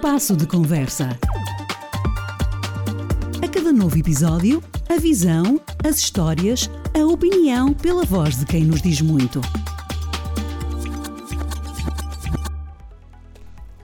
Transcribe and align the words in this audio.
passo 0.00 0.34
de 0.34 0.46
conversa. 0.46 1.10
A 3.44 3.48
cada 3.48 3.70
novo 3.70 3.98
episódio, 3.98 4.62
a 4.88 4.96
visão, 4.96 5.60
as 5.84 5.98
histórias, 5.98 6.70
a 6.98 7.04
opinião 7.04 7.74
pela 7.74 8.02
voz 8.02 8.38
de 8.38 8.46
quem 8.46 8.64
nos 8.64 8.80
diz 8.80 9.02
muito. 9.02 9.42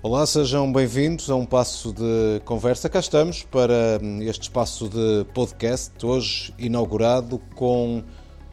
Olá, 0.02 0.24
sejam 0.24 0.72
bem-vindos 0.72 1.28
a 1.28 1.36
um 1.36 1.44
passo 1.44 1.92
de 1.92 2.40
conversa. 2.46 2.88
Cá 2.88 3.00
estamos 3.00 3.42
para 3.42 4.00
este 4.22 4.44
espaço 4.44 4.88
de 4.88 5.26
podcast, 5.34 5.92
hoje 6.02 6.54
inaugurado 6.58 7.38
com 7.54 8.02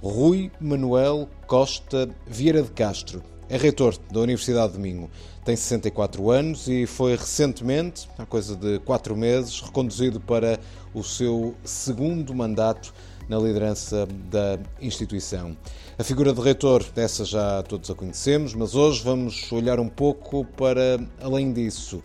Rui 0.02 0.52
Manuel 0.60 1.30
Costa 1.48 2.10
Vieira 2.28 2.62
de 2.62 2.72
Castro. 2.72 3.33
É 3.54 3.58
reitor 3.58 3.96
da 4.12 4.20
Universidade 4.20 4.74
de 4.74 4.80
Minho. 4.80 5.12
Tem 5.46 5.56
64 5.56 6.32
anos 6.32 6.68
e 6.68 6.88
foi 6.88 7.16
recentemente, 7.16 8.10
há 8.18 8.26
coisa 8.26 8.56
de 8.56 8.80
quatro 8.80 9.16
meses, 9.16 9.62
reconduzido 9.62 10.20
para 10.20 10.60
o 10.92 11.04
seu 11.04 11.54
segundo 11.64 12.34
mandato 12.34 12.92
na 13.30 13.38
liderança 13.38 14.08
da 14.32 14.58
instituição. 14.82 15.56
A 16.00 16.04
figura 16.04 16.34
de 16.34 16.42
reitor, 16.42 16.84
dessa 16.96 17.24
já 17.24 17.62
todos 17.62 17.92
a 17.92 17.94
conhecemos, 17.94 18.56
mas 18.56 18.74
hoje 18.74 19.04
vamos 19.04 19.52
olhar 19.52 19.80
um 19.80 19.88
pouco 19.88 20.44
para 20.44 21.00
além 21.22 21.54
disso 21.54 22.02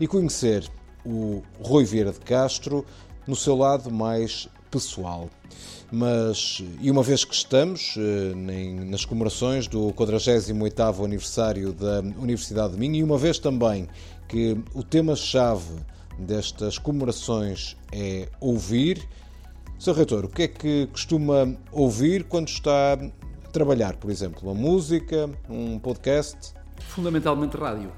e 0.00 0.06
conhecer 0.08 0.68
o 1.06 1.44
Rui 1.60 1.84
Vieira 1.84 2.10
de 2.10 2.18
Castro 2.18 2.84
no 3.24 3.36
seu 3.36 3.54
lado 3.54 3.88
mais 3.88 4.48
pessoal. 4.70 5.28
Mas, 5.90 6.62
e 6.80 6.90
uma 6.90 7.02
vez 7.02 7.24
que 7.24 7.34
estamos 7.34 7.94
eh, 7.96 8.34
nas 8.84 9.04
comemorações 9.04 9.66
do 9.66 9.92
48º 9.94 11.04
aniversário 11.04 11.72
da 11.72 12.00
Universidade 12.00 12.74
de 12.74 12.78
Minho, 12.78 12.96
e 12.96 13.02
uma 13.02 13.16
vez 13.16 13.38
também 13.38 13.88
que 14.28 14.56
o 14.74 14.82
tema-chave 14.82 15.74
destas 16.18 16.76
comemorações 16.78 17.76
é 17.92 18.28
ouvir, 18.40 19.08
Sr. 19.78 19.94
Reitor, 19.94 20.24
o 20.24 20.28
que 20.28 20.42
é 20.42 20.48
que 20.48 20.88
costuma 20.88 21.56
ouvir 21.70 22.24
quando 22.24 22.48
está 22.48 22.94
a 22.94 23.48
trabalhar, 23.50 23.96
por 23.96 24.10
exemplo? 24.10 24.40
Uma 24.42 24.54
música, 24.54 25.30
um 25.48 25.78
podcast? 25.78 26.52
Fundamentalmente 26.80 27.56
rádio. 27.56 27.92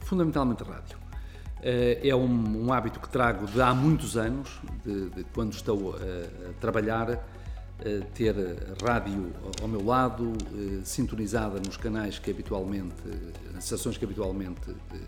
Fundamentalmente 0.00 0.62
rádio. 0.62 1.03
Eh, 1.66 2.08
é 2.10 2.14
um, 2.14 2.66
um, 2.66 2.72
hábito 2.74 3.00
que 3.00 3.08
trago 3.08 3.46
de 3.46 3.62
há 3.62 3.74
muitos 3.74 4.18
anos, 4.18 4.60
de, 4.84 5.08
de 5.08 5.24
quando 5.32 5.54
estou 5.54 5.94
a, 5.94 6.50
a 6.50 6.52
trabalhar, 6.60 7.12
a 7.12 8.04
ter 8.12 8.34
rádio 8.84 9.32
ao 9.62 9.66
meu 9.66 9.82
lado, 9.82 10.34
eh, 10.54 10.80
sintonizada 10.84 11.58
nos 11.58 11.78
canais 11.78 12.18
que 12.18 12.30
habitualmente, 12.30 12.94
nas 13.54 13.64
estações 13.64 13.96
que 13.96 14.04
habitualmente 14.04 14.72
eh, 14.92 14.98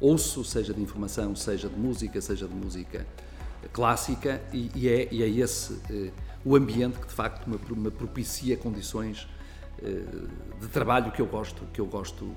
ouço, 0.00 0.44
seja 0.44 0.72
de 0.72 0.80
informação, 0.80 1.34
seja 1.34 1.68
de 1.68 1.76
música, 1.76 2.20
seja 2.20 2.46
de 2.46 2.54
música 2.54 3.04
clássica, 3.72 4.40
e, 4.52 4.70
e, 4.72 4.88
é, 4.88 5.08
e 5.10 5.20
é, 5.20 5.28
esse 5.28 5.80
o 6.44 6.54
ambiente 6.54 6.96
que 7.00 7.08
de 7.08 7.14
facto 7.14 7.48
me, 7.50 7.58
me 7.76 7.90
propicia 7.90 8.56
condições 8.56 9.26
de 10.60 10.68
trabalho 10.68 11.10
que 11.10 11.20
eu 11.20 11.26
gosto, 11.26 11.64
que 11.72 11.80
eu 11.80 11.86
gosto 11.86 12.30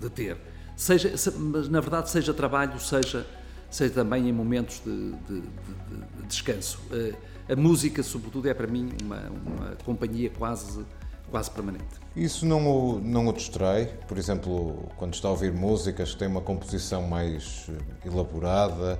de 0.00 0.08
ter 0.08 0.38
seja, 0.80 1.12
mas 1.36 1.68
na 1.68 1.80
verdade 1.80 2.08
seja 2.08 2.32
trabalho, 2.32 2.80
seja, 2.80 3.26
seja 3.70 3.92
também 3.92 4.28
em 4.28 4.32
momentos 4.32 4.80
de, 4.84 5.12
de, 5.12 5.40
de, 5.40 5.96
de 6.16 6.26
descanso. 6.26 6.80
Eh, 6.90 7.14
a 7.52 7.56
música, 7.56 8.02
sobretudo, 8.02 8.48
é 8.48 8.54
para 8.54 8.66
mim 8.66 8.90
uma, 9.02 9.20
uma 9.44 9.76
companhia 9.84 10.30
quase, 10.30 10.84
quase 11.30 11.50
permanente. 11.50 12.00
Isso 12.16 12.46
não 12.46 12.66
o, 12.66 12.98
não 12.98 13.28
o 13.28 13.32
distrai? 13.32 13.86
Por 14.08 14.16
exemplo, 14.16 14.88
quando 14.96 15.12
está 15.12 15.28
a 15.28 15.32
ouvir 15.32 15.52
músicas 15.52 16.12
que 16.12 16.16
têm 16.18 16.28
uma 16.28 16.40
composição 16.40 17.02
mais 17.02 17.66
eh, 17.68 18.08
elaborada, 18.08 18.98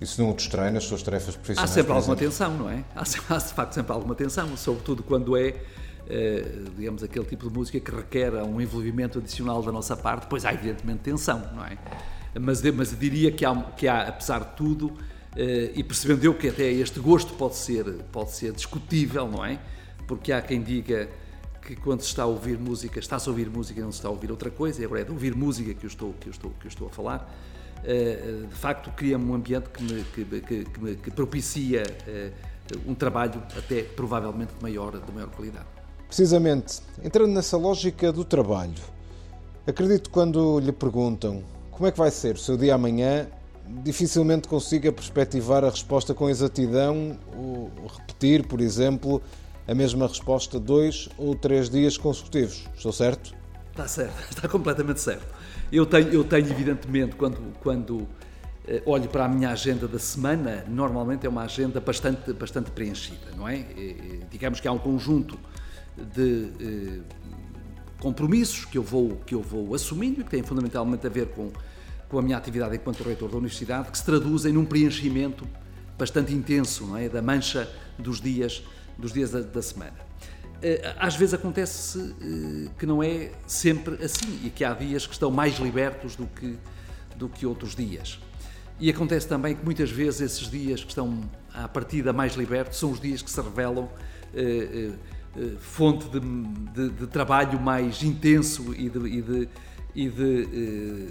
isso 0.00 0.22
não 0.22 0.30
o 0.30 0.34
distrai 0.34 0.70
nas 0.70 0.84
suas 0.84 1.02
tarefas 1.02 1.34
profissionais? 1.34 1.70
Há 1.70 1.74
sempre 1.74 1.92
alguma 1.92 2.16
tensão, 2.16 2.56
não 2.56 2.70
é? 2.70 2.84
Há, 2.94 3.00
há 3.00 3.38
de 3.38 3.52
facto 3.52 3.72
sempre 3.72 3.92
alguma 3.92 4.14
tensão, 4.14 4.56
sobretudo 4.56 5.02
quando 5.02 5.36
é 5.36 5.56
digamos, 6.76 7.02
aquele 7.02 7.24
tipo 7.24 7.48
de 7.48 7.54
música 7.54 7.80
que 7.80 7.96
requer 7.96 8.34
um 8.34 8.60
envolvimento 8.60 9.18
adicional 9.18 9.62
da 9.62 9.72
nossa 9.72 9.96
parte, 9.96 10.26
pois 10.28 10.44
há 10.44 10.52
evidentemente 10.52 11.00
tensão, 11.00 11.40
não 11.54 11.64
é? 11.64 11.78
Mas, 12.38 12.62
mas 12.62 12.98
diria 12.98 13.30
que 13.30 13.44
há, 13.44 13.54
que 13.76 13.86
há, 13.86 14.08
apesar 14.08 14.40
de 14.40 14.56
tudo, 14.56 14.92
eh, 15.36 15.72
e 15.74 15.82
percebendo 15.82 16.24
eu 16.24 16.34
que 16.34 16.48
até 16.48 16.70
este 16.70 17.00
gosto 17.00 17.34
pode 17.34 17.56
ser, 17.56 17.84
pode 18.10 18.32
ser 18.32 18.52
discutível, 18.52 19.28
não 19.28 19.44
é? 19.44 19.58
Porque 20.06 20.32
há 20.32 20.42
quem 20.42 20.62
diga 20.62 21.08
que 21.62 21.76
quando 21.76 22.00
se 22.00 22.08
está 22.08 22.24
a 22.24 22.26
ouvir 22.26 22.58
música, 22.58 22.98
está-se 22.98 23.28
a 23.28 23.32
ouvir 23.32 23.48
música 23.48 23.80
e 23.80 23.82
não 23.82 23.92
se 23.92 23.98
está 23.98 24.08
a 24.08 24.10
ouvir 24.10 24.30
outra 24.30 24.50
coisa, 24.50 24.82
e 24.82 24.84
agora 24.84 25.02
é 25.02 25.04
de 25.04 25.10
ouvir 25.10 25.34
música 25.34 25.72
que 25.72 25.84
eu 25.84 25.88
estou, 25.88 26.12
que 26.14 26.28
eu 26.28 26.30
estou, 26.30 26.50
que 26.58 26.66
eu 26.66 26.68
estou 26.68 26.88
a 26.88 26.90
falar. 26.90 27.34
Eh, 27.84 28.44
de 28.48 28.54
facto, 28.54 28.90
cria-me 28.92 29.24
um 29.24 29.34
ambiente 29.34 29.68
que, 29.70 29.82
me, 29.82 30.04
que, 30.04 30.24
que, 30.40 30.96
que 30.96 31.10
propicia 31.10 31.82
um 32.86 32.94
trabalho 32.94 33.42
até 33.56 33.82
provavelmente 33.82 34.54
de 34.54 34.62
maior, 34.62 34.98
de 34.98 35.12
maior 35.12 35.28
qualidade. 35.30 35.66
Precisamente, 36.12 36.82
entrando 37.02 37.32
nessa 37.32 37.56
lógica 37.56 38.12
do 38.12 38.22
trabalho, 38.22 38.74
acredito 39.66 40.10
quando 40.10 40.58
lhe 40.58 40.70
perguntam 40.70 41.42
como 41.70 41.86
é 41.86 41.90
que 41.90 41.96
vai 41.96 42.10
ser 42.10 42.34
o 42.34 42.38
seu 42.38 42.54
dia 42.54 42.74
amanhã, 42.74 43.26
dificilmente 43.82 44.46
consiga 44.46 44.92
perspectivar 44.92 45.64
a 45.64 45.70
resposta 45.70 46.12
com 46.12 46.28
exatidão 46.28 47.18
ou 47.34 47.70
repetir, 47.98 48.46
por 48.46 48.60
exemplo, 48.60 49.22
a 49.66 49.74
mesma 49.74 50.06
resposta 50.06 50.60
dois 50.60 51.08
ou 51.16 51.34
três 51.34 51.70
dias 51.70 51.96
consecutivos. 51.96 52.68
Estou 52.76 52.92
certo? 52.92 53.34
Está 53.70 53.88
certo, 53.88 54.20
está 54.28 54.46
completamente 54.46 55.00
certo. 55.00 55.26
Eu 55.72 55.86
tenho, 55.86 56.08
eu 56.10 56.24
tenho 56.24 56.46
evidentemente, 56.46 57.16
quando, 57.16 57.38
quando 57.62 58.06
eh, 58.68 58.82
olho 58.84 59.08
para 59.08 59.24
a 59.24 59.28
minha 59.28 59.48
agenda 59.48 59.88
da 59.88 59.98
semana, 59.98 60.62
normalmente 60.68 61.24
é 61.24 61.28
uma 61.30 61.44
agenda 61.44 61.80
bastante, 61.80 62.34
bastante 62.34 62.70
preenchida, 62.70 63.28
não 63.34 63.48
é? 63.48 63.56
E, 63.56 64.20
digamos 64.30 64.60
que 64.60 64.68
há 64.68 64.72
um 64.72 64.78
conjunto 64.78 65.38
de 65.96 66.48
eh, 66.60 67.00
compromissos 68.00 68.64
que 68.64 68.78
eu, 68.78 68.82
vou, 68.82 69.16
que 69.26 69.34
eu 69.34 69.42
vou 69.42 69.74
assumindo 69.74 70.20
e 70.20 70.24
que 70.24 70.30
têm 70.30 70.42
fundamentalmente 70.42 71.06
a 71.06 71.10
ver 71.10 71.28
com, 71.28 71.52
com 72.08 72.18
a 72.18 72.22
minha 72.22 72.36
atividade 72.36 72.74
enquanto 72.74 73.02
reitor 73.02 73.30
da 73.30 73.36
universidade, 73.36 73.90
que 73.90 73.98
se 73.98 74.04
traduzem 74.04 74.52
num 74.52 74.64
preenchimento 74.64 75.46
bastante 75.98 76.34
intenso 76.34 76.86
não 76.86 76.96
é? 76.96 77.08
da 77.08 77.22
mancha 77.22 77.70
dos 77.98 78.20
dias, 78.20 78.64
dos 78.98 79.12
dias 79.12 79.30
da, 79.30 79.40
da 79.40 79.62
semana. 79.62 79.94
Eh, 80.62 80.94
às 80.98 81.14
vezes 81.16 81.34
acontece 81.34 82.14
eh, 82.20 82.70
que 82.78 82.86
não 82.86 83.02
é 83.02 83.32
sempre 83.46 84.02
assim 84.02 84.40
e 84.44 84.50
que 84.50 84.64
há 84.64 84.72
dias 84.72 85.06
que 85.06 85.12
estão 85.12 85.30
mais 85.30 85.58
libertos 85.58 86.16
do 86.16 86.26
que, 86.26 86.56
do 87.16 87.28
que 87.28 87.46
outros 87.46 87.74
dias. 87.74 88.18
E 88.80 88.90
acontece 88.90 89.28
também 89.28 89.54
que 89.54 89.64
muitas 89.64 89.90
vezes 89.90 90.20
esses 90.20 90.50
dias 90.50 90.82
que 90.82 90.88
estão 90.88 91.20
à 91.54 91.68
partida 91.68 92.12
mais 92.12 92.34
libertos 92.34 92.78
são 92.78 92.90
os 92.90 93.00
dias 93.00 93.22
que 93.22 93.30
se 93.30 93.40
revelam 93.40 93.88
fonte 95.60 96.08
de, 96.08 96.20
de, 96.20 96.88
de, 96.90 97.06
trabalho 97.06 97.58
mais 97.60 98.02
intenso 98.02 98.74
e 98.74 98.88
de, 98.88 98.98
e 98.98 99.22
de, 99.22 99.48
e 99.94 100.08
eh, 100.08 101.08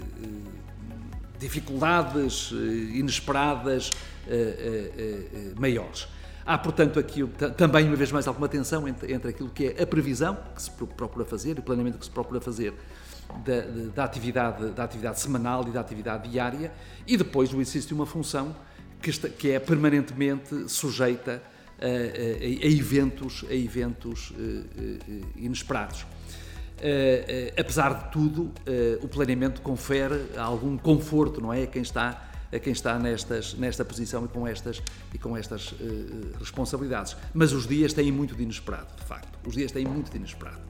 dificuldades 1.38 2.52
eh, 2.52 2.98
inesperadas 2.98 3.90
maiores. 5.58 6.06
Há, 6.46 6.56
portanto, 6.58 6.98
aqui 6.98 7.24
também, 7.56 7.86
uma 7.86 7.96
vez 7.96 8.10
mais, 8.12 8.26
alguma 8.26 8.48
tensão 8.48 8.86
entre, 8.86 9.12
entre 9.12 9.30
aquilo 9.30 9.48
que 9.50 9.74
é 9.76 9.82
a 9.82 9.86
previsão 9.86 10.36
que 10.54 10.62
se 10.62 10.70
procura 10.70 11.24
fazer, 11.24 11.58
o 11.58 11.62
planeamento 11.62 11.98
que 11.98 12.04
se 12.04 12.10
procura 12.10 12.40
fazer 12.40 12.74
da, 13.44 13.60
da, 13.94 14.04
atividade, 14.04 14.70
da 14.70 14.84
atividade 14.84 15.20
semanal 15.20 15.66
e 15.68 15.70
da 15.70 15.80
atividade 15.80 16.28
diária, 16.28 16.72
e 17.06 17.16
depois 17.16 17.52
o 17.52 17.56
exercício 17.60 17.88
de 17.88 17.94
uma 17.94 18.06
função 18.06 18.54
que, 19.00 19.10
está, 19.10 19.28
que 19.28 19.50
é 19.50 19.58
permanentemente 19.58 20.68
sujeita 20.68 21.42
a, 21.82 22.64
a, 22.64 22.66
a 22.66 22.70
eventos, 22.70 23.44
a 23.50 23.54
eventos 23.54 24.32
eh, 24.38 24.62
eh, 24.78 25.20
inesperados. 25.36 26.02
Uh, 26.02 26.84
uh, 26.84 27.60
apesar 27.60 27.94
de 27.94 28.12
tudo, 28.12 28.42
uh, 28.42 29.04
o 29.04 29.08
planeamento 29.08 29.60
confere 29.62 30.20
algum 30.36 30.76
conforto, 30.76 31.40
não 31.40 31.52
é, 31.52 31.64
a 31.64 31.66
quem 31.66 31.82
está 31.82 32.28
a 32.52 32.58
quem 32.58 32.74
está 32.74 32.98
nestas 32.98 33.54
nesta 33.54 33.82
posição 33.82 34.26
e 34.26 34.28
com 34.28 34.46
estas 34.46 34.82
e 35.14 35.16
com 35.16 35.34
estas 35.34 35.72
responsabilidades. 36.38 37.16
Mas 37.32 37.52
os 37.52 37.66
dias 37.66 37.94
têm 37.94 38.12
muito 38.12 38.34
de 38.36 38.42
inesperado, 38.42 38.94
de 38.94 39.04
facto. 39.04 39.38
Os 39.48 39.54
dias 39.54 39.72
têm 39.72 39.86
muito 39.86 40.10
de 40.10 40.18
inesperado. 40.18 40.60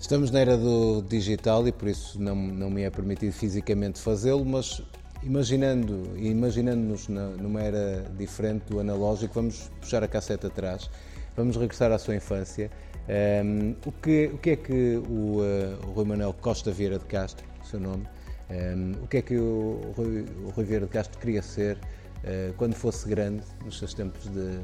Estamos 0.00 0.30
na 0.30 0.38
era 0.38 0.56
do 0.56 1.02
digital 1.02 1.68
e 1.68 1.72
por 1.72 1.88
isso 1.88 2.18
não 2.18 2.34
não 2.34 2.70
me 2.70 2.80
é 2.80 2.88
permitido 2.88 3.32
fisicamente 3.32 4.00
fazê-lo, 4.00 4.42
mas 4.42 4.80
Imaginando, 5.24 6.18
imaginando-nos 6.18 7.06
numa 7.08 7.62
era 7.62 8.04
diferente 8.18 8.64
do 8.68 8.80
analógico, 8.80 9.34
vamos 9.34 9.70
puxar 9.80 10.02
a 10.02 10.08
cassete 10.08 10.46
atrás, 10.46 10.90
vamos 11.36 11.56
regressar 11.56 11.92
à 11.92 11.98
sua 11.98 12.16
infância. 12.16 12.68
Um, 13.08 13.76
o, 13.86 13.92
que, 13.92 14.30
o 14.34 14.38
que 14.38 14.50
é 14.50 14.56
que 14.56 14.96
o, 15.08 15.40
uh, 15.40 15.88
o 15.88 15.92
Rui 15.92 16.04
Manuel 16.04 16.32
Costa 16.32 16.72
Vieira 16.72 16.98
de 16.98 17.04
Castro, 17.04 17.46
seu 17.62 17.78
nome, 17.78 18.04
um, 18.50 19.04
o 19.04 19.06
que 19.06 19.18
é 19.18 19.22
que 19.22 19.36
o 19.36 19.92
Rui, 19.96 20.26
o 20.44 20.50
Rui 20.50 20.64
Vieira 20.64 20.86
de 20.86 20.92
Castro 20.92 21.16
queria 21.20 21.42
ser 21.42 21.76
uh, 21.76 22.52
quando 22.56 22.74
fosse 22.74 23.08
grande, 23.08 23.44
nos 23.64 23.78
seus 23.78 23.94
tempos 23.94 24.24
de, 24.24 24.58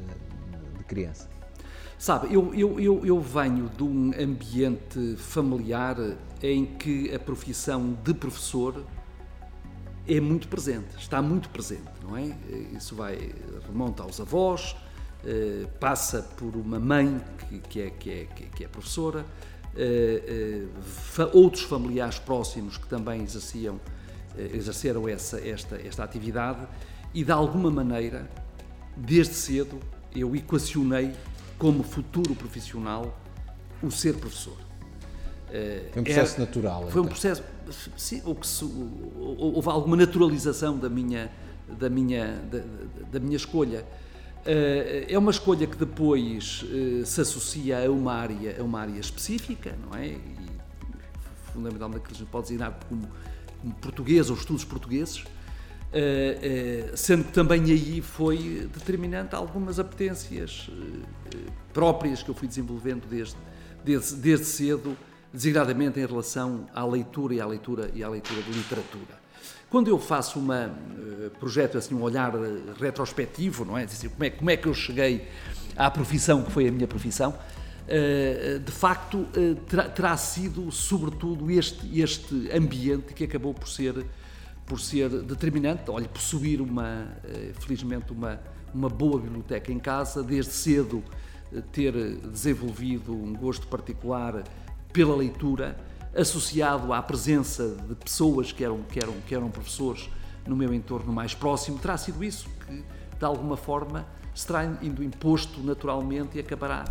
de 0.77 0.83
criança? 0.85 1.29
Sabe, 1.97 2.33
eu, 2.33 2.53
eu, 2.53 2.79
eu, 2.79 3.05
eu, 3.05 3.21
venho 3.21 3.69
de 3.69 3.83
um 3.83 4.11
ambiente 4.17 5.15
familiar 5.17 5.97
em 6.41 6.65
que 6.65 7.13
a 7.13 7.19
profissão 7.19 7.97
de 8.03 8.13
professor 8.13 8.85
é 10.07 10.19
muito 10.19 10.47
presente, 10.47 10.97
está 10.97 11.21
muito 11.21 11.49
presente, 11.49 11.89
não 12.03 12.17
é? 12.17 12.35
Isso 12.75 12.95
vai, 12.95 13.31
remonta 13.67 14.03
aos 14.03 14.19
avós, 14.19 14.75
eh, 15.25 15.67
passa 15.81 16.21
por 16.21 16.55
uma 16.55 16.79
mãe 16.79 17.19
que, 17.49 17.59
que, 17.59 17.81
é, 17.81 17.89
que, 17.89 18.09
é, 18.09 18.25
que 18.25 18.63
é 18.63 18.67
professora, 18.69 19.25
eh, 19.75 20.67
eh, 21.17 21.29
outros 21.33 21.63
familiares 21.63 22.17
próximos 22.19 22.77
que 22.77 22.87
também 22.87 23.21
exerciam, 23.21 23.79
exerceram 24.53 25.09
essa, 25.09 25.45
esta, 25.45 25.75
esta 25.75 26.03
atividade 26.03 26.65
e, 27.13 27.25
de 27.25 27.31
alguma 27.31 27.69
maneira, 27.69 28.29
desde 28.95 29.33
cedo, 29.33 29.77
eu 30.15 30.33
equacionei 30.35 31.13
como 31.57 31.83
futuro 31.83 32.33
profissional 32.33 33.19
o 33.83 33.91
ser 33.91 34.15
professor. 34.15 34.68
Foi 35.91 36.01
um 36.01 36.03
processo 36.03 36.35
Era, 36.35 36.45
natural. 36.45 36.81
Foi 36.81 36.89
então. 36.89 37.03
um 37.03 37.07
processo. 37.07 37.43
Sim, 37.97 38.21
ou 38.25 38.35
que 38.35 38.47
se, 38.47 38.65
houve 38.65 39.69
alguma 39.69 39.95
naturalização 39.95 40.77
da 40.77 40.89
minha, 40.89 41.31
da 41.67 41.89
minha, 41.89 42.41
da, 42.51 42.61
da 43.11 43.19
minha 43.19 43.37
escolha. 43.37 43.85
Eh, 44.45 45.07
é 45.09 45.17
uma 45.17 45.31
escolha 45.31 45.67
que 45.67 45.77
depois 45.77 46.65
eh, 46.71 47.05
se 47.05 47.21
associa 47.21 47.85
a 47.85 47.91
uma 47.91 48.13
área, 48.13 48.59
a 48.59 48.63
uma 48.63 48.79
área 48.79 48.99
específica, 48.99 49.75
não 49.83 49.97
é? 49.97 50.07
E, 50.07 50.19
fundamentalmente 51.53 52.05
que 52.05 52.13
a 52.13 52.17
gente 52.17 52.29
pode 52.29 52.43
designar 52.45 52.79
como, 52.87 53.07
como 53.61 53.73
português 53.75 54.29
ou 54.29 54.35
estudos 54.35 54.63
portugueses, 54.63 55.23
eh, 55.91 56.91
sendo 56.95 57.25
que 57.25 57.33
também 57.33 57.63
aí 57.65 58.01
foi 58.01 58.69
determinante 58.73 59.35
algumas 59.35 59.79
apetências 59.79 60.69
próprias 61.73 62.23
que 62.23 62.29
eu 62.29 62.35
fui 62.35 62.47
desenvolvendo 62.47 63.07
desde, 63.07 63.35
desde, 63.83 64.15
desde 64.15 64.45
cedo, 64.45 64.97
designadamente 65.33 65.99
em 65.99 66.05
relação 66.05 66.67
à 66.73 66.85
leitura 66.85 67.33
e 67.33 67.41
à 67.41 67.45
leitura 67.45 67.91
e 67.93 68.03
à 68.03 68.09
leitura 68.09 68.41
de 68.41 68.51
literatura. 68.51 69.19
Quando 69.69 69.87
eu 69.87 69.99
faço 69.99 70.39
um 70.39 70.47
uh, 70.47 71.29
projeto 71.39 71.77
assim 71.77 71.93
um 71.93 72.01
olhar 72.01 72.33
retrospectivo, 72.79 73.63
não 73.63 73.77
é, 73.77 73.85
como 73.85 74.23
é, 74.23 74.29
como 74.31 74.49
é 74.49 74.57
que 74.57 74.67
eu 74.67 74.73
cheguei 74.73 75.27
à 75.75 75.91
profissão 75.91 76.41
que 76.41 76.51
foi 76.51 76.67
a 76.67 76.71
minha 76.71 76.87
profissão, 76.87 77.29
uh, 77.31 78.59
de 78.59 78.71
facto 78.71 79.27
terá, 79.93 80.17
sido 80.17 80.71
sobretudo 80.71 81.51
este 81.51 81.99
este 82.01 82.49
ambiente 82.51 83.13
que 83.13 83.23
acabou 83.23 83.53
por 83.53 83.69
ser 83.69 84.05
por 84.65 84.79
ser 84.79 85.09
determinante. 85.09 85.89
Olha, 85.89 86.07
possuir 86.07 86.61
uma 86.61 87.07
felizmente 87.59 88.11
uma 88.11 88.39
uma 88.73 88.89
boa 88.89 89.19
biblioteca 89.19 89.71
em 89.71 89.79
casa 89.79 90.23
desde 90.23 90.51
cedo 90.51 91.03
ter 91.71 91.91
desenvolvido 92.17 93.11
um 93.13 93.33
gosto 93.33 93.67
particular 93.67 94.43
pela 94.91 95.15
leitura, 95.15 95.77
associado 96.15 96.91
à 96.93 97.01
presença 97.01 97.75
de 97.87 97.95
pessoas 97.95 98.51
que 98.51 98.63
eram, 98.63 98.81
que 98.83 98.99
eram, 98.99 99.13
que 99.27 99.35
eram 99.35 99.49
professores 99.49 100.09
no 100.45 100.55
meu 100.55 100.73
entorno 100.73 101.13
mais 101.13 101.33
próximo, 101.33 101.77
terá 101.77 101.97
sido 101.97 102.23
isso 102.23 102.49
que, 102.65 102.83
de 103.17 103.25
alguma 103.25 103.55
forma, 103.55 104.05
se 104.33 104.47
terá 104.47 104.65
indo 104.81 105.03
imposto 105.03 105.61
naturalmente 105.61 106.37
e 106.37 106.39
acabará 106.39 106.85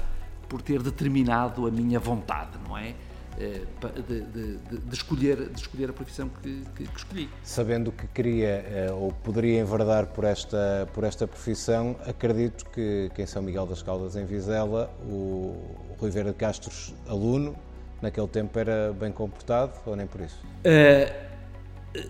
por 0.48 0.62
ter 0.62 0.82
determinado 0.82 1.66
a 1.66 1.70
minha 1.70 1.98
vontade, 1.98 2.58
não 2.66 2.76
é? 2.76 2.94
Eh, 3.40 3.62
de, 4.08 4.20
de, 4.22 4.58
de, 4.80 4.94
escolher, 4.94 5.48
de 5.50 5.60
escolher 5.60 5.90
a 5.90 5.92
profissão 5.92 6.28
que, 6.28 6.64
que, 6.74 6.88
que, 6.88 6.96
escolhi. 6.96 7.30
Sabendo 7.44 7.92
que 7.92 8.04
queria 8.08 8.64
eh, 8.66 8.90
ou 8.92 9.12
poderia 9.12 9.60
enverdar 9.60 10.06
por 10.06 10.24
esta, 10.24 10.88
por 10.92 11.04
esta 11.04 11.24
profissão, 11.24 11.94
acredito 12.04 12.64
que, 12.66 13.08
que 13.14 13.22
em 13.22 13.26
São 13.26 13.40
Miguel 13.40 13.64
das 13.64 13.80
Caldas, 13.80 14.16
em 14.16 14.24
Vizela, 14.24 14.90
o 15.04 15.54
Rui 16.00 16.10
Vera 16.10 16.32
de 16.32 16.36
Castros, 16.36 16.92
aluno, 17.06 17.54
naquele 18.00 18.28
tempo 18.28 18.58
era 18.58 18.92
bem 18.92 19.12
comportado 19.12 19.72
ou 19.86 19.96
nem 19.96 20.06
por 20.06 20.20
isso? 20.20 20.38
Uh, 20.58 21.28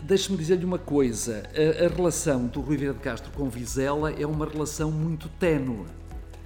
Deixe-me 0.03 0.37
dizer-lhe 0.37 0.65
uma 0.65 0.79
coisa: 0.79 1.45
a, 1.55 1.85
a, 1.85 1.89
relação 1.89 2.47
do 2.47 2.61
Rui 2.61 2.77
Vieira 2.77 2.95
de 2.95 3.01
Castro 3.01 3.31
com 3.33 3.49
Vizela 3.49 4.13
é 4.13 4.27
uma 4.27 4.47
relação 4.47 4.91
muito 4.91 5.29
ténue. 5.29 5.87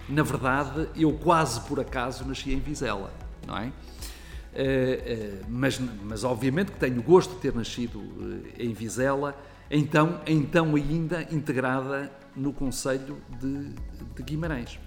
Na 0.09 0.23
verdade, 0.23 0.89
eu 0.95 1.13
quase 1.15 1.61
por 1.63 1.81
acaso 1.81 2.27
nasci 2.27 2.53
em 2.53 2.61
Vizela, 2.61 3.13
não 3.47 3.57
é? 3.57 3.67
Uh, 3.67 3.71
uh, 3.71 5.47
mas, 5.49 5.81
mas 6.05 6.25
obviamente 6.25 6.73
que 6.73 6.79
tenho 6.79 7.01
o 7.01 7.03
gosto 7.03 7.35
de 7.35 7.41
ter 7.41 7.55
nascido 7.55 8.01
uh, 8.01 8.43
em 8.59 8.73
Vizela, 8.75 9.35
então, 9.71 10.21
então 10.27 10.75
ainda 10.75 11.23
integrada 11.31 12.13
no 12.37 12.53
Conselho 12.53 13.17
de, 13.41 13.71
de 14.15 14.23
Guimarães. 14.23 14.79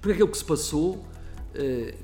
porque 0.00 0.12
aquilo 0.12 0.28
que 0.28 0.38
se 0.38 0.44
passou 0.44 1.04
eh, 1.04 1.09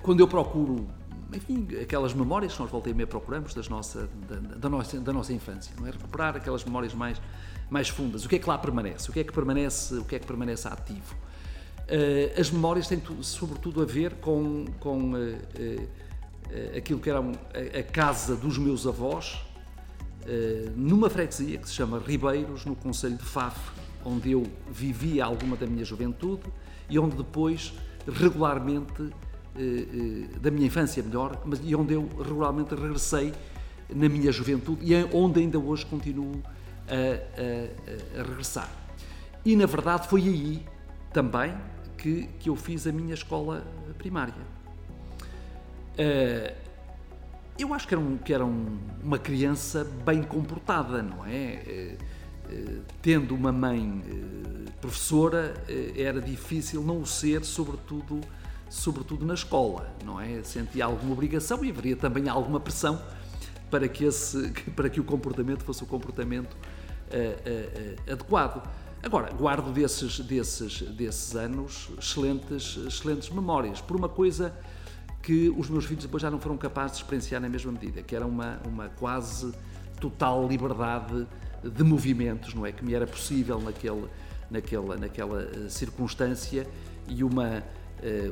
quando 0.02 0.20
eu 0.20 0.28
procuro, 0.28 0.86
enfim, 1.32 1.66
aquelas 1.80 2.12
memórias 2.12 2.54
que 2.54 2.60
nós 2.60 2.70
voltei 2.70 2.92
a 2.92 3.06
procuramos 3.06 3.54
das 3.54 3.68
nossa, 3.68 4.08
da, 4.28 4.36
da, 4.36 4.68
nossa, 4.68 5.00
da 5.00 5.12
nossa 5.12 5.32
infância, 5.32 5.74
não 5.78 5.86
é? 5.86 5.90
Recuperar 5.90 6.36
aquelas 6.36 6.64
memórias 6.64 6.94
mais, 6.94 7.20
mais 7.70 7.88
fundas. 7.88 8.24
O 8.24 8.28
que 8.28 8.36
é 8.36 8.38
que 8.38 8.48
lá 8.48 8.58
permanece? 8.58 9.10
O 9.10 9.12
que 9.12 9.20
é 9.20 9.24
que 9.24 9.32
permanece, 9.32 9.94
o 9.94 10.04
que 10.04 10.16
é 10.16 10.18
que 10.18 10.26
permanece 10.26 10.66
ativo? 10.68 11.14
Uh, 11.14 12.40
as 12.40 12.50
memórias 12.50 12.88
têm 12.88 13.00
sobretudo 13.22 13.80
a 13.80 13.84
ver 13.84 14.14
com, 14.14 14.64
com 14.80 15.12
uh, 15.12 16.76
aquilo 16.76 16.98
que 16.98 17.08
era 17.08 17.20
a, 17.20 17.82
casa 17.82 18.34
dos 18.34 18.58
meus 18.58 18.86
avós, 18.86 19.40
numa 20.74 21.08
freguesia 21.08 21.58
que 21.58 21.68
se 21.68 21.74
chama 21.74 22.00
Ribeiros, 22.04 22.64
no 22.64 22.74
Conselho 22.74 23.16
de 23.16 23.24
Faf, 23.24 23.56
onde 24.04 24.32
eu 24.32 24.44
vivia 24.70 25.24
alguma 25.24 25.56
da 25.56 25.66
minha 25.66 25.84
juventude 25.84 26.42
e 26.88 26.98
onde 26.98 27.16
depois 27.16 27.72
regularmente 28.06 29.02
eh, 29.02 29.08
eh, 29.08 29.25
da 30.40 30.50
minha 30.50 30.66
infância 30.66 31.02
melhor, 31.02 31.42
mas 31.44 31.60
e 31.62 31.74
onde 31.74 31.94
eu 31.94 32.08
regularmente 32.18 32.74
regressei 32.74 33.32
na 33.88 34.08
minha 34.08 34.32
juventude 34.32 34.84
e 34.84 34.94
é 34.94 35.08
onde 35.12 35.40
ainda 35.40 35.58
hoje 35.58 35.86
continuo 35.86 36.42
a, 36.88 38.18
a, 38.18 38.20
a, 38.20 38.22
regressar. 38.24 38.70
E 39.44 39.54
na 39.56 39.66
verdade 39.66 40.08
foi 40.08 40.22
aí 40.22 40.66
também 41.12 41.54
que, 41.96 42.28
que 42.38 42.48
eu 42.48 42.56
fiz 42.56 42.86
a 42.86 42.92
minha 42.92 43.14
escola 43.14 43.64
primária. 43.98 44.34
Uh, 45.94 46.66
eu 47.58 47.72
acho 47.72 47.88
que 47.88 47.94
era, 47.94 48.00
um, 48.00 48.18
que 48.18 48.34
era 48.34 48.44
um, 48.44 48.78
uma 49.02 49.18
criança 49.18 49.84
bem 50.04 50.22
comportada, 50.22 51.02
não 51.02 51.24
é? 51.24 51.96
Tendo 53.00 53.34
uma 53.34 53.50
mãe 53.50 54.04
professora, 54.78 55.54
era 55.96 56.20
difícil 56.20 56.82
não 56.82 57.00
o 57.00 57.06
ser, 57.06 57.44
sobretudo 57.44 58.20
sobretudo 58.68 59.24
na 59.24 59.34
escola, 59.34 59.94
não 60.04 60.20
é? 60.20 60.42
Sentia 60.42 60.84
alguma 60.84 61.12
obrigação 61.12 61.64
e 61.64 61.70
haveria 61.70 61.96
também 61.96 62.28
alguma 62.28 62.60
pressão 62.60 63.00
para 63.70 63.88
que, 63.88 64.04
esse, 64.04 64.50
para 64.74 64.88
que 64.88 65.00
o 65.00 65.04
comportamento 65.04 65.64
fosse 65.64 65.82
o 65.82 65.86
comportamento 65.86 66.54
uh, 66.54 68.08
uh, 68.08 68.12
adequado. 68.12 68.68
Agora, 69.02 69.32
guardo 69.32 69.72
desses, 69.72 70.18
desses, 70.20 70.82
desses 70.82 71.36
anos 71.36 71.90
excelentes, 71.98 72.76
excelentes 72.76 73.30
memórias, 73.30 73.80
por 73.80 73.96
uma 73.96 74.08
coisa 74.08 74.52
que 75.22 75.48
os 75.50 75.68
meus 75.68 75.84
filhos 75.84 76.04
depois 76.04 76.22
já 76.22 76.30
não 76.30 76.40
foram 76.40 76.56
capazes 76.56 76.98
de 76.98 77.02
experienciar 77.02 77.40
na 77.40 77.48
mesma 77.48 77.72
medida, 77.72 78.02
que 78.02 78.14
era 78.14 78.26
uma, 78.26 78.60
uma 78.66 78.88
quase 78.88 79.52
total 80.00 80.46
liberdade 80.46 81.26
de 81.62 81.84
movimentos, 81.84 82.54
não 82.54 82.64
é? 82.64 82.72
Que 82.72 82.84
me 82.84 82.94
era 82.94 83.06
possível 83.06 83.60
naquele, 83.60 84.06
naquela, 84.50 84.96
naquela 84.96 85.68
circunstância 85.68 86.66
e 87.08 87.24
uma 87.24 87.62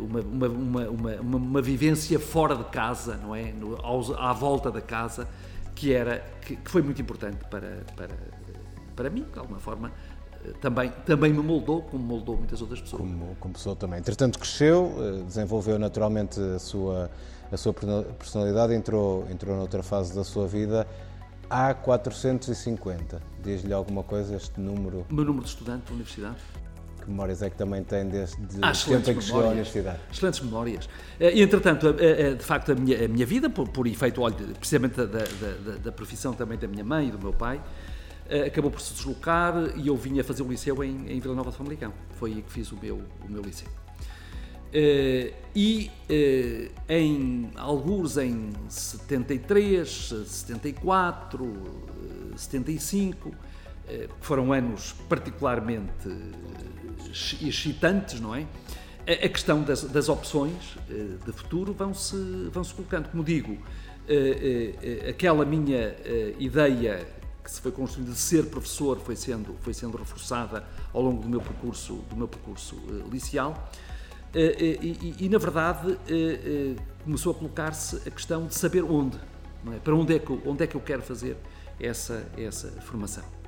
uma, 0.01 0.21
uma, 0.21 0.49
uma, 0.49 0.89
uma, 1.21 1.37
uma 1.37 1.63
vivência 1.63 2.19
fora 2.21 2.55
de 2.55 2.65
casa, 2.65 3.17
não 3.17 3.35
é? 3.35 3.53
No, 3.53 3.77
à 4.19 4.33
volta 4.33 4.71
da 4.71 4.81
casa, 4.81 5.29
que, 5.75 5.93
era, 5.93 6.25
que, 6.41 6.57
que, 6.57 6.71
foi 6.71 6.83
muito 6.83 7.01
importante 7.01 7.39
para, 7.51 7.85
para, 7.97 8.15
para 8.95 9.11
mim, 9.11 9.27
de 9.31 9.39
alguma 9.39 9.59
forma. 9.59 9.93
Eh, 10.45 10.53
também, 10.61 10.91
também 11.05 11.33
me 11.33 11.43
moldou, 11.43 11.83
como 11.83 12.05
moldou 12.05 12.37
muitas 12.37 12.61
outras 12.61 12.81
pessoas. 12.81 13.03
Como, 13.03 13.37
como 13.41 13.55
pessoa 13.55 13.75
também. 13.75 13.99
Entretanto, 13.99 14.39
cresceu, 14.39 14.95
eh, 14.99 15.23
desenvolveu 15.25 15.79
naturalmente 15.79 16.41
a 16.41 16.59
sua, 16.59 17.11
a 17.51 17.57
sua 17.57 17.73
personalidade, 17.73 18.75
entrou, 18.75 19.27
entrou 19.31 19.57
noutra 19.57 19.83
fase 19.83 20.15
da 20.15 20.25
sua 20.25 20.47
vida. 20.47 20.87
Há 21.51 21.75
450. 21.75 23.21
Diz-lhe 23.43 23.73
alguma 23.73 24.03
coisa 24.03 24.37
este 24.37 24.59
número? 24.61 25.05
O 25.11 25.15
meu 25.15 25.25
número 25.25 25.45
de 25.45 25.51
estudante 25.51 25.87
da 25.87 25.93
universidade? 25.93 26.37
Que 27.05 27.11
memórias 27.11 27.43
é 27.43 27.51
que 27.51 27.57
também 27.57 27.85
tem 27.85 28.09
desde 28.09 28.37
ah, 28.63 28.73
o 28.73 28.89
tempo 28.89 29.11
em 29.11 29.15
que 29.17 29.23
chegou 29.23 29.43
à 29.43 29.49
universidade? 29.49 30.01
Excelentes 30.11 30.41
memórias. 30.41 30.89
Eh, 31.21 31.35
e, 31.35 31.43
entretanto, 31.43 31.93
de 31.93 32.43
facto, 32.43 32.73
a 32.73 32.75
minha, 32.75 33.05
a 33.05 33.09
minha 33.09 33.27
vida, 33.27 33.51
por, 33.51 33.69
por 33.69 33.87
efeito, 33.87 34.23
olha, 34.23 34.35
precisamente 34.59 34.97
da, 34.97 35.05
da, 35.05 35.77
da, 35.85 35.93
profissão 35.93 36.33
também 36.33 36.57
da 36.57 36.67
minha 36.67 36.83
mãe 36.83 37.09
e 37.09 37.11
do 37.11 37.19
meu 37.19 37.35
pai, 37.35 37.61
eh, 38.27 38.47
acabou 38.47 38.71
por 38.71 38.81
se 38.81 38.95
deslocar 38.95 39.55
e 39.77 39.89
eu 39.89 39.97
vinha 39.97 40.25
fazer 40.25 40.43
o 40.43 40.49
liceu 40.49 40.83
em, 40.83 41.13
em 41.13 41.21
Vila 41.21 41.35
Nova 41.35 41.51
de 41.51 41.59
Famalicão. 41.59 41.93
Foi 42.19 42.33
aí 42.33 42.43
que 42.43 42.51
fiz 42.51 42.73
o 42.73 42.79
meu, 42.81 43.03
o 43.23 43.31
meu 43.31 43.43
liceu. 43.43 43.69
E 45.55 45.91
em 46.89 47.51
alguns 47.55 48.17
em 48.17 48.51
73, 48.69 49.89
74, 50.27 51.45
uh, 51.45 52.33
75, 52.35 53.31
foram 54.21 54.53
anos 54.53 54.95
particularmente 55.09 56.09
excitantes, 57.43 58.21
não 58.21 58.35
é? 58.35 58.47
A 59.07 59.29
questão 59.29 59.63
das, 59.63 59.85
das 59.85 60.09
opções 60.09 60.77
eh, 60.89 61.19
de 61.25 61.33
futuro 61.33 61.75
vão-se 61.75 62.17
vão 62.51 62.65
-se 62.65 62.73
colocando. 62.73 63.11
Como 63.11 63.23
digo, 63.23 63.59
eh, 64.09 64.75
eh, 64.83 65.11
aquela 65.11 65.45
minha 65.45 65.95
ideia 66.39 67.07
que 67.43 67.51
se 67.51 67.61
foi 67.61 67.71
construindo 67.71 68.13
de 68.13 68.19
ser 68.19 68.47
professor 68.47 68.99
foi 68.99 69.15
sendo, 69.15 69.55
foi 69.61 69.75
sendo 69.75 69.99
reforçada 69.99 70.65
ao 70.95 71.03
longo 71.03 71.23
do 71.23 71.29
meu 71.29 71.41
percurso, 71.41 71.97
do 72.09 72.17
meu 72.17 72.27
percurso 72.27 72.77
liceal. 73.13 73.71
Uh, 74.35 74.39
e, 74.59 75.15
e, 75.21 75.27
e, 75.27 75.29
na 75.29 75.39
verdade, 75.39 75.97
começou 77.05 77.31
a 77.33 77.35
colocar-se 77.37 77.97
a 78.09 78.11
questão 78.11 78.47
de 78.47 78.55
saber 78.55 78.83
onde, 78.83 79.17
é? 79.73 79.79
para 79.79 79.95
onde 79.95 80.15
é, 80.15 80.19
que 80.19 80.33
onde 80.45 80.65
é 80.65 80.67
que 80.67 80.75
eu 80.75 80.81
quero 80.81 81.03
fazer 81.03 81.37
essa, 81.79 82.27
essa 82.37 82.69
formação. 82.81 83.44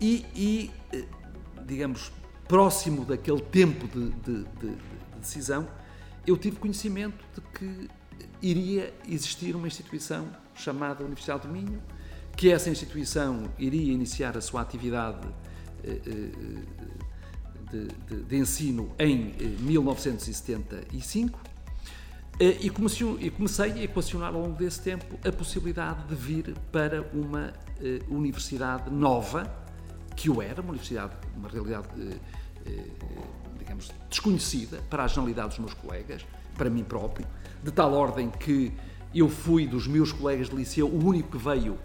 E, 0.00 0.24
e 0.34 0.70
digamos, 1.66 2.12
próximo 2.46 3.04
daquele 3.04 3.40
tempo 3.40 3.86
de, 3.88 4.10
de, 4.10 4.44
de, 4.44 4.70
de 4.70 5.18
decisão, 5.18 5.66
eu 6.26 6.36
tive 6.36 6.56
conhecimento 6.56 7.24
de 7.34 7.40
que 7.58 7.88
iria 8.40 8.92
existir 9.08 9.56
uma 9.56 9.66
instituição 9.66 10.28
chamada 10.54 11.04
Universidade 11.04 11.46
do 11.46 11.52
Minho, 11.52 11.82
que 12.36 12.50
essa 12.50 12.70
instituição 12.70 13.44
iria 13.58 13.92
iniciar 13.92 14.36
a 14.36 14.40
sua 14.40 14.60
atividade 14.60 15.26
de, 17.72 17.88
de, 17.88 18.22
de 18.24 18.36
ensino 18.36 18.94
em 18.98 19.34
1975 19.60 21.38
eh, 21.38 21.41
e 22.40 22.70
comecei, 22.70 23.06
e 23.20 23.30
comecei 23.30 23.72
a 23.72 23.84
equacionar 23.84 24.34
ao 24.34 24.40
longo 24.40 24.56
desse 24.56 24.80
tempo 24.80 25.04
a 25.26 25.30
possibilidade 25.30 26.08
de 26.08 26.14
vir 26.14 26.54
para 26.72 27.02
uma 27.12 27.52
universidade 28.08 28.90
nova, 28.90 29.48
que 30.16 30.28
eu 30.28 30.42
era, 30.42 30.60
uma 30.60 30.70
universidade, 30.70 31.12
uma 31.36 31.48
realidade, 31.48 31.86
digamos, 33.58 33.92
desconhecida 34.08 34.82
para 34.90 35.04
a 35.04 35.06
generalidade 35.06 35.50
dos 35.50 35.58
meus 35.58 35.74
colegas, 35.74 36.26
para 36.56 36.68
mim 36.68 36.82
próprio, 36.82 37.26
de 37.62 37.70
tal 37.70 37.92
ordem 37.92 38.30
que 38.30 38.72
eu 39.14 39.28
fui 39.28 39.66
dos 39.66 39.86
meus 39.86 40.10
colegas 40.10 40.48
de 40.48 40.56
liceu 40.56 40.88
o 40.88 41.04
único 41.04 41.36
que 41.36 41.44
veio 41.44 41.78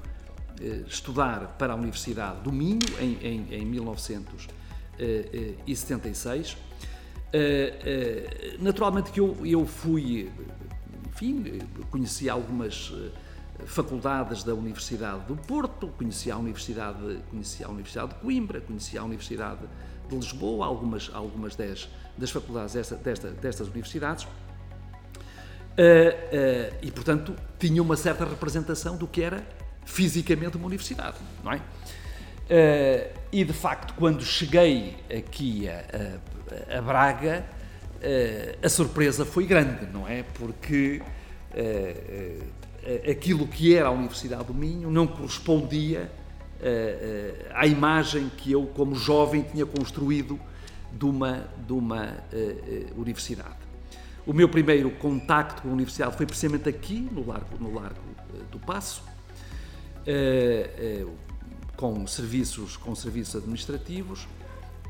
eh, 0.62 0.84
estudar 0.88 1.58
para 1.58 1.74
a 1.74 1.76
Universidade 1.76 2.40
do 2.42 2.52
Minho 2.52 2.80
em, 3.00 3.18
em, 3.22 3.48
em 3.54 3.66
1976. 3.66 6.58
Eh, 7.34 7.74
eh, 7.84 8.58
naturalmente 8.60 9.12
que 9.12 9.20
eu, 9.20 9.46
eu 9.46 9.66
fui, 9.66 10.32
enfim, 11.10 11.60
conheci 11.92 12.30
algumas 12.30 12.94
faculdades 13.66 14.44
da 14.44 14.54
Universidade 14.54 15.26
do 15.26 15.36
Porto, 15.36 15.88
conheci 15.90 16.32
a 16.32 16.38
Universidade, 16.38 17.20
conheci 17.30 17.64
a 17.64 17.70
Universidade 17.70 18.14
de 18.14 18.20
Coimbra, 18.20 18.62
conheci 18.62 18.98
a 18.98 19.04
Universidade 19.04 19.62
de 20.08 20.16
Lisboa, 20.16 20.66
algumas, 20.66 21.10
algumas 21.14 21.56
das, 21.56 21.90
das 22.18 22.32
faculdades 22.32 22.74
desta, 22.74 22.96
desta, 22.96 23.30
destas 23.32 23.68
universidades. 23.68 24.24
Uh, 25.78 26.74
e, 26.82 26.90
portanto, 26.90 27.36
tinha 27.60 27.82
uma 27.84 27.96
certa 27.96 28.26
representação 28.26 28.98
do 28.98 29.08
que 29.08 29.22
era 29.22 29.48
fisicamente 29.86 30.58
uma 30.58 30.66
universidade, 30.66 31.18
não 31.44 31.52
é? 31.52 31.58
Uh, 31.58 33.20
e, 33.32 33.44
de 33.44 33.54
facto, 33.54 33.94
quando 33.96 34.24
cheguei 34.24 34.98
aqui 35.16 35.68
a, 35.68 36.20
a, 36.70 36.82
Braga, 36.82 37.46
a 38.64 38.70
surpresa 38.70 39.26
foi 39.26 39.46
grande, 39.46 39.86
não 39.92 40.08
é? 40.08 40.24
Porque 40.24 41.02
aquilo 43.10 43.48
que 43.48 43.76
era 43.76 43.88
a 43.90 43.92
Universidade 43.92 44.46
do 44.46 44.54
Minho 44.54 44.90
não 44.90 45.08
correspondia 45.08 46.12
à 47.54 47.66
imagem 47.66 48.32
que 48.38 48.52
eu, 48.52 48.68
como 48.68 48.96
jovem, 48.96 49.44
tinha 49.44 49.66
construído 49.66 50.40
de 50.92 51.06
uma, 51.06 51.48
de 51.66 51.74
uma 51.74 52.18
universidade. 52.96 53.68
O 54.28 54.34
meu 54.34 54.50
primeiro 54.50 54.92
contacto 54.92 55.62
com 55.62 55.70
a 55.70 55.72
universidade 55.72 56.18
foi 56.18 56.26
precisamente 56.26 56.68
aqui, 56.68 57.08
no 57.14 57.26
Largo, 57.26 57.58
no 57.62 57.74
Largo 57.74 58.02
eh, 58.36 58.44
do 58.52 58.60
Passo, 58.60 59.02
eh, 60.06 60.70
eh, 60.78 61.06
com, 61.78 62.06
serviços, 62.06 62.76
com 62.76 62.94
serviços 62.94 63.38
administrativos, 63.38 64.28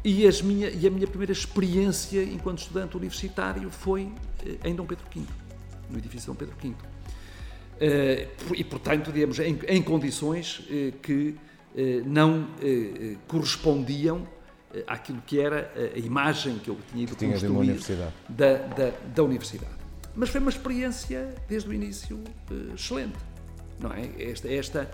e, 0.08 0.28
as 0.28 0.42
minha, 0.42 0.70
e 0.70 0.88
a 0.88 0.90
minha 0.90 1.08
primeira 1.08 1.32
experiência 1.32 2.24
enquanto 2.24 2.60
estudante 2.60 2.96
universitário 2.96 3.70
foi 3.70 4.12
em 4.64 4.76
Dom 4.76 4.86
Pedro 4.86 5.06
V, 5.14 5.22
no 5.90 5.98
edifício 5.98 6.32
Dom 6.32 6.36
Pedro 6.36 6.56
V. 6.62 6.74
E, 8.56 8.64
portanto, 8.64 9.12
digamos, 9.12 9.40
em, 9.40 9.60
em 9.68 9.82
condições 9.82 10.64
que 11.02 11.36
não 12.06 12.48
correspondiam 13.28 14.26
eh, 14.74 14.84
àquilo 14.86 15.22
que 15.26 15.40
era 15.40 15.72
a 15.96 15.98
imagem 15.98 16.60
que 16.60 16.70
eu 16.70 16.78
tinha 16.92 17.04
ido 17.04 17.16
tinha 17.16 17.32
construir 17.32 17.56
universidade. 17.56 18.14
Da, 18.28 18.58
da, 18.58 18.92
da, 19.16 19.24
universidade. 19.24 19.72
Mas 20.14 20.30
foi 20.30 20.42
uma 20.42 20.50
experiência, 20.50 21.34
desde 21.48 21.70
o 21.70 21.74
início, 21.74 22.20
eh, 22.52 22.74
excelente. 22.76 23.18
Não 23.80 23.92
é? 23.92 24.10
Esta, 24.20 24.52
esta, 24.52 24.92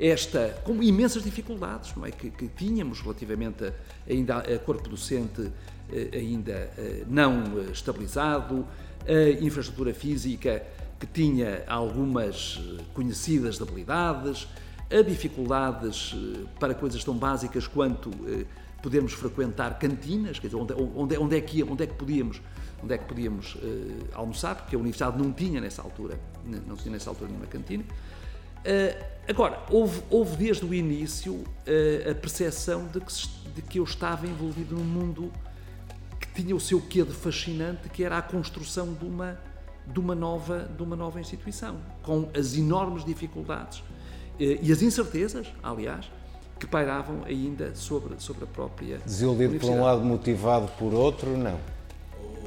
esta 0.00 0.58
com 0.64 0.82
imensas 0.82 1.22
dificuldades 1.22 1.94
não 1.94 2.06
é? 2.06 2.10
que, 2.10 2.30
que 2.30 2.48
tínhamos 2.48 3.00
relativamente 3.00 3.64
a, 3.64 3.72
ainda 4.08 4.38
a 4.38 4.58
corpo 4.58 4.88
docente 4.88 5.52
eh, 5.92 6.08
ainda 6.14 6.70
não 7.06 7.70
estabilizado, 7.70 8.66
a 9.06 9.44
infraestrutura 9.44 9.92
física 9.92 10.64
que 10.98 11.06
tinha 11.06 11.64
algumas 11.66 12.60
conhecidas 12.94 13.58
debilidades, 13.58 14.48
a 14.90 15.02
dificuldades 15.02 16.14
para 16.58 16.74
coisas 16.74 17.02
tão 17.04 17.16
básicas 17.16 17.66
quanto 17.66 18.10
podermos 18.82 19.12
frequentar 19.12 19.78
cantinas, 19.78 20.38
quer 20.38 20.48
dizer, 20.48 20.58
onde, 20.58 20.74
onde, 20.74 21.16
onde, 21.18 21.36
é, 21.36 21.40
que, 21.40 21.62
onde 21.62 21.84
é 21.84 21.86
que 21.86 21.94
podíamos, 21.94 22.40
onde 22.82 22.94
é 22.94 22.98
que 22.98 23.04
podíamos 23.04 23.56
almoçar, 24.12 24.54
porque 24.56 24.76
a 24.76 24.78
universidade 24.78 25.18
não 25.18 25.32
tinha 25.32 25.60
nessa 25.60 25.82
altura, 25.82 26.18
não 26.66 26.76
tinha 26.76 26.92
nessa 26.92 27.10
altura 27.10 27.28
nenhuma 27.28 27.46
cantina. 27.46 27.84
Uh, 28.60 29.04
agora, 29.28 29.60
houve, 29.70 30.02
houve, 30.10 30.36
desde 30.36 30.64
o 30.64 30.74
início 30.74 31.34
uh, 31.34 32.10
a 32.10 32.14
percepção 32.14 32.86
de 32.86 33.00
que, 33.00 33.12
de 33.54 33.62
que 33.62 33.78
eu 33.78 33.84
estava 33.84 34.26
envolvido 34.26 34.74
num 34.74 34.84
mundo 34.84 35.32
que 36.20 36.42
tinha 36.42 36.54
o 36.54 36.60
seu 36.60 36.80
quê 36.80 37.02
de 37.02 37.12
fascinante, 37.12 37.88
que 37.88 38.04
era 38.04 38.18
a 38.18 38.22
construção 38.22 38.92
de 38.92 39.04
uma, 39.04 39.38
de 39.86 39.98
uma, 39.98 40.14
nova, 40.14 40.70
de 40.76 40.82
uma 40.82 40.94
nova 40.94 41.20
instituição, 41.20 41.78
com 42.02 42.28
as 42.38 42.54
enormes 42.54 43.04
dificuldades 43.04 43.82
e 44.38 44.72
as 44.72 44.80
incertezas, 44.80 45.52
aliás, 45.62 46.10
que 46.58 46.66
pairavam 46.66 47.24
ainda 47.24 47.74
sobre, 47.74 48.14
sobre 48.18 48.44
a 48.44 48.46
própria. 48.46 48.98
Desiludido 48.98 49.58
por 49.58 49.70
um 49.70 49.82
lado, 49.82 50.02
motivado 50.02 50.68
por 50.78 50.94
outro, 50.94 51.36
não? 51.36 51.58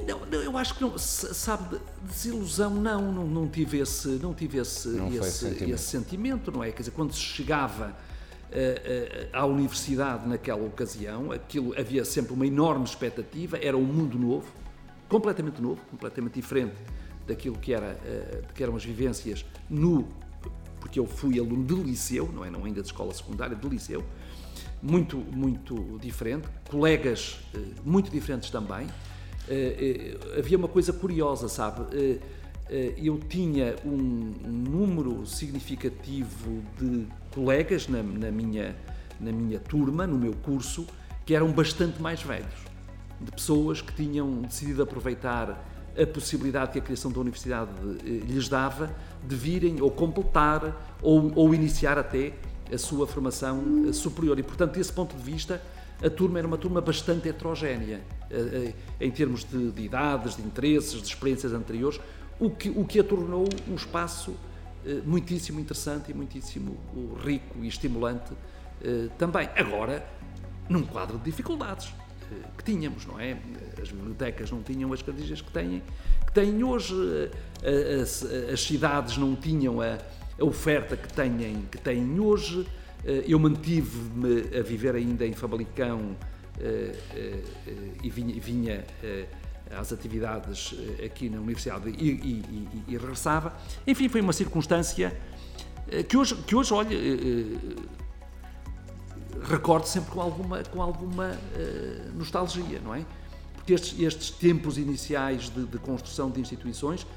Não, 0.07 0.25
não, 0.25 0.39
eu 0.41 0.57
acho 0.57 0.75
que 0.75 0.81
não, 0.81 0.97
sabe, 0.97 1.79
desilusão 2.01 2.71
não, 2.71 3.11
não, 3.11 3.27
não 3.27 3.47
tive 3.47 3.79
esse, 3.79 4.07
não 4.07 4.33
tive 4.33 4.57
esse, 4.57 4.89
não 4.89 5.07
esse, 5.07 5.31
sentimento. 5.31 5.73
esse, 5.73 5.83
sentimento. 5.83 6.51
não 6.51 6.63
é? 6.63 6.71
Quer 6.71 6.79
dizer, 6.79 6.91
quando 6.91 7.13
se 7.13 7.19
chegava 7.19 7.87
uh, 7.87 7.91
uh, 7.91 9.29
à 9.31 9.45
universidade 9.45 10.27
naquela 10.27 10.63
ocasião, 10.63 11.31
aquilo 11.31 11.73
havia 11.79 12.03
sempre 12.03 12.33
uma 12.33 12.45
enorme 12.45 12.85
expectativa, 12.85 13.57
era 13.57 13.77
um 13.77 13.83
mundo 13.83 14.17
novo, 14.17 14.47
completamente 15.07 15.61
novo, 15.61 15.81
completamente 15.89 16.33
diferente 16.35 16.75
daquilo 17.25 17.57
que, 17.57 17.73
era, 17.73 17.93
uh, 17.93 18.53
que 18.53 18.63
eram 18.63 18.75
as 18.75 18.83
vivências 18.83 19.45
no 19.69 20.07
porque 20.79 20.99
eu 20.99 21.07
fui 21.07 21.39
aluno 21.39 21.63
de 21.63 21.73
liceu, 21.75 22.29
não 22.33 22.43
é 22.43 22.49
não 22.49 22.65
ainda 22.65 22.81
de 22.81 22.87
escola 22.87 23.13
secundária, 23.13 23.55
de 23.55 23.69
liceu, 23.69 24.03
muito, 24.81 25.15
muito 25.15 25.97
diferente, 26.01 26.45
colegas 26.69 27.39
muito 27.85 28.11
diferentes 28.11 28.49
também. 28.49 28.85
Eh, 29.49 30.17
eh, 30.33 30.39
havia 30.39 30.57
uma 30.57 30.67
coisa 30.67 30.93
curiosa, 30.93 31.47
sabe? 31.47 32.19
eu 32.97 33.19
tinha 33.19 33.75
um, 33.85 34.33
número 34.43 35.27
significativo 35.27 36.63
de 36.79 37.05
colegas 37.31 37.87
na, 37.87 38.01
na, 38.01 38.31
minha, 38.31 38.75
na 39.19 39.31
minha 39.31 39.59
turma, 39.59 40.07
no 40.07 40.17
meu 40.17 40.33
curso, 40.33 40.87
que 41.25 41.35
eram 41.35 41.51
bastante 41.51 42.01
mais 42.01 42.23
velhos, 42.23 42.53
de 43.21 43.31
pessoas 43.31 43.79
que 43.81 43.93
tinham 43.93 44.41
decidido 44.41 44.81
aproveitar 44.81 45.63
a 45.99 46.07
possibilidade 46.07 46.71
que 46.71 46.79
a 46.79 46.81
criação 46.81 47.11
da 47.11 47.19
universidade 47.19 47.71
eh, 48.03 48.09
lhes 48.25 48.49
dava 48.49 48.93
de 49.25 49.35
virem 49.35 49.81
ou 49.81 49.91
completar 49.91 50.97
ou, 51.01 51.31
ou 51.35 51.53
iniciar 51.53 51.97
até 51.97 52.33
a 52.71 52.77
sua 52.77 53.05
formação 53.05 53.85
eh, 53.87 53.93
superior. 53.93 54.37
E, 54.39 54.43
portanto, 54.43 54.73
desse 54.73 54.91
ponto 54.91 55.15
de 55.15 55.21
vista, 55.21 55.61
a 56.03 56.09
turma 56.09 56.39
era 56.39 56.47
uma 56.47 56.57
turma 56.57 56.81
bastante 56.81 57.29
heterogénea 57.29 58.01
eh, 58.21 58.22
em 58.99 59.11
termos 59.11 59.43
de, 59.43 59.71
de 59.71 59.81
idades, 59.83 60.35
de 60.35 60.41
interesses, 60.41 61.01
de 61.01 61.07
experiências 61.07 61.53
anteriores, 61.53 61.99
o 62.39 62.49
que, 62.49 62.69
o 62.69 62.85
que 62.85 62.99
a 62.99 63.03
tornou 63.03 63.47
um 63.67 63.75
espaço 63.75 64.35
muitíssimo 65.05 65.59
interessante 65.59 66.11
e 66.11 66.13
muitíssimo 66.13 66.77
rico 67.23 67.59
e 67.61 67.67
estimulante 67.67 68.33
também. 69.17 69.47
Agora, 69.55 70.05
num 70.67 70.83
quadro 70.83 71.17
de 71.17 71.23
dificuldades 71.23 71.93
que 72.57 72.63
tínhamos, 72.63 73.05
não 73.05 73.19
é? 73.19 73.37
As 73.81 73.91
bibliotecas 73.91 74.51
não 74.51 74.61
tinham 74.61 74.91
as 74.93 75.01
características 75.01 75.41
que 75.41 75.51
têm, 75.51 75.83
que 76.25 76.33
têm 76.33 76.63
hoje, 76.63 76.95
as, 78.01 78.23
as 78.51 78.61
cidades 78.61 79.17
não 79.17 79.35
tinham 79.35 79.81
a, 79.81 79.97
a, 80.39 80.43
oferta 80.43 80.95
que 80.95 81.11
têm, 81.11 81.67
que 81.71 81.77
têm 81.77 82.19
hoje. 82.19 82.65
Eu 83.27 83.37
mantive-me 83.37 84.57
a 84.57 84.61
viver 84.61 84.95
ainda 84.95 85.25
em 85.25 85.33
Famalicão 85.33 86.15
e 88.03 88.09
vinha, 88.09 88.39
vinha 88.39 88.85
às 89.71 89.91
atividades 89.91 90.75
aqui 91.03 91.29
na 91.29 91.39
Universidade 91.39 91.89
e, 91.89 91.93
e, 91.93 92.07
e, 92.07 92.83
e, 92.87 92.97
regressava. 92.97 93.53
Enfim, 93.87 94.07
foi 94.07 94.21
uma 94.21 94.33
circunstância 94.33 95.17
que 96.07 96.15
hoje, 96.15 96.35
que 96.43 96.55
hoje 96.55 96.73
olha, 96.73 96.97
recordo 99.49 99.85
sempre 99.85 100.11
com 100.11 100.21
alguma, 100.21 100.63
com 100.63 100.81
alguma 100.81 101.37
nostalgia, 102.15 102.79
não 102.79 102.93
é? 102.93 103.05
Porque 103.55 103.73
estes, 103.73 103.99
estes 103.99 104.29
tempos 104.29 104.77
iniciais 104.77 105.49
de, 105.49 105.65
de 105.65 105.77
construção 105.77 106.29
de 106.29 106.41
instituições, 106.41 107.07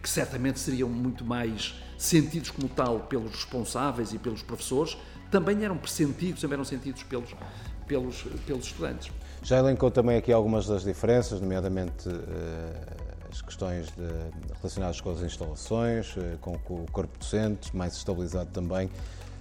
que 0.00 0.08
certamente 0.08 0.60
seriam 0.60 0.88
muito 0.88 1.24
mais 1.24 1.74
sentidos 1.98 2.50
como 2.50 2.68
tal 2.68 3.00
pelos 3.00 3.32
responsáveis 3.32 4.12
e 4.12 4.18
pelos 4.18 4.42
professores, 4.42 4.96
também 5.30 5.64
eram 5.64 5.76
pressentidos, 5.76 6.40
também 6.40 6.54
eram 6.54 6.64
sentidos 6.64 7.02
pelos, 7.02 7.34
pelos, 7.90 8.22
pelos 8.46 8.66
estudantes. 8.66 9.10
Já 9.42 9.58
elencou 9.58 9.90
também 9.90 10.16
aqui 10.16 10.32
algumas 10.32 10.66
das 10.68 10.84
diferenças, 10.84 11.40
nomeadamente 11.40 12.08
uh, 12.08 12.12
as 13.28 13.42
questões 13.42 13.86
de, 13.86 14.54
relacionadas 14.58 15.00
com 15.00 15.10
as 15.10 15.22
instalações, 15.22 16.14
com, 16.40 16.56
com, 16.60 16.74
o 16.84 16.86
corpo 16.92 17.18
docente, 17.18 17.76
mais 17.76 17.94
estabilizado 17.94 18.50
também, 18.52 18.88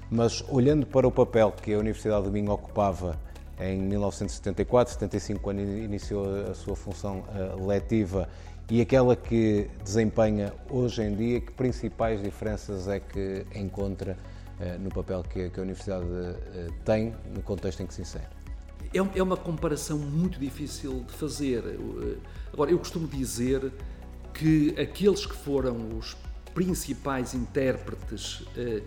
mas 0.10 0.44
olhando 0.50 0.88
para 0.88 1.08
o 1.08 1.12
papel 1.12 1.52
que 1.52 1.74
a 1.74 1.78
Universidade 1.78 2.24
do 2.24 2.32
Minho 2.32 2.52
ocupava 2.52 3.16
em 3.60 3.78
1974, 3.78 4.94
75, 4.94 5.42
quando 5.42 5.60
iniciou 5.60 6.50
a 6.50 6.56
sua 6.56 6.76
função 6.76 7.20
uh, 7.20 7.68
letiva, 7.68 8.28
e 8.72 8.82
aquela 8.82 9.16
que 9.16 9.70
desempenha 9.84 10.54
hoje 10.70 11.04
em 11.04 11.16
dia, 11.16 11.42
que 11.42 11.52
principais 11.52 12.22
diferenças 12.22 12.88
é 12.88 13.00
que 13.00 13.46
encontra 13.56 14.16
no 14.80 14.90
papel 14.90 15.24
que 15.24 15.50
a 15.58 15.62
Universidade 15.62 16.06
tem 16.86 17.16
no 17.34 17.42
contexto 17.42 17.82
em 17.82 17.88
que 17.88 17.94
se 17.94 18.02
insere? 18.02 18.39
É, 18.94 19.20
é 19.20 19.24
uma 19.24 19.38
comparação 19.38 19.98
muito 19.98 20.40
difícil 20.40 21.06
de 21.08 21.14
fazer. 21.14 21.64
Eh, 21.64 22.18
agora, 22.52 22.72
eu 22.72 22.80
costumo 22.80 23.08
dizer 23.08 23.72
que 24.34 24.74
aqueles 24.80 25.26
que 25.26 25.36
foram 25.36 25.98
os 25.98 26.18
principais 26.56 27.36
intérpretes 27.36 28.44
eh, 28.58 28.82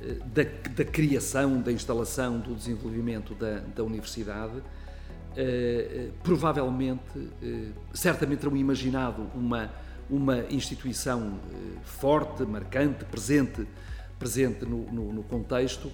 eh, 0.00 0.14
da, 0.24 0.42
da, 0.70 0.84
criação, 0.84 1.60
da 1.60 1.70
instalação, 1.70 2.38
do 2.38 2.54
desenvolvimento 2.54 3.34
da, 3.34 3.58
da 3.58 3.84
universidade, 3.84 4.62
provavelmente, 6.22 7.30
certamente 7.94 8.40
terão 8.40 8.54
imaginado 8.54 9.30
uma, 9.34 9.70
uma 10.10 10.40
instituição 10.50 11.40
forte, 11.84 12.42
marcante, 12.42 13.06
presente, 13.06 13.66
presente 14.18 14.66
no, 14.66 14.84
no, 14.92 15.10
no 15.10 15.22
contexto, 15.22 15.90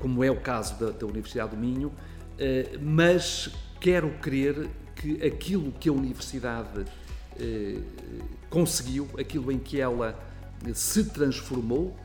como 0.00 0.22
é 0.22 0.30
o 0.30 0.38
caso 0.38 0.78
da, 0.78 0.90
da 0.90 1.06
Universidade 1.06 1.52
do 1.52 1.56
Minho, 1.56 1.90
mas 2.80 3.50
quero 3.80 4.10
crer 4.20 4.68
que 4.94 5.22
aquilo 5.24 5.72
que 5.72 5.88
a 5.88 5.92
Universidade 5.92 6.84
eh, 7.38 7.78
conseguiu, 8.48 9.08
aquilo 9.18 9.50
em 9.50 9.58
que 9.58 9.80
ela 9.80 10.18
se 10.74 11.04
transformou, 11.04 11.96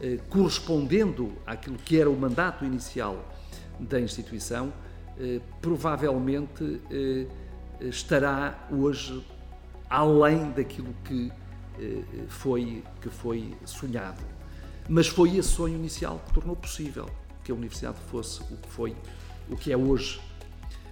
eh, 0.00 0.18
correspondendo 0.28 1.32
àquilo 1.46 1.76
que 1.76 2.00
era 2.00 2.08
o 2.08 2.16
mandato 2.16 2.64
inicial 2.64 3.32
da 3.78 4.00
instituição, 4.00 4.72
provavelmente 5.60 6.80
estará 7.80 8.66
hoje 8.68 9.24
além 9.88 10.50
daquilo 10.50 10.92
que 11.04 11.30
foi, 12.28 12.82
que 13.00 13.08
foi 13.08 13.54
sonhado. 13.64 14.22
Mas 14.88 15.06
foi 15.06 15.36
esse 15.36 15.50
sonho 15.50 15.76
inicial 15.76 16.20
que 16.26 16.34
tornou 16.34 16.56
possível 16.56 17.08
que 17.44 17.52
a 17.52 17.54
Universidade 17.54 17.98
fosse 18.10 18.42
o 18.42 18.56
que 18.56 18.68
foi 18.68 18.96
o 19.48 19.56
que 19.56 19.72
é 19.72 19.76
hoje. 19.76 20.20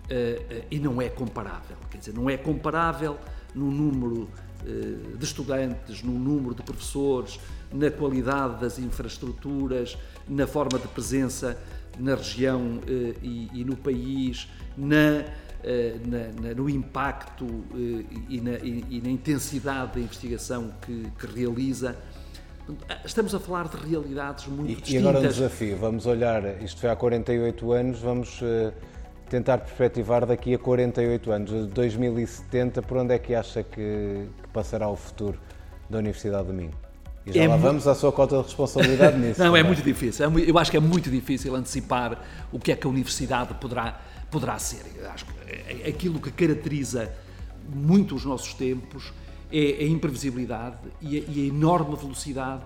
Uh, 0.03 0.61
uh, 0.61 0.65
e 0.71 0.79
não 0.79 1.01
é 1.01 1.09
comparável, 1.09 1.77
quer 1.91 1.99
dizer, 1.99 2.13
não 2.13 2.29
é 2.29 2.37
comparável 2.37 3.19
no 3.55 3.71
número 3.71 4.29
uh, 4.63 5.17
de 5.17 5.25
estudantes, 5.25 6.03
no 6.03 6.13
número 6.13 6.55
de 6.55 6.63
professores, 6.63 7.39
na 7.73 7.91
qualidade 7.91 8.61
das 8.61 8.79
infraestruturas, 8.79 9.97
na 10.29 10.47
forma 10.47 10.79
de 10.79 10.89
presença 10.89 11.59
na 11.99 12.15
região 12.15 12.81
e, 13.23 13.51
e, 13.53 13.65
no 13.67 13.77
país, 13.77 14.49
na, 14.77 15.25
na, 16.07 16.49
na, 16.49 16.55
no 16.55 16.69
impacto 16.69 17.47
e 18.31 18.41
na, 18.41 18.53
e, 18.55 19.01
na, 19.03 19.11
intensidade 19.11 19.95
da 19.95 20.01
investigação 20.01 20.73
que, 20.81 21.07
que 21.19 21.27
realiza. 21.27 21.95
Estamos 23.05 23.35
a 23.35 23.41
falar 23.41 23.69
de 23.69 23.77
realidades 23.77 24.47
muito 24.47 24.71
e, 24.71 24.75
distintas. 24.77 24.93
E 24.93 24.99
agora 24.99 25.19
um 25.19 25.23
desafio, 25.23 25.77
vamos 25.77 26.07
olhar, 26.07 26.63
isto 26.63 26.81
foi 26.81 26.91
há 26.91 26.97
48 26.97 27.73
anos, 27.73 27.99
vamos 27.99 28.41
uh, 28.41 28.73
tentar 29.29 29.59
perspectivar 29.59 30.25
daqui 30.25 30.55
a 30.55 30.59
48 30.59 31.33
anos, 31.33 31.67
2070, 31.69 32.83
por 32.83 32.99
onde 32.99 33.15
é 33.15 33.19
que 33.19 33.35
acha 33.35 33.63
que, 33.63 34.29
que 34.43 34.49
passará 34.53 34.89
o 34.89 34.97
futuro 34.97 35.39
da 35.91 35.99
Universidade 35.99 36.47
do 36.47 36.53
Minho? 36.53 36.73
E 37.27 37.33
já 37.33 37.43
é 37.43 37.49
lá 37.49 37.57
vamos 37.57 37.87
à 37.87 37.95
sua 37.95 38.13
cota 38.13 38.37
de 38.37 38.43
responsabilidade 38.43 39.17
nisso. 39.19 39.41
Não, 39.41 39.47
também. 39.47 39.61
é 39.61 39.65
muito 39.65 39.83
difícil. 39.83 40.27
É 40.27 40.51
eu 40.51 40.59
acho 40.59 40.71
que 40.71 40.77
é 40.77 40.81
muito 40.81 41.11
difícil 41.11 41.55
antecipar 41.55 42.21
o 42.53 42.59
que 42.59 42.73
é 42.73 42.77
que 42.77 42.87
a 42.87 42.91
universidade 42.91 43.55
poderá, 43.55 44.01
poderá 44.31 44.59
ser. 44.59 44.83
Eu 44.97 45.11
acho 45.11 45.25
que 45.25 45.33
é, 45.49 45.83
é 45.85 45.89
aquilo 45.89 46.21
que 46.21 46.31
caracteriza 46.31 47.13
muito 47.73 48.15
os 48.15 48.25
nossos 48.25 48.55
tempos 48.55 49.13
é 49.53 49.85
a 49.85 49.87
imprevisibilidade 49.87 50.79
e 51.01 51.19
a, 51.19 51.21
e 51.29 51.43
a 51.43 51.47
enorme 51.47 51.95
velocidade 51.95 52.65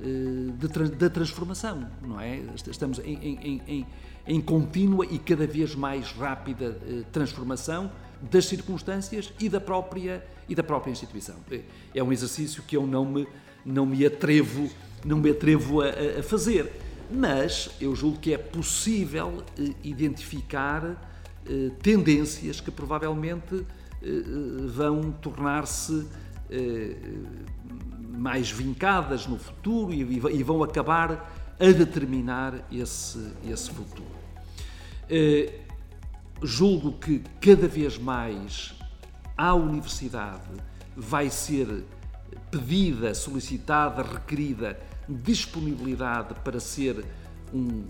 de, 0.00 0.88
da 0.96 1.10
transformação, 1.10 1.88
não 2.02 2.20
é? 2.20 2.40
Estamos 2.68 3.00
em, 3.00 3.14
em, 3.14 3.62
em, 3.66 3.86
em 4.26 4.40
contínua 4.40 5.04
e 5.06 5.18
cada 5.18 5.46
vez 5.46 5.74
mais 5.74 6.12
rápida 6.12 6.70
uh, 6.70 7.04
transformação 7.10 7.90
das 8.30 8.46
circunstâncias 8.46 9.32
e 9.40 9.48
da 9.48 9.60
própria 9.60 10.24
e 10.48 10.54
da 10.54 10.62
própria 10.62 10.90
instituição. 10.90 11.36
É, 11.50 11.60
é 11.94 12.02
um 12.02 12.12
exercício 12.12 12.62
que 12.62 12.76
eu 12.76 12.86
não 12.86 13.04
me 13.04 13.26
não 13.64 13.84
me 13.84 14.06
atrevo 14.06 14.70
não 15.04 15.18
me 15.18 15.30
atrevo 15.30 15.80
a, 15.80 15.88
a 16.18 16.22
fazer, 16.22 16.72
mas 17.10 17.70
eu 17.80 17.94
julgo 17.94 18.18
que 18.18 18.32
é 18.32 18.38
possível 18.38 19.42
uh, 19.58 19.74
identificar 19.82 21.04
tendências 21.82 22.60
que 22.60 22.70
provavelmente 22.70 23.54
eh, 23.54 23.77
vão 24.68 25.10
tornar-se 25.12 26.06
eh, 26.50 26.96
mais 28.16 28.50
vincadas 28.50 29.26
no 29.26 29.38
futuro 29.38 29.92
e 29.92 30.42
vão 30.42 30.62
acabar 30.62 31.34
a 31.58 31.72
determinar 31.72 32.54
esse, 32.70 33.32
esse 33.44 33.70
futuro. 33.70 34.08
Eh, 35.10 35.60
julgo 36.42 36.92
que 36.92 37.22
cada 37.40 37.66
vez 37.66 37.98
mais 37.98 38.74
à 39.36 39.54
universidade 39.54 40.48
vai 40.96 41.30
ser 41.30 41.84
pedida, 42.50 43.14
solicitada, 43.14 44.02
requerida 44.02 44.78
disponibilidade 45.08 46.34
para 46.44 46.60
ser 46.60 47.04
um, 47.52 47.84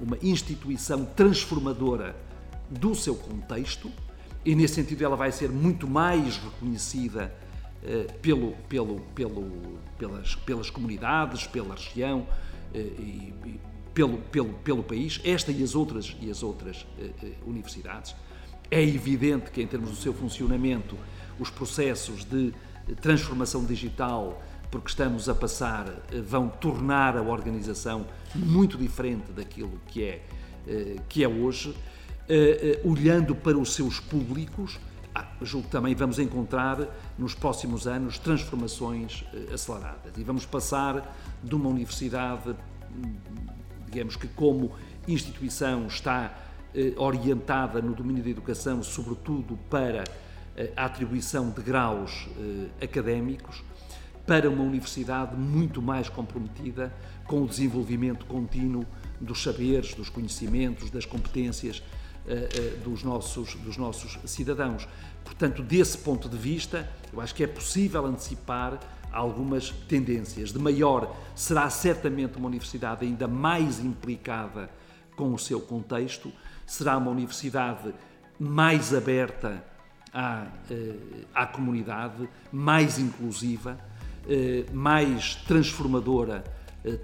uma 0.00 0.18
instituição 0.22 1.04
transformadora 1.04 2.14
do 2.70 2.94
seu 2.94 3.14
contexto 3.14 3.90
e 4.46 4.54
nesse 4.54 4.74
sentido 4.74 5.04
ela 5.04 5.16
vai 5.16 5.32
ser 5.32 5.50
muito 5.50 5.88
mais 5.88 6.36
reconhecida 6.36 7.34
uh, 7.82 8.12
pelo, 8.20 8.52
pelo, 8.68 9.00
pelo, 9.12 9.78
pelas, 9.98 10.36
pelas 10.36 10.70
comunidades, 10.70 11.48
pela 11.48 11.74
região 11.74 12.20
uh, 12.20 12.76
e, 12.76 13.34
e, 13.44 13.60
pelo, 13.92 14.18
pelo, 14.18 14.52
pelo 14.52 14.84
país, 14.84 15.20
esta 15.24 15.50
e 15.50 15.64
as 15.64 15.74
outras, 15.74 16.16
e 16.20 16.30
as 16.30 16.44
outras 16.44 16.82
uh, 16.82 17.50
universidades. 17.50 18.14
É 18.70 18.80
evidente 18.80 19.50
que, 19.50 19.60
em 19.60 19.66
termos 19.66 19.90
do 19.90 19.96
seu 19.96 20.14
funcionamento, 20.14 20.96
os 21.40 21.50
processos 21.50 22.24
de 22.24 22.54
transformação 23.00 23.64
digital 23.64 24.40
porque 24.70 24.88
estamos 24.88 25.28
a 25.28 25.34
passar, 25.34 25.86
vão 26.28 26.48
tornar 26.48 27.16
a 27.16 27.22
organização 27.22 28.04
muito 28.34 28.76
diferente 28.76 29.30
daquilo 29.30 29.80
que 29.86 30.02
é, 30.02 30.22
que 31.08 31.22
é 31.22 31.28
hoje 31.28 31.72
uh, 32.26 32.90
olhando 32.90 33.34
para 33.34 33.56
os 33.56 33.74
seus 33.74 34.00
públicos, 34.00 34.78
ah, 35.14 35.26
julgo 35.40 35.66
que 35.66 35.72
também 35.72 35.94
vamos 35.94 36.18
encontrar 36.18 36.78
nos 37.18 37.34
próximos 37.34 37.86
anos 37.86 38.18
transformações 38.18 39.24
uh, 39.32 39.54
aceleradas. 39.54 40.12
E 40.16 40.22
vamos 40.22 40.44
passar 40.44 41.16
de 41.42 41.54
uma 41.54 41.68
universidade, 41.68 42.54
digamos 43.86 44.16
que 44.16 44.28
como 44.28 44.72
instituição 45.06 45.86
está 45.86 46.34
uh, 46.74 47.02
orientada 47.02 47.80
no 47.80 47.94
domínio 47.94 48.22
da 48.22 48.30
educação, 48.30 48.82
sobretudo 48.82 49.58
para 49.70 50.04
a 50.74 50.86
atribuição 50.86 51.50
de 51.50 51.60
graus 51.60 52.26
académicos, 52.80 53.62
para 54.26 54.48
uma 54.48 54.62
universidade 54.62 55.36
muito 55.36 55.82
mais 55.82 56.08
comprometida 56.08 56.90
com 57.26 57.42
o 57.42 57.46
desenvolvimento 57.46 58.24
contínuo 58.24 58.86
dos 59.20 59.42
saberes, 59.42 59.92
dos 59.92 60.08
conhecimentos, 60.08 60.88
das 60.88 61.04
competências 61.04 61.82
dos 62.82 63.02
nossos, 63.02 63.54
dos 63.56 63.76
nossos 63.76 64.18
cidadãos. 64.24 64.88
Portanto, 65.24 65.62
desse 65.62 65.98
ponto 65.98 66.28
de 66.28 66.36
vista, 66.36 66.88
eu 67.12 67.20
acho 67.20 67.34
que 67.34 67.44
é 67.44 67.46
possível 67.46 68.04
antecipar 68.06 68.78
algumas 69.12 69.70
tendências. 69.70 70.52
De 70.52 70.58
maior, 70.58 71.14
será 71.34 71.70
certamente 71.70 72.36
uma 72.36 72.48
universidade 72.48 73.04
ainda 73.04 73.26
mais 73.26 73.80
implicada 73.80 74.68
com 75.14 75.32
o 75.32 75.38
seu 75.38 75.60
contexto, 75.60 76.32
será 76.66 76.96
uma 76.96 77.10
universidade 77.10 77.94
mais 78.38 78.92
aberta 78.92 79.64
à, 80.12 80.46
eh, 80.70 80.94
à 81.34 81.46
comunidade, 81.46 82.28
mais 82.52 82.98
inclusiva, 82.98 83.78
mais 84.72 85.36
transformadora 85.36 86.42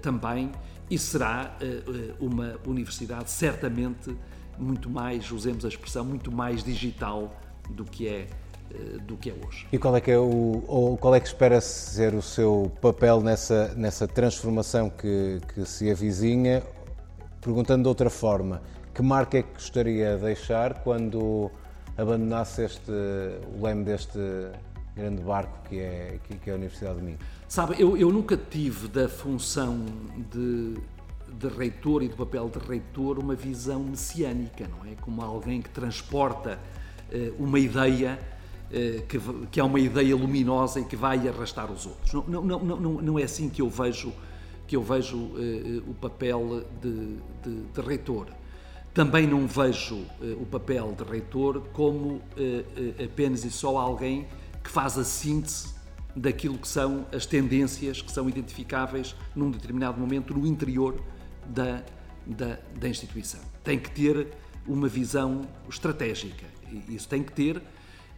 também 0.01 0.51
e 0.89 0.99
será 0.99 1.55
uma 2.19 2.55
universidade 2.67 3.31
certamente 3.31 4.13
muito 4.57 4.89
mais, 4.89 5.31
usemos 5.31 5.65
a 5.65 5.67
expressão, 5.67 6.05
muito 6.05 6.31
mais 6.31 6.63
digital 6.63 7.33
do 7.69 7.85
que 7.85 8.07
é 8.07 8.27
do 9.03 9.15
que 9.17 9.29
é 9.29 9.33
hoje. 9.33 9.67
E 9.71 9.77
qual 9.77 9.95
é 9.95 10.01
que 10.01 10.09
é 10.09 10.17
o 10.17 10.63
ou 10.67 10.97
qual 10.97 11.13
é 11.13 11.19
que 11.19 11.27
espera 11.27 11.61
ser 11.61 12.15
o 12.15 12.21
seu 12.21 12.71
papel 12.81 13.21
nessa 13.21 13.73
nessa 13.75 14.07
transformação 14.07 14.89
que, 14.89 15.39
que 15.53 15.65
se 15.65 15.91
avizinha? 15.91 16.63
Perguntando 17.39 17.83
de 17.83 17.89
outra 17.89 18.09
forma, 18.09 18.61
que 18.93 19.01
marca 19.01 19.37
é 19.37 19.43
que 19.43 19.53
gostaria 19.53 20.15
de 20.15 20.23
deixar 20.23 20.81
quando 20.81 21.51
abandonasse 21.97 22.63
este 22.63 22.91
o 22.91 23.63
leme 23.63 23.83
deste 23.83 24.19
grande 24.95 25.21
barco 25.21 25.67
que 25.67 25.79
é 25.79 26.19
que, 26.41 26.49
é 26.49 26.53
a 26.53 26.55
Universidade 26.55 26.97
de 26.97 27.03
Minho? 27.03 27.19
Sabe, 27.47 27.75
eu, 27.77 27.97
eu 27.97 28.11
nunca 28.11 28.37
tive 28.37 28.87
da 28.87 29.09
função 29.09 29.85
de 30.31 30.75
de 31.37 31.47
reitor 31.47 32.03
e 32.03 32.07
do 32.07 32.15
papel 32.15 32.49
de 32.49 32.59
reitor 32.59 33.19
uma 33.19 33.35
visão 33.35 33.83
messiânica, 33.83 34.67
não 34.67 34.89
é? 34.89 34.95
Como 34.95 35.21
alguém 35.21 35.61
que 35.61 35.69
transporta 35.69 36.59
uh, 37.11 37.43
uma 37.43 37.59
ideia 37.59 38.19
eh, 38.75 39.03
que, 39.07 39.19
que 39.51 39.59
é 39.59 39.63
uma 39.63 39.79
ideia 39.79 40.15
luminosa 40.15 40.79
e 40.79 40.85
que 40.85 40.95
vai 40.95 41.27
arrastar 41.27 41.71
os 41.71 41.85
outros. 41.85 42.11
Não, 42.11 42.41
não, 42.41 42.59
não, 42.59 42.75
não, 42.75 42.91
não 42.93 43.19
é 43.19 43.23
assim 43.23 43.47
que 43.47 43.61
eu 43.61 43.69
vejo, 43.69 44.11
que 44.65 44.75
eu 44.75 44.81
vejo 44.81 45.15
uh, 45.15 45.83
o 45.87 45.93
papel 45.93 46.65
de, 46.81 47.17
de, 47.43 47.61
de, 47.71 47.81
reitor. 47.81 48.29
Também 48.91 49.27
não 49.27 49.45
vejo 49.45 49.93
uh, 49.93 50.41
o 50.41 50.45
papel 50.47 50.91
de 50.97 51.03
reitor 51.03 51.61
como 51.71 52.15
uh, 52.15 52.21
apenas 53.03 53.45
e 53.45 53.51
só 53.51 53.77
alguém 53.77 54.25
que 54.63 54.71
faz 54.71 54.97
a 54.97 55.03
síntese 55.03 55.71
daquilo 56.15 56.57
que 56.57 56.67
são 56.67 57.05
as 57.13 57.27
tendências 57.27 58.01
que 58.01 58.11
são 58.11 58.27
identificáveis 58.27 59.15
num 59.35 59.51
determinado 59.51 59.99
momento 59.99 60.33
no 60.33 60.47
interior 60.47 60.99
da, 61.47 61.83
da, 62.25 62.57
da 62.79 62.87
instituição. 62.89 63.41
Tem 63.63 63.79
que 63.79 63.91
ter 63.91 64.27
uma 64.67 64.87
visão 64.87 65.47
estratégica. 65.69 66.45
Isso 66.89 67.07
tem 67.07 67.23
que 67.23 67.31
ter 67.31 67.61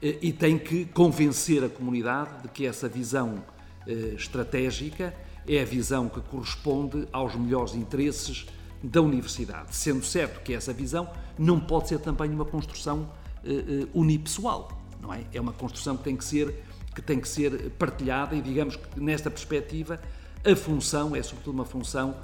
eh, 0.02 0.18
e 0.22 0.34
tem 0.34 0.58
que 0.58 0.86
convencer 0.86 1.64
a 1.64 1.70
comunidade 1.70 2.44
de 2.44 2.48
que 2.50 2.66
essa 2.66 2.88
visão 2.88 3.44
eh, 3.88 4.14
estratégica 4.16 5.14
é 5.48 5.62
a 5.62 5.66
visão 5.66 6.10
que 6.10 6.22
corresponde 6.22 7.08
aos 7.12 7.36
melhores 7.36 7.76
interesses 7.76 8.46
da 8.82 9.02
universidade, 9.02 9.76
sendo 9.76 10.04
certo 10.06 10.42
que 10.44 10.54
essa 10.54 10.72
visão 10.74 11.10
não 11.38 11.60
pode 11.60 11.90
ser 11.90 12.00
também 12.00 12.30
uma 12.30 12.46
construção 12.46 13.10
eh, 13.44 13.88
unipessoal, 13.94 14.72
não 15.02 15.14
é? 15.14 15.24
É 15.34 15.42
uma 15.42 15.54
construção 15.54 15.98
que 15.98 16.04
tem 16.04 16.16
que 16.16 16.24
ser 16.24 16.64
que 16.94 17.02
tem 17.02 17.20
que 17.20 17.28
ser 17.28 17.72
partilhada 17.72 18.36
e 18.36 18.42
digamos 18.42 18.78
que 18.78 19.02
nesta 19.02 19.30
perspectiva 19.30 20.00
a 20.46 20.56
função 20.56 21.14
é 21.14 21.22
sobretudo 21.22 21.54
uma 21.54 21.66
função 21.66 22.16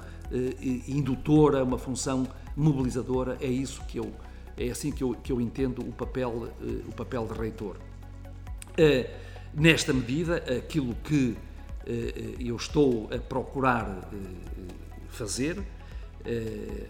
indutora, 0.88 1.62
uma 1.62 1.78
função 1.78 2.26
mobilizadora, 2.56 3.36
é 3.40 3.46
isso 3.46 3.82
que 3.84 3.98
eu 3.98 4.12
é 4.56 4.70
assim 4.70 4.92
que 4.92 5.02
eu, 5.02 5.14
que 5.14 5.32
eu 5.32 5.40
entendo 5.40 5.80
o 5.80 5.92
papel, 5.92 6.30
uh, 6.30 6.88
o 6.88 6.94
papel 6.94 7.26
de 7.26 7.38
reitor. 7.38 7.76
Uh, 8.72 9.08
nesta 9.54 9.92
medida, 9.92 10.36
aquilo 10.58 10.94
que 11.04 11.36
eu 12.38 12.54
estou 12.54 13.10
a 13.12 13.18
procurar 13.18 14.08
fazer, 15.08 15.60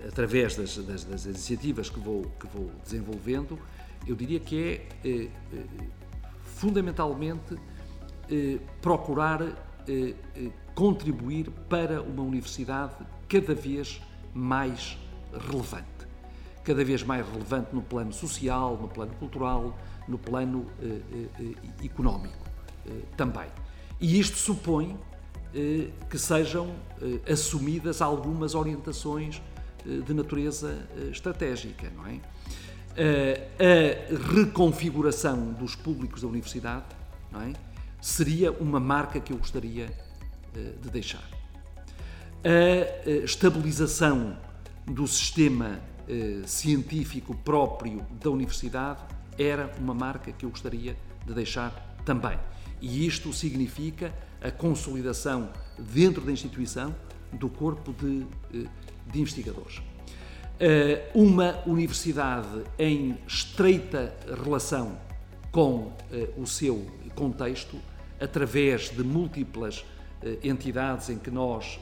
através 0.07 0.55
das, 0.55 0.77
das, 0.77 1.05
das, 1.05 1.25
iniciativas 1.25 1.89
que 1.89 1.99
vou, 1.99 2.27
que 2.39 2.47
vou 2.47 2.71
desenvolvendo, 2.85 3.59
eu 4.07 4.15
diria 4.15 4.39
que 4.39 4.83
é 5.03 5.29
fundamentalmente 6.45 7.57
procurar 8.83 9.41
contribuir 10.75 11.49
para 11.71 12.03
uma 12.03 12.23
universidade 12.23 12.95
cada 13.33 13.55
vez 13.55 14.01
mais 14.35 14.99
relevante 15.33 15.93
cada 16.65 16.85
vez 16.85 17.03
mais 17.03 17.27
relevante 17.27 17.75
no 17.75 17.83
plano 17.83 18.13
social, 18.13 18.79
no 18.81 18.89
plano 18.89 19.13
cultural, 19.15 19.77
no 20.07 20.19
plano 20.19 20.67
eh, 20.81 21.01
eh, 21.13 21.29
eh 21.41 21.85
económico 21.85 22.39
eh, 22.87 22.91
também. 23.17 23.49
E 24.01 24.19
isto 24.19 24.37
supõe 24.37 24.97
eh, 25.55 25.89
que 26.09 26.19
sejam 26.19 26.75
eh, 27.01 27.33
assumidas 27.33 28.01
algumas 28.01 28.55
orientações 28.55 29.43
de 29.85 30.15
natureza 30.15 30.87
estratégica, 31.11 31.91
não 31.97 32.07
é? 32.07 32.21
a 33.59 34.33
reconfiguração 34.33 35.53
dos 35.55 35.75
públicos 35.75 36.23
da 36.23 36.29
universidade 36.29 36.85
não 37.33 37.41
é? 37.41 37.53
seria 38.01 38.53
uma 38.53 38.79
marca 38.79 39.19
que 39.19 39.33
eu 39.33 39.37
gostaria 39.37 39.93
de 40.55 40.89
deixar. 40.89 41.29
A 42.45 43.09
estabilização 43.09 44.37
do 44.85 45.07
sistema 45.07 45.79
eh, 46.09 46.43
científico 46.45 47.37
próprio 47.37 48.05
da 48.21 48.31
universidade 48.31 49.01
era 49.39 49.73
uma 49.79 49.95
marca 49.95 50.33
que 50.33 50.45
eu 50.45 50.51
gostaria 50.51 50.97
de 51.25 51.33
deixar 51.35 51.71
também. 52.05 52.37
E 52.81 53.07
isto 53.07 53.33
significa 53.33 54.13
a 54.43 54.51
consolidação 54.51 55.51
dentro 55.79 56.23
da 56.23 56.33
instituição 56.33 56.93
do 57.33 57.49
corpo 57.49 57.93
de, 57.93 58.27
eh, 58.53 58.69
de 59.07 59.21
investigadores. 59.21 59.81
Eh, 60.59 61.13
uma 61.15 61.63
universidade 61.65 62.65
em 62.77 63.17
estreita 63.25 64.17
relação 64.43 64.99
com 65.53 65.93
o 66.37 66.47
seu 66.47 66.91
contexto, 67.15 67.79
através 68.19 68.91
de 68.91 69.05
múltiplas 69.05 69.85
entidades 70.43 71.11
em 71.11 71.19
que 71.19 71.31
nós 71.31 71.79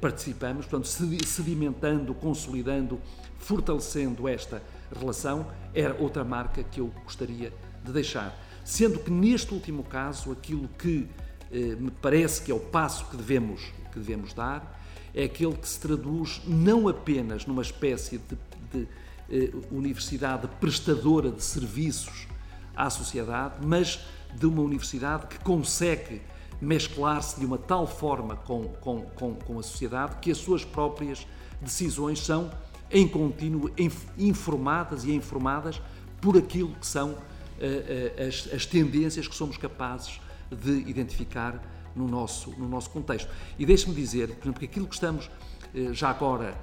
participamos, 0.00 0.66
portanto, 0.66 0.86
sedimentando, 0.86 2.14
consolidando 2.14 2.98
fortalecendo 3.38 4.28
esta 4.28 4.62
relação, 4.92 5.46
era 5.74 5.94
outra 6.00 6.24
marca 6.24 6.62
que 6.62 6.80
eu 6.80 6.92
gostaria 7.04 7.52
de 7.84 7.92
deixar. 7.92 8.36
Sendo 8.64 8.98
que 8.98 9.10
neste 9.10 9.54
último 9.54 9.84
caso, 9.84 10.32
aquilo 10.32 10.68
que 10.78 11.06
eh, 11.52 11.76
me 11.78 11.90
parece 11.90 12.42
que 12.42 12.50
é 12.50 12.54
o 12.54 12.58
passo 12.58 13.06
que 13.06 13.16
devemos, 13.16 13.72
que 13.92 13.98
devemos 13.98 14.32
dar, 14.32 14.82
é 15.14 15.24
aquele 15.24 15.54
que 15.54 15.68
se 15.68 15.78
traduz 15.78 16.42
não 16.46 16.88
apenas 16.88 17.46
numa 17.46 17.62
espécie 17.62 18.18
de, 18.18 18.36
de 18.72 18.88
eh, 19.30 19.52
universidade 19.70 20.48
prestadora 20.60 21.30
de 21.30 21.42
serviços 21.42 22.26
à 22.74 22.90
sociedade, 22.90 23.64
mas 23.64 24.00
de 24.34 24.46
uma 24.46 24.62
universidade 24.62 25.28
que 25.28 25.38
consegue 25.38 26.20
mesclar-se 26.60 27.38
de 27.38 27.46
uma 27.46 27.58
tal 27.58 27.86
forma 27.86 28.36
com, 28.36 28.68
com, 28.80 29.02
com, 29.02 29.34
com 29.34 29.58
a 29.58 29.62
sociedade 29.62 30.16
que 30.20 30.30
as 30.30 30.38
suas 30.38 30.64
próprias 30.64 31.26
decisões 31.60 32.20
são 32.20 32.50
em 32.90 33.06
contínuo, 33.06 33.70
informadas 34.16 35.04
e 35.04 35.12
informadas 35.12 35.80
por 36.20 36.36
aquilo 36.36 36.72
que 36.74 36.86
são 36.86 37.10
uh, 37.10 37.14
uh, 37.14 38.28
as, 38.28 38.48
as, 38.52 38.66
tendências 38.66 39.26
que 39.26 39.34
somos 39.34 39.56
capazes 39.56 40.20
de 40.50 40.88
identificar 40.88 41.60
no 41.94 42.06
nosso, 42.06 42.50
no 42.50 42.68
nosso 42.68 42.90
contexto. 42.90 43.28
E 43.58 43.66
deixe-me 43.66 43.94
dizer, 43.94 44.28
por 44.28 44.44
exemplo, 44.44 44.60
que 44.60 44.66
aquilo 44.66 44.86
que 44.86 44.94
estamos 44.94 45.26
uh, 45.74 45.92
já 45.92 46.10
agora 46.10 46.56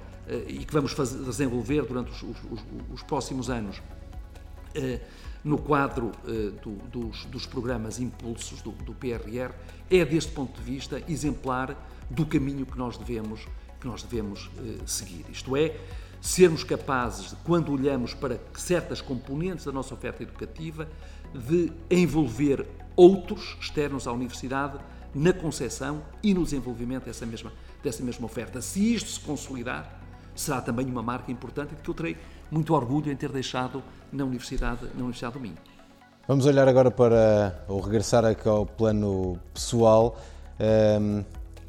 e 0.48 0.64
que 0.64 0.72
vamos 0.72 0.92
fazer, 0.92 1.22
desenvolver 1.22 1.82
durante 1.82 2.10
os, 2.10 2.22
os, 2.22 2.64
os 2.94 3.02
próximos 3.02 3.50
anos 3.50 3.82
no 5.44 5.58
quadro 5.58 6.10
do, 6.62 6.70
dos, 6.88 7.26
dos, 7.26 7.44
programas 7.44 8.00
impulsos 8.00 8.62
do, 8.62 8.70
do 8.70 8.94
PRR 8.94 9.52
é, 9.90 10.02
deste 10.02 10.32
ponto 10.32 10.58
de 10.58 10.62
vista, 10.62 11.02
exemplar 11.06 11.76
do 12.08 12.24
caminho 12.24 12.64
que 12.64 12.78
nós 12.78 12.96
devemos, 12.96 13.46
que 13.78 13.86
nós 13.86 14.02
devemos 14.02 14.50
seguir. 14.86 15.26
Isto 15.30 15.54
é, 15.54 15.76
sermos 16.24 16.64
capazes, 16.64 17.30
de, 17.30 17.36
quando 17.44 17.70
olhamos 17.70 18.14
para 18.14 18.40
certas 18.54 19.02
componentes 19.02 19.66
da 19.66 19.72
nossa 19.72 19.92
oferta 19.92 20.22
educativa, 20.22 20.88
de 21.34 21.70
envolver 21.90 22.66
outros 22.96 23.58
externos 23.60 24.06
à 24.06 24.12
universidade 24.12 24.78
na 25.14 25.34
concepção 25.34 26.02
e 26.22 26.32
no 26.32 26.42
desenvolvimento 26.42 27.04
dessa 27.04 27.26
mesma, 27.26 27.52
dessa 27.82 28.02
mesma 28.02 28.24
oferta. 28.24 28.62
Se 28.62 28.94
isto 28.94 29.10
se 29.10 29.20
consolidar, 29.20 30.00
será 30.34 30.62
também 30.62 30.86
uma 30.86 31.02
marca 31.02 31.30
importante 31.30 31.74
de 31.74 31.82
que 31.82 31.88
eu 31.88 31.94
terei 31.94 32.16
muito 32.54 32.72
orgulho 32.72 33.10
em 33.10 33.16
ter 33.16 33.30
deixado 33.30 33.82
na 34.12 34.24
Universidade, 34.24 34.86
na 34.94 35.00
Universidade 35.00 35.34
do 35.34 35.40
Minho. 35.40 35.58
Vamos 36.26 36.46
olhar 36.46 36.66
agora 36.68 36.90
para, 36.90 37.64
ou 37.68 37.80
regressar 37.80 38.24
aqui 38.24 38.48
ao 38.48 38.64
plano 38.64 39.38
pessoal. 39.52 40.18
Um 40.58 41.24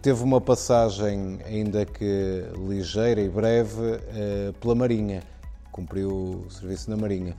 teve 0.06 0.22
uma 0.22 0.40
passagem, 0.40 1.40
ainda 1.48 1.84
que 1.84 2.44
ligeira 2.68 3.20
e 3.20 3.28
breve, 3.28 3.82
eh, 4.10 4.54
pela 4.62 4.76
Marinha. 4.76 5.24
Cumpriu 5.72 6.46
o 6.46 6.52
serviço 6.52 6.92
na 6.92 6.96
Marinha. 6.96 7.36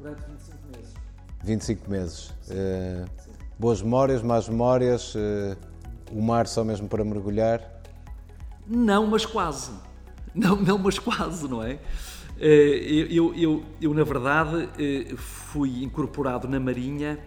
Durante 0.00 0.20
25 0.22 0.58
meses. 0.76 0.94
25 1.44 1.90
meses. 1.90 2.30
Uh, 2.50 3.08
boas 3.56 3.80
memórias, 3.80 4.20
más 4.20 4.48
memórias, 4.48 5.14
uh, 5.14 5.56
o 6.10 6.20
mar 6.20 6.48
só 6.48 6.64
mesmo 6.64 6.88
para 6.88 7.04
mergulhar? 7.04 7.62
Não, 8.66 9.06
mas 9.06 9.24
quase. 9.24 9.70
Não, 10.34 10.56
não 10.56 10.78
mas 10.78 10.98
quase, 10.98 11.46
não 11.46 11.62
é? 11.62 11.78
Eu, 12.44 13.06
eu, 13.06 13.34
eu, 13.36 13.64
eu 13.80 13.94
na 13.94 14.02
verdade, 14.02 14.68
fui 15.16 15.84
incorporado 15.84 16.48
na 16.48 16.58
Marinha 16.58 17.20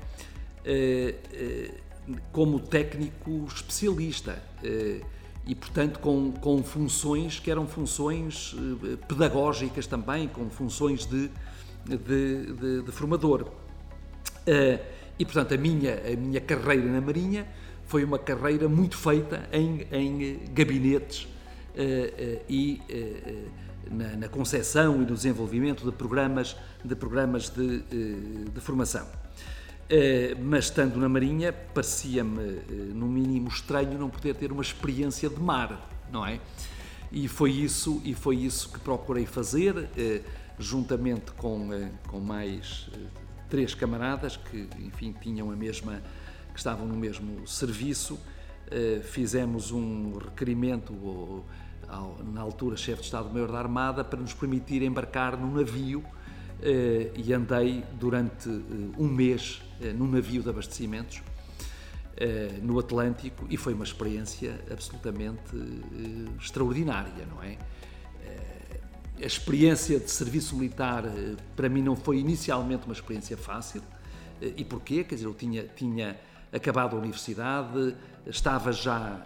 como 2.33 2.59
técnico 2.59 3.45
especialista. 3.47 4.43
Eh, 4.61 4.99
e 5.47 5.53
portanto 5.53 5.99
com, 5.99 6.31
com 6.31 6.63
funções 6.63 7.39
que 7.39 7.51
eram 7.51 7.67
funções 7.67 8.55
pedagógicas 9.07 9.85
também, 9.85 10.27
com 10.27 10.49
funções 10.49 11.05
de, 11.05 11.29
de, 11.85 11.97
de, 12.53 12.81
de 12.81 12.91
formador. 12.91 13.51
E 15.17 15.23
portanto 15.23 15.53
a 15.53 15.57
minha, 15.57 16.01
a 16.11 16.15
minha 16.17 16.41
carreira 16.41 16.91
na 16.91 16.99
Marinha 16.99 17.47
foi 17.85 18.03
uma 18.03 18.17
carreira 18.17 18.67
muito 18.67 18.97
feita 18.97 19.47
em, 19.53 19.85
em 19.91 20.39
gabinetes 20.51 21.27
e 22.49 22.81
na, 23.91 24.15
na 24.15 24.29
concepção 24.29 24.95
e 24.95 25.05
no 25.05 25.13
desenvolvimento 25.15 25.83
de 25.85 25.91
programas 25.91 26.55
de, 26.85 26.95
programas 26.95 27.49
de, 27.49 27.83
eh, 27.91 28.49
de 28.53 28.61
formação. 28.61 29.07
Eh, 29.89 30.35
mas 30.39 30.65
estando 30.65 30.97
na 30.97 31.09
Marinha, 31.09 31.51
parecia-me, 31.51 32.41
eh, 32.41 32.63
no 32.93 33.07
mínimo, 33.07 33.49
estranho 33.49 33.97
não 33.97 34.09
poder 34.09 34.35
ter 34.35 34.51
uma 34.51 34.61
experiência 34.61 35.29
de 35.29 35.39
mar, 35.39 35.89
não 36.11 36.25
é? 36.25 36.39
E 37.11 37.27
foi 37.27 37.51
isso, 37.51 38.01
e 38.03 38.13
foi 38.13 38.37
isso 38.37 38.71
que 38.71 38.79
procurei 38.79 39.25
fazer, 39.25 39.89
juntamente 40.59 41.31
com, 41.33 41.69
com 42.07 42.19
mais 42.19 42.89
três 43.47 43.73
camaradas 43.73 44.35
que, 44.35 44.67
enfim, 44.79 45.15
tinham 45.21 45.49
a 45.51 45.55
mesma, 45.55 46.01
que 46.51 46.57
estavam 46.57 46.85
no 46.85 46.95
mesmo 46.95 47.47
serviço. 47.47 48.19
Fizemos 49.03 49.71
um 49.71 50.17
requerimento 50.17 51.45
na 52.33 52.41
altura 52.41 52.77
chefe 52.77 53.01
de 53.01 53.05
Estado-Maior 53.05 53.51
da 53.51 53.59
Armada, 53.59 54.03
para 54.03 54.19
nos 54.19 54.33
permitir 54.33 54.81
embarcar 54.81 55.37
num 55.37 55.51
navio 55.51 56.03
eh, 56.61 57.11
e 57.15 57.33
andei 57.33 57.83
durante 57.93 58.49
eh, 58.49 58.95
um 58.97 59.07
mês 59.07 59.61
eh, 59.81 59.91
num 59.91 60.07
navio 60.07 60.41
de 60.41 60.49
abastecimentos 60.49 61.21
no 62.61 62.79
Atlântico 62.79 63.45
e 63.49 63.57
foi 63.57 63.73
uma 63.73 63.83
experiência 63.83 64.57
absolutamente 64.71 65.53
extraordinária, 66.39 67.25
não 67.29 67.43
é? 67.43 67.57
A 69.21 69.25
experiência 69.25 69.99
de 69.99 70.09
serviço 70.09 70.55
militar 70.55 71.03
para 71.57 71.67
mim 71.67 71.81
não 71.81 71.93
foi 71.93 72.19
inicialmente 72.19 72.85
uma 72.85 72.93
experiência 72.93 73.35
fácil. 73.35 73.81
E 74.41 74.63
porquê? 74.63 75.03
Quer 75.03 75.15
dizer, 75.15 75.27
eu 75.27 75.33
tinha, 75.33 75.63
tinha 75.63 76.17
acabado 76.53 76.95
a 76.95 76.99
universidade, 76.99 77.93
estava 78.25 78.71
já 78.71 79.21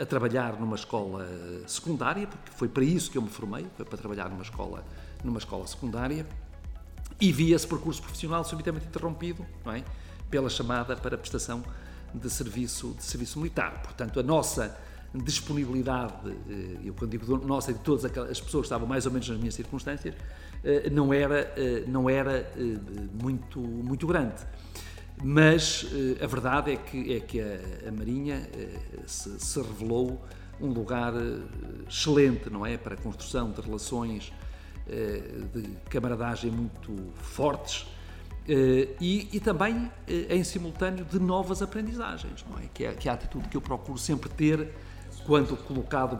a 0.00 0.04
trabalhar 0.04 0.58
numa 0.58 0.76
escola 0.76 1.26
secundária, 1.66 2.26
porque 2.26 2.50
foi 2.50 2.68
para 2.68 2.82
isso 2.82 3.10
que 3.10 3.18
eu 3.18 3.22
me 3.22 3.28
formei, 3.28 3.66
foi 3.76 3.84
para 3.84 3.96
trabalhar 3.96 4.28
numa 4.28 4.42
escola, 4.42 4.84
numa 5.22 5.38
escola 5.38 5.66
secundária, 5.66 6.26
e 7.20 7.32
vi 7.32 7.52
esse 7.52 7.66
percurso 7.66 8.02
profissional 8.02 8.44
subitamente 8.44 8.86
interrompido, 8.86 9.44
não 9.64 9.72
é? 9.72 9.84
Pela 10.30 10.48
chamada 10.48 10.96
para 10.96 11.16
prestação 11.16 11.64
de 12.14 12.30
serviço, 12.30 12.94
de 12.96 13.04
serviço 13.04 13.38
militar. 13.38 13.82
Portanto, 13.82 14.18
a 14.20 14.22
nossa 14.22 14.76
disponibilidade, 15.14 16.14
eh, 16.48 16.78
eu 16.84 16.94
quando 16.94 17.10
digo 17.10 17.36
nossa, 17.38 17.72
de 17.72 17.78
todas 17.80 18.04
as 18.04 18.40
pessoas 18.40 18.62
que 18.62 18.66
estavam 18.66 18.86
mais 18.86 19.06
ou 19.06 19.12
menos 19.12 19.28
nas 19.28 19.38
minhas 19.38 19.54
circunstâncias, 19.54 20.14
eh, 20.62 20.90
não 20.90 21.12
era, 21.12 21.52
eh, 21.56 21.84
não 21.86 22.08
era 22.10 22.50
muito, 23.20 23.58
muito 23.58 24.06
grande. 24.06 24.36
Mas 25.22 25.86
eh, 25.92 26.22
a 26.22 26.26
verdade 26.26 26.72
é 26.72 26.76
que, 26.76 27.14
é 27.14 27.20
que 27.20 27.40
a, 27.40 27.88
a 27.88 27.92
Marinha 27.92 28.48
eh, 28.54 28.78
se, 29.06 29.38
se, 29.40 29.60
revelou 29.60 30.24
um 30.60 30.68
lugar 30.68 31.12
eh, 31.14 31.40
excelente, 31.88 32.48
não 32.50 32.64
é? 32.64 32.76
Para 32.76 32.94
a 32.94 32.98
construção 32.98 33.50
de 33.50 33.60
relações 33.60 34.32
de 35.52 35.68
camaradagem 35.90 36.50
muito 36.50 36.96
fortes 37.16 37.86
e, 38.48 39.28
e 39.30 39.38
também 39.38 39.92
em 40.30 40.42
simultâneo 40.42 41.04
de 41.04 41.18
novas 41.18 41.60
aprendizagens, 41.60 42.42
não 42.48 42.58
é? 42.58 42.62
Que, 42.72 42.86
é? 42.86 42.94
que 42.94 43.06
é 43.06 43.10
a 43.10 43.14
atitude 43.14 43.48
que 43.48 43.56
eu 43.58 43.60
procuro 43.60 43.98
sempre 43.98 44.30
ter 44.30 44.72
quando 45.26 45.54
colocado 45.58 46.18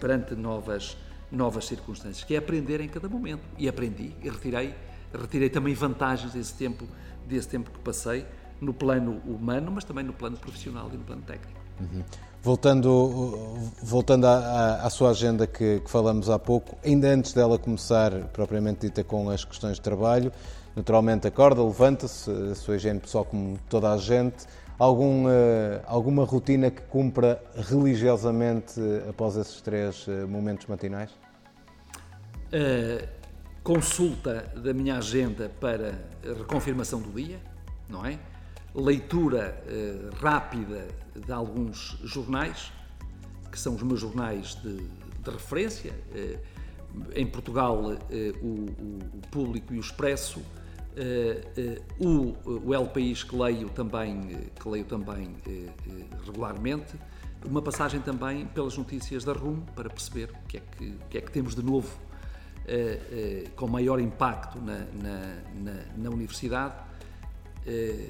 perante 0.00 0.34
novas, 0.34 0.96
novas 1.30 1.66
circunstâncias, 1.66 2.24
que 2.24 2.34
é 2.34 2.38
aprender 2.38 2.80
em 2.80 2.88
cada 2.88 3.08
momento. 3.08 3.42
E 3.56 3.68
aprendi 3.68 4.12
e 4.20 4.28
retirei, 4.28 4.74
retirei 5.14 5.48
também 5.48 5.72
vantagens 5.72 6.32
desse 6.32 6.54
tempo 6.54 6.84
desse 7.26 7.48
tempo 7.48 7.70
que 7.70 7.78
passei 7.80 8.26
no 8.60 8.72
plano 8.72 9.20
humano, 9.26 9.70
mas 9.70 9.84
também 9.84 10.04
no 10.04 10.12
plano 10.12 10.36
profissional 10.36 10.90
e 10.92 10.96
no 10.96 11.04
plano 11.04 11.22
técnico. 11.22 11.60
Uhum. 11.80 12.02
Voltando, 12.42 13.58
voltando 13.82 14.26
à, 14.26 14.82
à 14.82 14.90
sua 14.90 15.10
agenda 15.10 15.46
que, 15.46 15.80
que, 15.80 15.90
falamos 15.90 16.30
há 16.30 16.38
pouco, 16.38 16.78
ainda 16.84 17.08
antes 17.08 17.32
dela 17.32 17.58
começar 17.58 18.12
propriamente 18.28 18.82
dita 18.82 19.02
com 19.02 19.28
as 19.28 19.44
questões 19.44 19.74
de 19.74 19.80
trabalho, 19.80 20.32
naturalmente 20.74 21.26
acorda, 21.26 21.62
levanta-se, 21.62 22.30
a 22.30 22.54
sua 22.54 22.76
higiene 22.76 23.00
pessoal 23.00 23.24
como 23.24 23.58
toda 23.68 23.92
a 23.92 23.96
gente, 23.98 24.46
algum, 24.78 25.26
uh, 25.26 25.80
alguma 25.86 26.24
rotina 26.24 26.70
que 26.70 26.82
cumpra 26.82 27.42
religiosamente 27.56 28.80
após 29.08 29.36
esses 29.36 29.60
três 29.60 30.06
uh, 30.06 30.28
momentos 30.28 30.66
matinais? 30.66 31.10
Uh, 32.52 33.04
consulta 33.66 34.48
da 34.54 34.72
minha 34.72 34.96
agenda 34.96 35.48
para 35.48 36.08
reconfirmação 36.22 37.02
do 37.02 37.10
dia, 37.10 37.40
não 37.88 38.06
é? 38.06 38.16
Leitura 38.72 39.60
eh, 39.66 40.08
rápida 40.20 40.86
de 41.16 41.32
alguns 41.32 41.98
jornais, 42.04 42.70
que 43.50 43.58
são 43.58 43.74
os 43.74 43.82
meus 43.82 43.98
jornais 43.98 44.54
de, 44.62 44.76
de 44.76 45.30
referência. 45.32 45.92
Eh, 46.14 46.38
em 47.16 47.26
Portugal, 47.26 47.92
eh, 48.08 48.32
o, 48.40 48.66
o, 49.16 49.20
Público 49.32 49.74
e 49.74 49.78
o 49.78 49.80
Expresso, 49.80 50.40
o, 51.98 52.36
o 52.68 52.72
El 52.72 52.86
País 52.86 53.24
que 53.24 53.34
leio 53.34 53.68
também, 53.68 54.48
que 54.60 54.68
leio 54.68 54.84
também 54.84 55.34
regularmente. 56.24 56.94
Uma 57.44 57.60
passagem 57.60 58.00
também 58.00 58.46
pelas 58.46 58.78
notícias 58.78 59.24
da 59.24 59.32
RUM 59.32 59.60
para 59.74 59.90
perceber 59.90 60.30
o 60.30 60.46
que 60.46 60.56
é 60.56 60.60
que, 60.60 60.84
o 60.84 61.08
que, 61.10 61.18
é 61.18 61.20
que 61.20 61.32
temos 61.32 61.56
de 61.56 61.64
novo 61.64 62.05
com 63.54 63.68
maior 63.68 64.00
impacto 64.00 64.58
na, 64.60 64.78
na, 65.02 65.36
na, 65.54 65.72
na 65.96 66.10
universidade, 66.10 66.74
eh, 67.66 68.08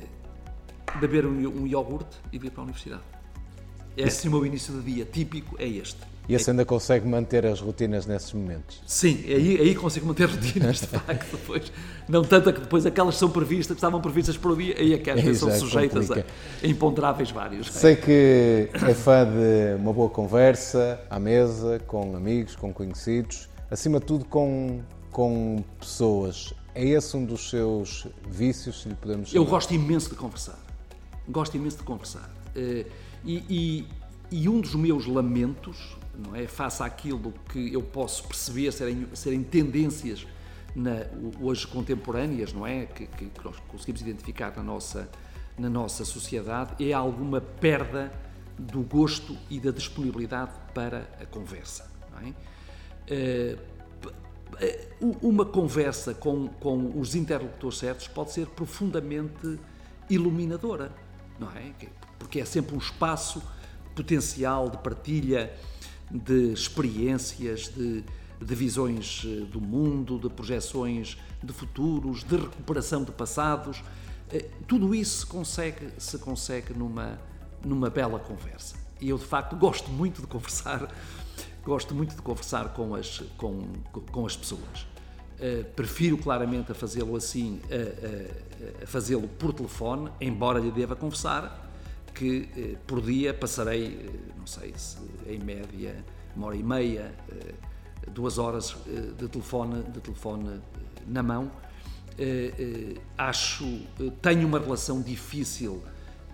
beber 1.00 1.26
um, 1.26 1.62
um 1.62 1.66
iogurte 1.66 2.16
e 2.32 2.38
vir 2.38 2.50
para 2.50 2.62
a 2.62 2.64
universidade. 2.64 3.02
É 3.96 4.04
assim 4.04 4.28
o 4.28 4.30
meu 4.30 4.44
início 4.44 4.74
de 4.74 4.92
dia 4.92 5.04
típico, 5.04 5.56
é 5.58 5.66
este. 5.66 5.98
E 6.28 6.34
assim 6.34 6.50
ainda 6.50 6.64
consegue 6.64 7.06
manter 7.06 7.46
as 7.46 7.60
rotinas 7.60 8.04
nesses 8.04 8.32
momentos? 8.32 8.82
Sim, 8.86 9.24
aí, 9.26 9.60
aí 9.60 9.74
consigo 9.74 10.06
manter 10.06 10.28
rotinas, 10.28 10.80
de 10.80 10.86
facto, 10.88 11.36
depois. 11.36 11.72
Não 12.08 12.22
tanto 12.22 12.52
que 12.52 12.60
depois 12.60 12.84
aquelas 12.84 13.14
que 13.14 13.20
são 13.20 13.30
previstas, 13.30 13.74
que 13.74 13.78
estavam 13.78 14.00
previstas 14.00 14.36
por 14.36 14.56
dia, 14.56 14.74
aí 14.78 14.92
é 14.92 14.98
que 14.98 15.10
às 15.10 15.20
vezes 15.22 15.38
são 15.38 15.50
sujeitas 15.50 16.10
a, 16.10 16.16
a 16.16 16.66
imponderáveis 16.66 17.30
vários. 17.30 17.70
Sei 17.72 17.96
que 17.96 18.68
é 18.74 18.94
fã 18.94 19.24
de 19.24 19.80
uma 19.80 19.92
boa 19.92 20.10
conversa 20.10 21.00
à 21.08 21.18
mesa, 21.18 21.80
com 21.86 22.16
amigos, 22.16 22.56
com 22.56 22.72
conhecidos 22.72 23.48
acima 23.70 23.98
de 24.00 24.06
tudo 24.06 24.24
com, 24.24 24.82
com 25.10 25.64
pessoas. 25.78 26.54
É 26.74 26.84
esse 26.84 27.16
um 27.16 27.24
dos 27.24 27.48
seus 27.50 28.06
vícios, 28.28 28.82
se 28.82 28.88
lhe 28.88 28.94
podemos 28.94 29.30
chamar? 29.30 29.44
Eu 29.44 29.48
gosto 29.48 29.72
imenso 29.72 30.10
de 30.10 30.16
conversar. 30.16 30.58
Gosto 31.28 31.56
imenso 31.56 31.78
de 31.78 31.82
conversar. 31.82 32.30
Eh, 32.54 32.86
e, 33.24 33.44
e, 33.48 33.88
e 34.30 34.48
um 34.48 34.60
dos 34.60 34.74
meus 34.74 35.06
lamentos, 35.06 35.96
não 36.14 36.36
é, 36.36 36.46
face 36.46 36.82
àquilo 36.82 37.32
que 37.50 37.72
eu 37.72 37.82
posso 37.82 38.26
perceber 38.28 38.72
serem, 38.72 39.06
serem 39.14 39.42
tendências 39.42 40.26
na, 40.74 41.06
hoje 41.40 41.66
contemporâneas, 41.66 42.52
não 42.52 42.66
é, 42.66 42.86
que, 42.86 43.06
que, 43.06 43.30
nós 43.42 43.56
conseguimos 43.68 44.02
identificar 44.02 44.54
na 44.54 44.62
nossa, 44.62 45.08
na 45.58 45.70
nossa 45.70 46.04
sociedade, 46.04 46.88
é 46.88 46.92
alguma 46.92 47.40
perda 47.40 48.12
do 48.58 48.82
gosto 48.82 49.36
e 49.50 49.58
da 49.58 49.70
disponibilidade 49.70 50.52
para 50.74 51.08
a 51.20 51.26
conversa, 51.26 51.90
não 52.12 52.28
é? 52.28 52.34
Eh, 53.08 53.56
eh, 54.60 54.88
uma 55.22 55.44
conversa 55.44 56.14
com, 56.14 56.48
com 56.48 56.98
os 56.98 57.14
interlocutores 57.14 57.78
certos 57.78 58.08
pode 58.08 58.32
ser 58.32 58.46
profundamente 58.46 59.58
iluminadora, 60.08 60.92
não 61.38 61.50
é? 61.50 61.72
Porque 62.18 62.40
é 62.40 62.44
sempre 62.44 62.74
um 62.74 62.78
espaço 62.78 63.42
potencial 63.94 64.70
de 64.70 64.78
partilha 64.78 65.52
de 66.10 66.52
experiências, 66.52 67.68
de, 67.68 68.04
de 68.40 68.54
visões 68.54 69.22
eh, 69.24 69.44
do 69.44 69.60
mundo, 69.60 70.18
de 70.18 70.28
projeções 70.28 71.18
de 71.42 71.52
futuros, 71.52 72.24
de 72.24 72.36
recuperação 72.36 73.04
de 73.04 73.12
passados. 73.12 73.82
Tudo 74.66 74.92
isso 74.92 75.20
se 75.20 75.26
consegue, 75.26 75.92
se 75.98 76.18
consegue 76.18 76.74
numa, 76.74 77.16
numa 77.64 77.88
bela 77.88 78.18
conversa. 78.18 78.74
E 79.00 79.08
eu, 79.10 79.18
de 79.18 79.24
facto, 79.24 79.54
gosto 79.54 79.88
muito 79.90 80.20
de 80.20 80.26
conversar 80.26 80.90
gosto 81.66 81.94
muito 81.94 82.14
de 82.14 82.22
conversar 82.22 82.72
com 82.72 82.94
as, 82.94 83.22
com, 83.36 83.66
com 84.12 84.24
as 84.24 84.36
pessoas. 84.36 84.86
Uh, 85.36 85.64
prefiro 85.74 86.16
claramente 86.16 86.70
a 86.72 86.74
fazê-lo 86.74 87.16
assim, 87.16 87.60
a, 87.70 88.80
a, 88.80 88.84
a 88.84 88.86
fazê-lo 88.86 89.28
por 89.28 89.52
telefone, 89.52 90.10
embora 90.20 90.60
lhe 90.60 90.70
deva 90.70 90.94
confessar 90.96 91.70
que 92.14 92.48
uh, 92.56 92.78
por 92.86 93.02
dia 93.02 93.34
passarei, 93.34 93.88
uh, 93.88 94.38
não 94.38 94.46
sei 94.46 94.72
se 94.76 94.96
em 95.26 95.38
média, 95.38 96.02
uma 96.34 96.46
hora 96.46 96.56
e 96.56 96.62
meia, 96.62 97.14
duas 98.12 98.36
horas 98.38 98.76
de 99.18 99.26
telefone, 99.26 99.82
de 99.84 100.00
telefone 100.00 100.60
na 101.06 101.22
mão. 101.22 101.50
acho, 103.16 103.64
tenho 104.20 104.46
uma 104.46 104.58
relação 104.58 105.00
difícil 105.00 105.82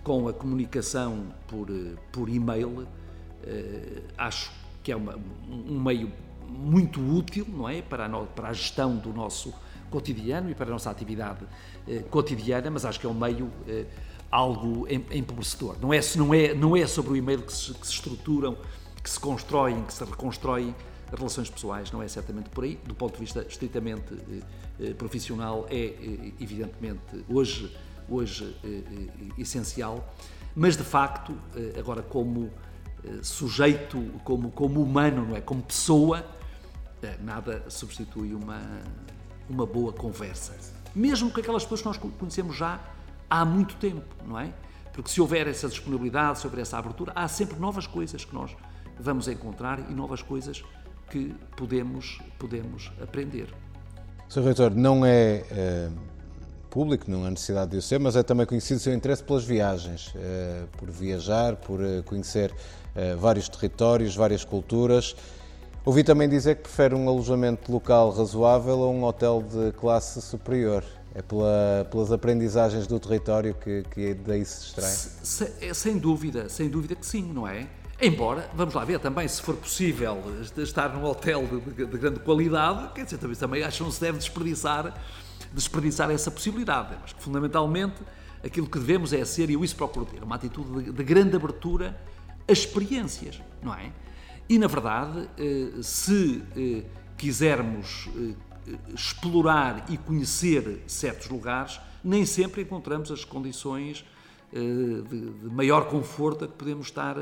com 0.03 0.27
a 0.27 0.33
comunicação 0.33 1.33
por, 1.47 1.67
por 2.11 2.27
e-mail, 2.27 2.85
acho 4.17 4.51
que 4.83 4.91
é 4.91 4.95
uma, 4.95 5.17
um 5.49 5.79
meio 5.79 6.11
muito 6.47 7.01
útil, 7.01 7.47
não 7.49 7.67
é, 7.67 7.81
para 7.81 8.05
a, 8.05 8.07
no, 8.07 8.27
para 8.27 8.49
a 8.49 8.53
gestão 8.53 8.95
do 8.95 9.13
nosso 9.13 9.53
cotidiano 9.89 10.49
e 10.49 10.55
para 10.55 10.67
a 10.67 10.71
nossa 10.71 10.89
atividade 10.89 11.45
cotidiana, 12.09 12.69
mas 12.69 12.85
acho 12.85 12.99
que 12.99 13.05
é 13.05 13.09
um 13.09 13.13
meio 13.13 13.51
algo 14.31 14.87
empobrecedor. 14.89 15.77
Não 15.79 15.93
é, 15.93 15.99
não, 16.15 16.33
é, 16.33 16.53
não 16.53 16.75
é 16.75 16.87
sobre 16.87 17.13
o 17.13 17.15
e-mail 17.15 17.43
que 17.43 17.53
se, 17.53 17.73
que 17.73 17.85
se 17.85 17.93
estruturam, 17.93 18.57
que 19.03 19.09
se 19.09 19.19
constroem, 19.19 19.83
que 19.83 19.93
se 19.93 20.03
reconstroem 20.03 20.75
relações 21.15 21.49
pessoais, 21.49 21.91
não 21.91 22.01
é 22.01 22.07
certamente 22.07 22.49
por 22.49 22.63
aí. 22.63 22.79
Do 22.85 22.95
ponto 22.95 23.13
de 23.13 23.19
vista 23.19 23.45
estritamente 23.47 24.13
eh, 24.79 24.93
profissional, 24.95 25.67
é 25.69 25.85
eh, 25.85 26.31
evidentemente 26.39 27.23
hoje, 27.29 27.75
hoje 28.09 28.55
eh, 28.63 29.31
essencial, 29.37 30.13
mas 30.55 30.75
de 30.75 30.83
facto, 30.83 31.35
agora 31.79 32.03
como 32.03 32.51
sujeito, 33.21 33.99
como, 34.23 34.51
como 34.51 34.81
humano, 34.81 35.27
não 35.27 35.35
é? 35.35 35.41
como 35.41 35.61
pessoa, 35.61 36.25
nada 37.21 37.63
substitui 37.69 38.33
uma, 38.33 38.61
uma 39.49 39.65
boa 39.65 39.91
conversa. 39.91 40.53
Mesmo 40.95 41.31
com 41.31 41.39
aquelas 41.39 41.63
pessoas 41.63 41.81
que 41.81 41.87
nós 41.87 42.17
conhecemos 42.17 42.55
já 42.55 42.79
há 43.29 43.43
muito 43.43 43.75
tempo, 43.75 44.15
não 44.25 44.39
é? 44.39 44.53
Porque 44.93 45.09
se 45.09 45.19
houver 45.19 45.47
essa 45.47 45.67
disponibilidade, 45.67 46.39
se 46.39 46.45
houver 46.45 46.61
essa 46.61 46.77
abertura, 46.77 47.11
há 47.15 47.27
sempre 47.27 47.59
novas 47.59 47.87
coisas 47.87 48.23
que 48.23 48.33
nós 48.33 48.55
vamos 48.99 49.27
encontrar 49.27 49.79
e 49.89 49.93
novas 49.93 50.21
coisas 50.21 50.63
que 51.09 51.35
podemos, 51.57 52.21
podemos 52.37 52.91
aprender. 53.01 53.53
Sr. 54.29 54.43
Reitor, 54.43 54.75
não 54.75 55.05
é, 55.05 55.43
é, 55.49 55.89
público, 56.73 57.05
não 57.07 57.23
há 57.23 57.29
necessidade 57.29 57.69
de 57.69 57.77
o 57.77 57.81
ser, 57.83 57.99
mas 57.99 58.15
é 58.15 58.23
também 58.23 58.47
conhecido 58.47 58.77
o 58.77 58.79
seu 58.79 58.95
interesse 58.95 59.23
pelas 59.23 59.45
viagens, 59.45 60.11
é, 60.15 60.63
por 60.75 60.89
viajar, 60.89 61.55
por 61.55 61.79
conhecer 62.03 62.51
é, 62.95 63.13
vários 63.13 63.47
territórios, 63.47 64.15
várias 64.15 64.43
culturas. 64.43 65.15
Ouvi 65.85 66.03
também 66.03 66.27
dizer 66.27 66.55
que 66.55 66.63
prefere 66.63 66.95
um 66.95 67.07
alojamento 67.07 67.71
local 67.71 68.09
razoável 68.09 68.83
a 68.83 68.89
um 68.89 69.03
hotel 69.03 69.43
de 69.43 69.71
classe 69.73 70.19
superior. 70.19 70.83
É 71.13 71.21
pela, 71.21 71.87
pelas 71.91 72.11
aprendizagens 72.11 72.87
do 72.87 72.99
território 72.99 73.53
que, 73.53 73.83
que 73.91 74.15
daí 74.15 74.43
se 74.43 74.65
extrai? 74.65 74.89
Se, 74.89 75.53
é, 75.61 75.71
sem 75.75 75.99
dúvida, 75.99 76.49
sem 76.49 76.67
dúvida 76.67 76.95
que 76.95 77.05
sim, 77.05 77.21
não 77.21 77.47
é? 77.47 77.67
Embora, 78.01 78.49
vamos 78.55 78.73
lá 78.73 78.83
ver 78.83 78.99
também, 78.99 79.27
se 79.27 79.39
for 79.39 79.55
possível 79.55 80.17
estar 80.57 80.89
num 80.89 81.05
hotel 81.05 81.45
de, 81.45 81.59
de, 81.59 81.85
de 81.85 81.97
grande 81.99 82.19
qualidade, 82.19 82.91
quer 82.95 83.05
dizer, 83.05 83.19
também, 83.19 83.35
também 83.35 83.63
acho 83.63 83.77
que 83.77 83.83
não 83.83 83.91
se 83.91 84.01
deve 84.01 84.17
desperdiçar, 84.17 84.99
desperdiçar 85.51 86.09
essa 86.11 86.29
possibilidade. 86.31 86.95
Acho 87.03 87.15
que 87.15 87.23
fundamentalmente 87.23 88.01
aquilo 88.43 88.67
que 88.67 88.77
devemos 88.77 89.13
é 89.13 89.23
ser, 89.25 89.49
e 89.49 89.53
eu 89.53 89.63
isso 89.63 89.75
procuro 89.75 90.05
ter, 90.05 90.21
uma 90.21 90.35
atitude 90.35 90.83
de, 90.83 90.91
de 90.91 91.03
grande 91.03 91.35
abertura 91.35 91.99
a 92.47 92.51
experiências, 92.51 93.41
não 93.61 93.73
é? 93.73 93.91
E 94.49 94.57
na 94.57 94.67
verdade, 94.67 95.29
eh, 95.37 95.81
se 95.81 96.43
eh, 96.55 96.83
quisermos 97.17 98.09
eh, 98.15 98.35
explorar 98.93 99.85
e 99.89 99.97
conhecer 99.97 100.83
certos 100.85 101.29
lugares, 101.29 101.79
nem 102.03 102.25
sempre 102.25 102.61
encontramos 102.61 103.11
as 103.11 103.23
condições 103.23 104.05
de, 104.51 105.49
maior 105.49 105.85
conforto 105.85 106.45
a 106.45 106.47
que 106.47 106.53
podemos 106.53 106.85
estar, 106.85 107.15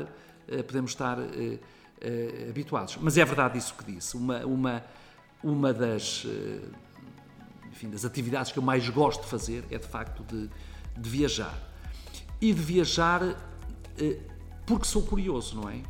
podemos 0.66 0.90
estar 0.90 1.16
habituados. 2.48 2.98
Mas 3.00 3.16
é 3.16 3.24
verdade 3.24 3.56
isso 3.56 3.74
que 3.74 3.90
disse. 3.90 4.16
Uma, 4.18 4.44
uma, 4.44 4.84
uma 5.42 5.72
das, 5.72 6.26
enfim, 7.82 7.90
das 7.90 8.04
atividades 8.04 8.52
que 8.52 8.58
eu 8.58 8.62
mais 8.62 8.88
gosto 8.88 9.22
de 9.22 9.28
fazer 9.28 9.64
é 9.70 9.78
de 9.78 9.86
facto 9.86 10.22
de, 10.22 10.48
de 10.96 11.10
viajar. 11.10 11.58
E 12.40 12.52
de 12.52 12.60
viajar 12.60 13.36
porque 14.64 14.86
sou 14.86 15.02
curioso, 15.02 15.56
não 15.56 15.68
é? 15.68 15.80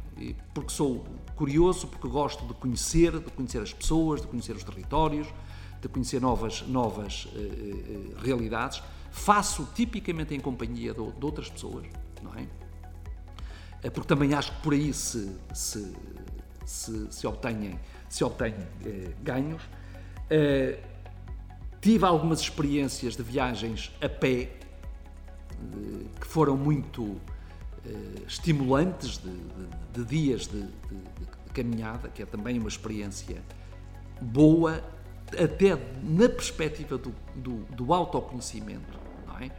Porque 0.54 0.72
sou 0.72 1.04
curioso, 1.36 1.86
porque 1.86 2.08
gosto 2.08 2.46
de 2.46 2.54
conhecer, 2.54 3.12
de 3.18 3.30
conhecer 3.30 3.60
as 3.60 3.72
pessoas, 3.72 4.22
de 4.22 4.26
conhecer 4.26 4.56
os 4.56 4.64
territórios, 4.64 5.26
de 5.80 5.88
conhecer 5.88 6.20
novas, 6.20 6.62
novas 6.62 7.26
uh, 7.26 8.20
realidades. 8.22 8.82
Faço 9.10 9.68
tipicamente 9.74 10.34
em 10.34 10.40
companhia 10.40 10.94
de, 10.94 11.00
outras 11.00 11.50
pessoas, 11.50 11.86
não 12.22 12.32
é? 12.34 12.46
Porque 13.90 14.06
também 14.06 14.32
acho 14.32 14.52
que 14.52 14.62
por 14.62 14.72
aí 14.72 14.94
se, 14.94 15.36
se, 15.52 15.92
se, 16.64 17.12
se 17.12 17.26
obtenham, 17.26 17.78
se 18.08 18.24
obtenham 18.24 18.60
uh, 18.60 19.14
ganhos. 19.22 19.62
Tive 21.82 22.06
algumas 22.06 22.40
experiências 22.40 23.14
de 23.16 23.22
viagens 23.22 23.92
a 24.00 24.08
pé 24.08 24.50
que 26.18 26.26
foram 26.26 26.56
muito 26.56 27.20
estimulantes, 28.26 29.18
de, 29.18 29.30
de, 29.30 29.68
de 29.92 30.04
dias 30.04 30.46
de, 30.46 30.62
de 30.62 31.26
caminhada, 31.52 32.08
que 32.08 32.22
é 32.22 32.26
também 32.26 32.58
uma 32.58 32.68
experiência 32.68 33.42
boa 34.20 34.82
até 35.32 35.76
na 36.02 36.28
perspectiva 36.28 36.98
do, 36.98 37.14
do, 37.34 37.64
do 37.74 37.92
autoconhecimento, 37.92 38.98
não 39.26 39.38
é? 39.38 39.50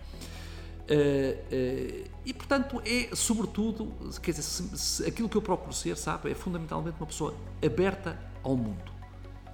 Uh, 0.83 2.05
uh, 2.05 2.09
e 2.25 2.33
portanto 2.33 2.81
é 2.85 3.15
sobretudo, 3.15 3.93
quer 4.21 4.31
dizer, 4.31 4.43
se, 4.43 4.77
se, 4.77 5.05
aquilo 5.07 5.29
que 5.29 5.37
eu 5.37 5.41
procuro 5.41 5.73
ser, 5.73 5.95
sabe, 5.95 6.29
é 6.29 6.35
fundamentalmente 6.35 6.97
uma 6.99 7.07
pessoa 7.07 7.33
aberta 7.65 8.19
ao 8.43 8.57
mundo, 8.57 8.91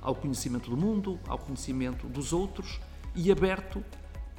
ao 0.01 0.15
conhecimento 0.15 0.69
do 0.69 0.77
mundo, 0.77 1.19
ao 1.27 1.37
conhecimento 1.37 2.07
dos 2.07 2.33
outros 2.33 2.79
e 3.15 3.31
aberto 3.31 3.83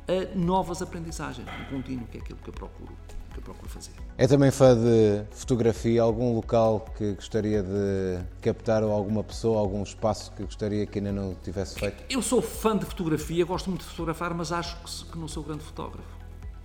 a 0.09 0.37
novas 0.37 0.83
aprendizagens, 0.83 1.47
um 1.49 1.77
contínuo, 1.77 2.07
que 2.07 2.19
é 2.19 2.21
aquilo 2.21 2.39
que 2.43 2.49
eu 2.49 2.55
procuro 2.55 2.97
que 3.31 3.39
eu 3.39 3.43
procuro 3.43 3.69
fazer. 3.69 3.93
É 4.19 4.27
também 4.27 4.51
fã 4.51 4.77
de 4.77 5.23
fotografia? 5.31 6.03
Algum 6.03 6.35
local 6.35 6.87
que 6.97 7.13
gostaria 7.13 7.63
de 7.63 8.19
captar 8.41 8.83
ou 8.83 8.91
alguma 8.91 9.23
pessoa, 9.23 9.59
algum 9.59 9.83
espaço 9.83 10.33
que 10.33 10.43
gostaria 10.43 10.87
que 10.87 10.99
ainda 10.99 11.13
não 11.13 11.35
tivesse 11.43 11.79
feito? 11.79 12.03
Eu 12.11 12.21
sou 12.23 12.43
fã 12.43 12.77
de 12.77 12.85
fotografia, 12.85 13.45
gosto 13.45 13.71
muito 13.71 13.83
de 13.83 13.89
fotografar, 13.91 14.35
mas 14.35 14.53
acho 14.53 14.77
que, 15.07 15.19
não 15.19 15.29
sou 15.29 15.43
grande 15.43 15.63
fotógrafo. 15.63 16.21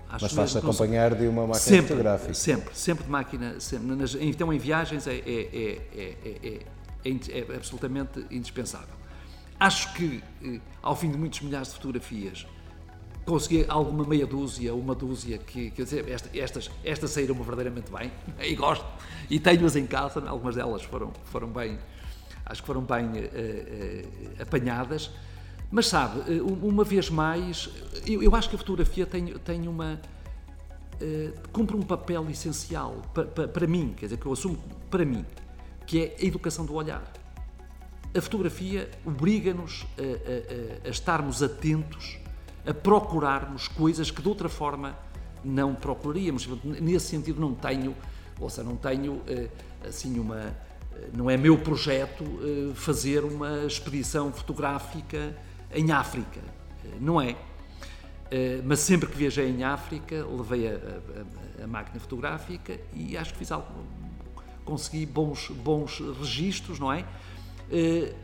Acho 0.10 0.26
mas 0.26 0.34
faz-se 0.34 0.58
acompanhar 0.58 1.12
sou... 1.12 1.20
de 1.20 1.28
uma 1.28 1.42
máquina 1.42 1.60
sempre, 1.60 1.88
fotográfica? 1.88 2.34
Sempre, 2.34 2.78
sempre 2.78 3.04
de 3.04 3.10
máquina. 3.10 3.60
Sempre. 3.60 3.88
Então, 4.22 4.54
em 4.54 4.58
viagens 4.58 5.08
é, 5.08 5.16
é, 5.16 5.82
é, 5.94 6.48
é 6.48 6.60
absolutamente 7.56 8.26
indispensável. 8.32 8.96
Acho 9.60 9.94
que, 9.94 10.22
eh, 10.44 10.60
ao 10.82 10.96
fim 10.96 11.10
de 11.10 11.18
muitos 11.18 11.40
milhares 11.42 11.70
de 11.70 11.76
fotografias, 11.76 12.46
consegui 13.26 13.66
alguma 13.68 14.06
meia 14.06 14.26
dúzia, 14.26 14.74
uma 14.74 14.94
dúzia 14.94 15.38
que, 15.38 15.72
quer 15.72 15.84
dizer, 15.84 16.10
esta, 16.10 16.38
estas, 16.38 16.70
estas 16.84 17.10
saíram-me 17.12 17.42
verdadeiramente 17.42 17.92
bem 17.92 18.12
e 18.40 18.56
gosto 18.56 18.86
e 19.30 19.40
tenho-as 19.40 19.76
em 19.76 19.88
casa, 19.88 20.24
algumas 20.28 20.56
delas 20.56 20.84
foram, 20.84 21.12
foram 21.26 21.48
bem, 21.48 21.80
acho 22.46 22.62
que 22.62 22.68
foram 22.68 22.82
bem 22.82 23.06
uh, 23.06 23.12
uh, 23.12 24.42
apanhadas, 24.42 25.10
mas 25.72 25.88
sabe, 25.88 26.20
uma 26.42 26.84
vez 26.84 27.10
mais, 27.10 27.70
eu, 28.06 28.22
eu, 28.22 28.36
acho 28.36 28.50
que 28.50 28.56
a 28.56 28.60
fotografia 28.60 29.06
tem, 29.06 29.26
tem 29.40 29.68
uma, 29.68 30.00
uh, 31.02 31.50
cumpre 31.52 31.76
um 31.76 31.82
papel 31.82 32.30
essencial 32.30 33.02
para, 33.14 33.26
para, 33.26 33.48
para 33.48 33.68
mim, 33.68 33.94
quer 33.98 34.06
dizer, 34.06 34.18
que 34.18 34.26
eu 34.26 34.34
assumo 34.34 34.58
para 34.92 35.04
mim, 35.04 35.26
que 35.86 36.02
é 36.02 36.16
a 36.22 36.26
educação 36.26 36.66
do 36.66 36.74
olhar. 36.74 37.04
A 38.16 38.22
fotografia 38.22 38.90
obriga-nos 39.06 39.86
a, 39.98 40.86
a, 40.86 40.88
a 40.88 40.90
estarmos 40.90 41.44
atentos 41.44 42.18
a 42.66 42.74
procurarmos 42.74 43.68
coisas 43.68 44.10
que 44.10 44.22
de 44.22 44.28
outra 44.28 44.50
forma 44.50 44.98
não 45.44 45.76
procuraríamos. 45.76 46.48
Nesse 46.64 47.08
sentido, 47.08 47.40
não 47.40 47.54
tenho, 47.54 47.96
ou 48.40 48.50
seja, 48.50 48.68
não 48.68 48.76
tenho 48.76 49.22
eh, 49.28 49.48
assim 49.88 50.20
uma. 50.20 50.40
Eh, 50.40 51.10
não 51.14 51.30
é 51.30 51.38
meu 51.38 51.58
projeto 51.58 52.24
eh, 52.24 52.74
fazer 52.74 53.24
uma 53.24 53.66
expedição 53.66 54.32
fotográfica 54.32 55.38
em 55.72 55.92
África. 55.92 56.42
Não 57.00 57.22
é. 57.22 57.36
Mas 58.66 58.80
sempre 58.80 59.08
que 59.08 59.16
viajei 59.16 59.48
em 59.50 59.64
África, 59.64 60.26
levei 60.26 60.68
a, 60.68 60.78
a, 61.62 61.64
a 61.64 61.68
máquina 61.68 62.00
fotográfica 62.00 62.78
e 62.94 63.16
acho 63.16 63.34
que 63.34 63.40
fiz 63.40 63.52
algo. 63.52 63.68
Consegui 64.66 65.06
bons, 65.06 65.50
bons 65.50 66.02
registros, 66.20 66.80
não 66.80 66.92
é? 66.92 67.06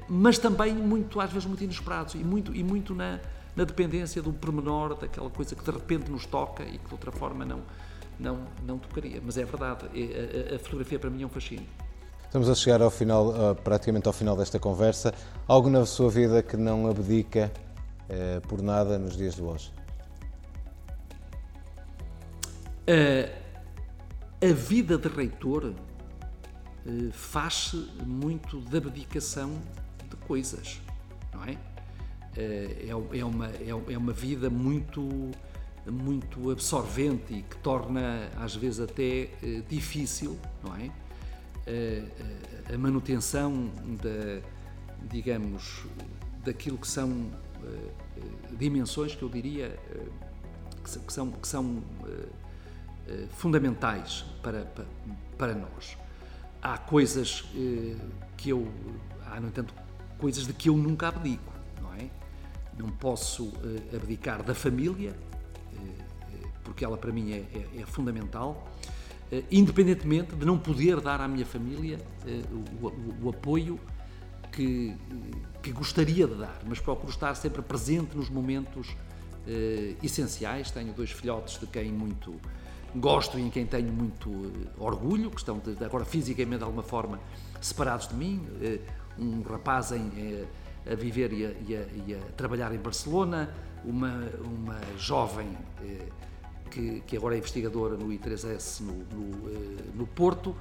Mas 0.09 0.37
também 0.37 0.73
muito, 0.73 1.19
às 1.21 1.31
vezes, 1.31 1.47
muito 1.47 1.63
inesperados 1.63 2.15
e 2.15 2.17
muito, 2.17 2.53
e 2.55 2.63
muito 2.63 2.93
na, 2.93 3.19
na 3.55 3.63
dependência 3.63 4.21
do 4.21 4.33
pormenor, 4.33 4.95
daquela 4.95 5.29
coisa 5.29 5.55
que 5.55 5.63
de 5.63 5.71
repente 5.71 6.11
nos 6.11 6.25
toca 6.25 6.63
e 6.63 6.77
que 6.77 6.87
de 6.87 6.93
outra 6.93 7.11
forma 7.11 7.45
não, 7.45 7.61
não, 8.19 8.39
não 8.65 8.77
tocaria. 8.77 9.21
Mas 9.23 9.37
é 9.37 9.45
verdade, 9.45 9.85
é, 9.93 10.51
a, 10.51 10.55
a 10.55 10.59
fotografia 10.59 10.99
para 10.99 11.09
mim 11.09 11.23
é 11.23 11.25
um 11.25 11.29
fascínio. 11.29 11.67
Estamos 12.25 12.49
a 12.49 12.55
chegar 12.55 12.81
ao 12.81 12.89
final, 12.89 13.55
praticamente 13.61 14.07
ao 14.07 14.13
final 14.13 14.37
desta 14.37 14.57
conversa. 14.57 15.13
Algo 15.47 15.69
na 15.69 15.85
sua 15.85 16.09
vida 16.09 16.41
que 16.41 16.55
não 16.55 16.89
abdica 16.89 17.51
eh, 18.11 18.41
por 18.41 18.61
nada 18.61 18.99
nos 18.99 19.15
dias 19.15 19.35
de 19.35 19.41
hoje? 19.41 19.71
A, 22.85 24.45
a 24.45 24.53
vida 24.53 24.97
de 24.97 25.07
reitor 25.07 25.73
eh, 25.73 25.73
faz-se 27.11 27.75
muito 28.05 28.59
da 28.61 28.77
abdicação 28.77 29.61
de 30.09 30.15
coisas, 30.17 30.81
não 31.33 31.43
é? 31.43 31.57
Eh, 32.35 32.87
é, 32.87 32.89
é, 32.89 33.25
uma, 33.25 33.47
é, 33.47 33.69
é 33.69 33.97
uma 33.97 34.13
vida 34.13 34.49
muito, 34.49 35.31
muito 35.85 36.49
absorvente 36.49 37.33
e 37.33 37.41
que 37.41 37.57
torna 37.57 38.29
às 38.37 38.55
vezes 38.55 38.79
até 38.79 39.29
eh, 39.43 39.63
difícil, 39.67 40.39
não 40.63 40.75
é? 40.75 40.91
a 42.73 42.77
manutenção 42.77 43.71
da, 44.01 44.41
digamos, 45.09 45.85
daquilo 46.43 46.77
que 46.77 46.87
são 46.87 47.29
dimensões 48.57 49.15
que 49.15 49.21
eu 49.21 49.29
diria 49.29 49.79
que 50.83 51.13
são, 51.13 51.31
que 51.31 51.47
são 51.47 51.83
fundamentais 53.29 54.25
para, 54.41 54.65
para, 54.65 54.85
para 55.37 55.53
nós. 55.53 56.00
Há 56.61 56.77
coisas 56.77 57.45
que 58.37 58.49
eu, 58.49 58.67
há 59.25 59.39
no 59.39 59.47
entanto 59.47 59.73
coisas 60.17 60.45
de 60.45 60.53
que 60.53 60.69
eu 60.69 60.77
nunca 60.77 61.07
abdico, 61.07 61.51
não 61.81 61.93
é? 61.95 62.09
Não 62.77 62.89
posso 62.89 63.51
abdicar 63.93 64.43
da 64.43 64.53
família, 64.53 65.15
porque 66.71 66.85
ela 66.85 66.97
para 66.97 67.11
mim 67.11 67.31
é, 67.31 67.45
é, 67.53 67.81
é 67.81 67.85
fundamental, 67.85 68.67
uh, 69.31 69.43
independentemente 69.51 70.35
de 70.35 70.45
não 70.45 70.57
poder 70.57 70.99
dar 71.01 71.19
à 71.21 71.27
minha 71.27 71.45
família 71.45 71.99
uh, 72.25 72.55
o, 72.81 72.87
o, 72.87 73.25
o, 73.25 73.29
apoio 73.29 73.79
que, 74.51 74.95
que 75.61 75.71
gostaria 75.71 76.27
de 76.27 76.35
dar, 76.35 76.61
mas 76.67 76.79
procuro 76.79 77.11
estar 77.11 77.35
sempre 77.35 77.61
presente 77.61 78.15
nos 78.15 78.29
momentos 78.29 78.95
essenciais. 80.03 80.69
Tenho 80.69 80.93
dois 80.93 81.09
filhotes 81.09 81.57
de 81.59 81.65
quem 81.65 81.91
muito 81.91 82.39
gosto 82.95 83.39
e 83.39 83.41
em 83.41 83.49
quem 83.49 83.65
tenho 83.65 83.91
muito 83.91 84.29
orgulho, 84.77 85.29
que 85.29 85.37
estão 85.37 85.59
de, 85.59 85.83
agora 85.83 86.05
fisicamente 86.05 86.59
de 86.59 86.63
alguma 86.63 86.83
forma 86.83 87.19
separados 87.59 88.07
de 88.07 88.15
mim. 88.15 88.41
um 89.17 89.41
rapaz 89.41 89.91
em, 89.91 90.45
a 90.89 90.95
viver 90.95 91.31
e 91.31 91.45
a, 91.45 91.49
e, 91.49 91.75
a, 91.75 91.81
e 92.07 92.15
a, 92.15 92.31
trabalhar 92.35 92.73
em 92.73 92.79
Barcelona, 92.79 93.53
uma, 93.85 94.29
uma 94.43 94.79
jovem 94.97 95.55
que, 96.71 97.01
que 97.05 97.17
agora 97.17 97.35
é 97.35 97.37
investigadora 97.37 97.95
no 97.95 98.07
I3S 98.07 98.81
no, 98.81 98.93
no, 98.93 99.49
eh, 99.49 99.83
no 99.93 100.07
Porto. 100.07 100.55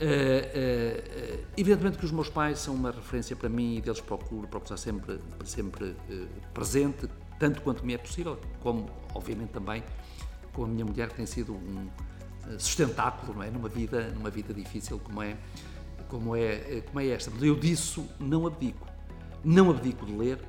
uh, 0.00 1.44
evidentemente 1.56 1.98
que 1.98 2.04
os 2.04 2.12
meus 2.12 2.28
pais 2.28 2.60
são 2.60 2.72
uma 2.72 2.92
referência 2.92 3.34
para 3.34 3.48
mim 3.48 3.78
e 3.78 3.80
deles 3.80 4.00
procuro, 4.00 4.46
procuro 4.46 4.62
estar 4.62 4.76
sempre, 4.76 5.18
sempre 5.44 5.86
uh, 5.86 6.28
presente, 6.54 7.08
tanto 7.36 7.60
quanto 7.62 7.84
me 7.84 7.94
é 7.94 7.98
possível, 7.98 8.38
como 8.60 8.88
obviamente 9.12 9.50
também 9.50 9.82
com 10.52 10.64
a 10.64 10.68
minha 10.68 10.84
mulher 10.84 11.08
que 11.08 11.16
tem 11.16 11.26
sido 11.26 11.54
um 11.54 11.88
sustentáculo 12.58 13.34
não 13.34 13.42
é? 13.42 13.50
numa, 13.50 13.68
vida, 13.68 14.10
numa 14.10 14.30
vida 14.30 14.54
difícil 14.54 14.98
como 14.98 15.22
é, 15.22 15.36
como, 16.08 16.34
é, 16.34 16.82
como 16.86 17.00
é 17.00 17.08
esta. 17.08 17.30
Mas 17.30 17.42
eu 17.42 17.54
disso 17.54 18.06
não 18.18 18.46
abdico. 18.46 18.86
Não 19.44 19.70
abdico 19.70 20.04
de 20.04 20.12
ler, 20.12 20.40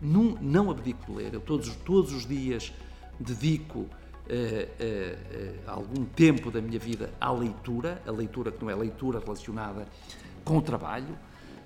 não, 0.00 0.36
não 0.40 0.70
abdico 0.70 1.06
de 1.06 1.18
ler. 1.18 1.34
Eu 1.34 1.40
todos, 1.40 1.74
todos 1.76 2.12
os 2.12 2.26
dias 2.26 2.72
dedico 3.18 3.80
uh, 3.80 3.86
uh, 3.86 5.70
algum 5.70 6.04
tempo 6.04 6.50
da 6.50 6.60
minha 6.60 6.78
vida 6.78 7.12
à 7.20 7.30
leitura, 7.30 8.02
a 8.06 8.10
leitura 8.10 8.50
que 8.50 8.62
não 8.62 8.70
é 8.70 8.74
leitura 8.74 9.20
relacionada 9.20 9.86
com 10.44 10.58
o 10.58 10.62
trabalho. 10.62 11.16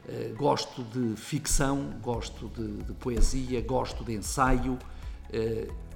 Uh, 0.07 0.35
gosto 0.37 0.83
de 0.83 1.17
ficção, 1.17 1.95
gosto 2.03 2.49
de, 2.49 2.85
de 2.85 2.93
poesia, 2.95 3.61
gosto 3.63 4.05
de 4.05 4.15
ensaio. 4.15 4.79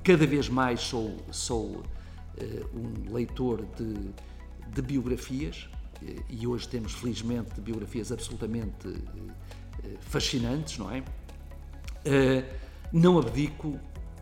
Cada 0.03 0.27
vez 0.27 0.49
mais 0.49 0.81
sou, 0.81 1.17
sou 1.31 1.83
um 2.75 3.13
leitor 3.13 3.67
de, 3.77 4.11
de 4.73 4.83
biografias 4.83 5.69
e 6.29 6.47
hoje 6.47 6.69
temos 6.69 6.93
felizmente 6.93 7.61
biografias 7.61 8.13
absolutamente 8.13 8.95
fascinantes, 10.01 10.79
não 10.79 10.91
é? 10.91 11.03
não 12.93 13.19
abdico 13.19 13.79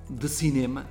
de 0.08 0.28
cinema, 0.28 0.86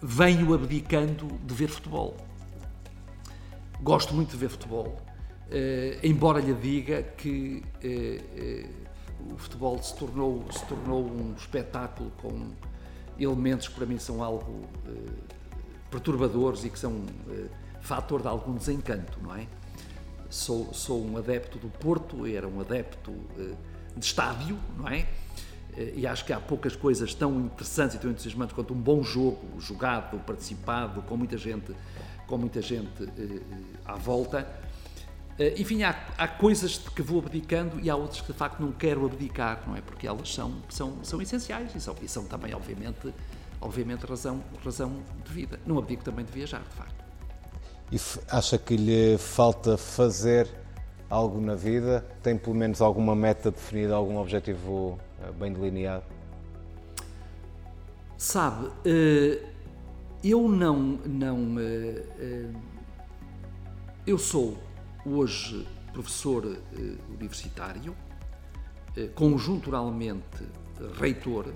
venho 0.00 0.54
abdicando 0.54 1.26
de 1.44 1.54
ver 1.54 1.68
futebol. 1.68 2.16
Gosto 3.82 4.14
muito 4.14 4.30
de 4.30 4.36
ver 4.36 4.48
futebol, 4.48 4.96
embora 6.02 6.40
lhe 6.40 6.54
diga 6.54 7.02
que 7.02 7.62
o 9.32 9.36
futebol 9.36 9.80
se 9.82 9.94
tornou, 9.96 10.44
se 10.50 10.64
tornou 10.66 11.04
um 11.04 11.34
espetáculo 11.36 12.10
com 12.22 12.50
elementos 13.18 13.68
que 13.68 13.74
para 13.74 13.86
mim 13.86 13.98
são 13.98 14.22
algo 14.22 14.68
perturbadores 15.90 16.64
e 16.64 16.70
que 16.70 16.78
são 16.78 17.04
fator 17.80 18.22
de 18.22 18.28
algum 18.28 18.54
desencanto, 18.54 19.18
não 19.22 19.34
é? 19.34 19.46
Sou, 20.30 20.72
sou 20.74 21.04
um 21.04 21.16
adepto 21.16 21.58
do 21.58 21.68
Porto, 21.68 22.26
era 22.26 22.46
um 22.46 22.60
adepto 22.60 23.12
de 23.96 24.04
estádio, 24.04 24.58
não 24.76 24.88
é? 24.88 25.06
e 25.94 26.06
acho 26.06 26.24
que 26.24 26.32
há 26.32 26.40
poucas 26.40 26.74
coisas 26.74 27.14
tão 27.14 27.40
interessantes 27.40 27.96
e 27.96 27.98
tão 27.98 28.10
entusiasmantes 28.10 28.54
quanto 28.54 28.74
um 28.74 28.80
bom 28.80 29.02
jogo 29.02 29.60
jogado, 29.60 30.18
participado, 30.24 31.02
com 31.02 31.16
muita 31.16 31.38
gente, 31.38 31.74
com 32.26 32.36
muita 32.36 32.60
gente 32.60 33.04
eh, 33.04 33.40
à 33.84 33.94
volta. 33.94 34.46
Eh, 35.38 35.54
enfim, 35.56 35.84
há, 35.84 35.94
há 36.18 36.26
coisas 36.26 36.78
que 36.78 37.00
vou 37.00 37.20
abdicando 37.20 37.78
e 37.78 37.88
há 37.88 37.94
outras 37.94 38.20
que 38.20 38.32
de 38.32 38.38
facto 38.38 38.60
não 38.60 38.72
quero 38.72 39.06
abdicar, 39.06 39.62
não 39.66 39.76
é? 39.76 39.80
Porque 39.80 40.06
elas 40.06 40.34
são, 40.34 40.52
são, 40.68 41.04
são 41.04 41.22
essenciais 41.22 41.74
e 41.74 41.80
são, 41.80 41.94
e 42.02 42.08
são 42.08 42.24
também, 42.24 42.52
obviamente, 42.54 43.14
obviamente 43.60 44.04
razão, 44.04 44.42
razão 44.64 44.92
de 45.24 45.32
vida. 45.32 45.60
Não 45.64 45.78
abdico 45.78 46.02
também 46.02 46.24
de 46.24 46.32
viajar, 46.32 46.60
de 46.60 46.74
facto. 46.74 47.04
E 47.92 48.00
acha 48.28 48.58
que 48.58 48.76
lhe 48.76 49.16
falta 49.16 49.76
fazer 49.78 50.48
algo 51.08 51.40
na 51.40 51.54
vida? 51.54 52.04
Tem 52.20 52.36
pelo 52.36 52.56
menos 52.56 52.82
alguma 52.82 53.14
meta 53.14 53.50
definida, 53.50 53.94
algum 53.94 54.18
objetivo 54.18 54.98
eh, 55.22 55.30
bem 55.38 55.52
delineado? 55.52 56.04
Sabe, 58.16 58.68
eh, 58.84 59.40
eu 60.24 60.48
não, 60.48 60.98
não, 61.06 61.54
eu 64.04 64.18
sou 64.18 64.58
hoje 65.14 65.66
professor 65.92 66.56
universitário, 67.08 67.94
conjunturalmente 69.14 70.44
reitor, 70.98 71.52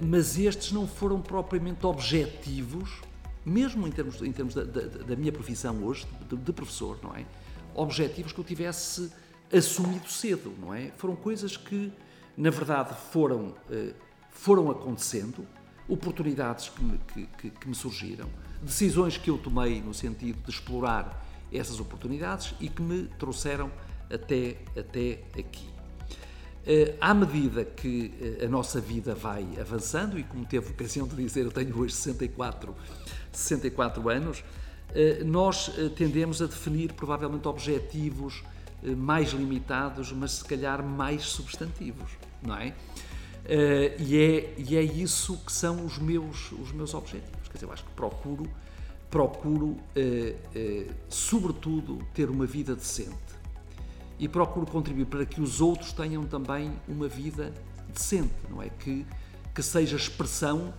mas 0.00 0.38
estes 0.38 0.72
não 0.72 0.86
foram 0.86 1.20
propriamente 1.20 1.84
objetivos, 1.86 3.00
mesmo 3.44 3.86
em 3.86 3.90
termos, 3.90 4.20
em 4.22 4.32
termos 4.32 4.54
da, 4.54 4.64
da, 4.64 4.80
da 4.80 5.16
minha 5.16 5.32
profissão 5.32 5.84
hoje, 5.84 6.06
de, 6.28 6.36
de 6.36 6.52
professor, 6.52 6.98
não 7.02 7.14
é? 7.14 7.24
Objetivos 7.74 8.32
que 8.32 8.40
eu 8.40 8.44
tivesse 8.44 9.10
assumido 9.52 10.08
cedo, 10.10 10.52
não 10.58 10.74
é? 10.74 10.90
Foram 10.96 11.14
coisas 11.14 11.56
que, 11.56 11.92
na 12.36 12.50
verdade, 12.50 12.94
foram, 13.12 13.54
eh, 13.70 13.92
foram 14.30 14.70
acontecendo, 14.70 15.46
oportunidades 15.88 16.68
que 16.68 16.82
me, 16.82 16.98
que, 16.98 17.26
que, 17.38 17.50
que 17.50 17.68
me 17.68 17.74
surgiram, 17.74 18.28
decisões 18.60 19.16
que 19.16 19.30
eu 19.30 19.38
tomei 19.38 19.80
no 19.80 19.94
sentido 19.94 20.42
de 20.42 20.50
explorar 20.50 21.24
essas 21.52 21.80
oportunidades 21.80 22.54
e 22.60 22.68
que 22.68 22.82
me 22.82 23.04
trouxeram 23.18 23.70
até, 24.10 24.56
até 24.76 25.20
aqui. 25.38 25.76
Eh, 26.66 26.96
à 27.00 27.14
medida 27.14 27.64
que 27.64 28.12
eh, 28.40 28.44
a 28.44 28.48
nossa 28.48 28.80
vida 28.80 29.14
vai 29.14 29.46
avançando, 29.60 30.18
e 30.18 30.24
como 30.24 30.44
teve 30.44 30.70
ocasião 30.70 31.06
de 31.06 31.14
dizer, 31.14 31.44
eu 31.44 31.52
tenho 31.52 31.78
hoje 31.78 31.94
64, 31.94 32.74
64 33.30 34.08
anos, 34.08 34.44
nós 35.26 35.70
tendemos 35.94 36.40
a 36.40 36.46
definir 36.46 36.92
provavelmente 36.94 37.46
objetivos 37.46 38.42
eh, 38.82 38.94
mais 38.94 39.30
limitados, 39.30 40.10
mas 40.10 40.32
se 40.32 40.44
calhar 40.44 40.82
mais 40.82 41.22
substantivos, 41.26 42.10
não 42.42 42.56
é? 42.56 42.74
E 43.98 44.16
é? 44.16 44.54
E 44.56 44.76
é 44.76 44.82
isso 44.82 45.36
que 45.44 45.52
são 45.52 45.84
os 45.84 45.98
meus, 45.98 46.50
os 46.52 46.72
meus 46.72 46.94
objetivos. 46.94 47.46
Quer 47.48 47.54
dizer, 47.54 47.66
eu 47.66 47.72
acho 47.72 47.84
que 47.84 47.90
procuro, 47.92 48.50
procuro 49.10 49.66
uh, 49.66 49.76
uh, 49.76 50.94
sobretudo, 51.08 51.98
ter 52.12 52.28
uma 52.28 52.46
vida 52.46 52.74
decente 52.74 53.16
e 54.18 54.28
procuro 54.28 54.66
contribuir 54.66 55.06
para 55.06 55.26
que 55.26 55.40
os 55.40 55.60
outros 55.60 55.92
tenham 55.92 56.24
também 56.24 56.72
uma 56.88 57.06
vida 57.06 57.52
decente, 57.92 58.34
não 58.50 58.62
é? 58.62 58.68
Que, 58.68 59.06
que 59.54 59.62
seja 59.62 59.96
expressão 59.96 60.72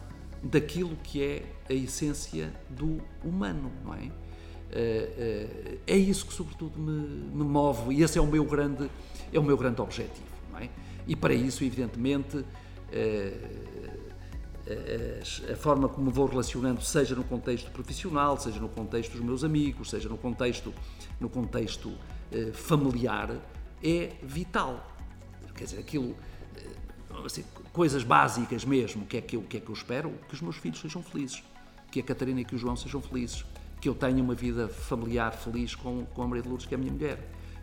daquilo 0.44 0.96
que 1.04 1.24
é 1.24 1.44
a 1.70 1.74
essência 1.74 2.54
do 2.70 3.00
humano, 3.24 3.72
não 3.84 3.94
é? 3.94 4.12
Eh, 4.70 5.10
eh, 5.18 5.78
é 5.88 5.96
isso 5.96 6.26
que 6.26 6.34
sobretudo 6.34 6.78
me, 6.78 6.92
me, 6.92 7.44
move 7.46 7.96
e 7.96 8.04
esse 8.04 8.18
é 8.18 8.22
o 8.22 8.28
meu 8.28 8.44
grande 8.44 8.92
é 9.32 9.40
o 9.40 9.44
meu 9.44 9.56
grande 9.56 9.80
objetivo 9.80 10.28
é? 10.60 10.68
e 11.08 11.16
para 11.16 11.34
isso 11.34 11.64
evidentemente 11.64 12.44
eh, 12.92 13.34
a 15.52 15.56
forma 15.56 15.88
como 15.88 16.08
me 16.08 16.12
vou 16.12 16.26
relacionando 16.26 16.82
seja 16.82 17.16
no 17.16 17.24
contexto 17.24 17.72
profissional 17.72 18.38
seja 18.38 18.60
no 18.60 18.70
contexto 18.70 19.14
dos 19.14 19.22
meus 19.22 19.44
amigos 19.44 19.90
seja 19.90 20.10
no 20.10 20.18
contexto 20.18 20.74
no 21.20 21.30
contexto 21.30 21.94
familiar 22.54 23.38
é 23.82 24.12
vital 24.22 24.86
quer 25.56 25.64
dizer 25.64 25.80
aquilo 25.80 26.16
assim, 27.26 27.46
coisas 27.72 28.04
básicas 28.04 28.66
mesmo 28.66 29.06
que 29.06 29.18
é 29.18 29.22
que 29.22 29.38
eu 29.38 29.42
que 29.44 29.58
é 29.58 29.60
que 29.60 29.70
eu 29.70 29.74
espero 29.74 30.12
que 30.28 30.34
os 30.34 30.42
meus 30.42 30.58
filhos 30.58 30.80
sejam 30.80 31.02
felizes 31.02 31.42
que 31.90 32.00
a 32.00 32.04
Catarina 32.04 32.42
e 32.42 32.46
que 32.46 32.56
o 32.56 32.58
João 32.58 32.76
sejam 32.76 33.02
felizes 33.02 33.46
que 33.80 33.88
eu 33.88 33.96
tenha 33.96 34.22
uma 34.24 34.34
vida 34.34 34.68
familiar 34.68 35.34
feliz 35.34 35.76
com, 35.76 36.06
com 36.06 36.24
a 36.24 36.28
Maria 36.28 36.42
de 36.42 36.50
Lourdes, 36.50 36.68
que 36.68 36.74
é 36.74 36.78
a 36.78 36.80
minha 36.80 36.92
mulher, 36.92 37.20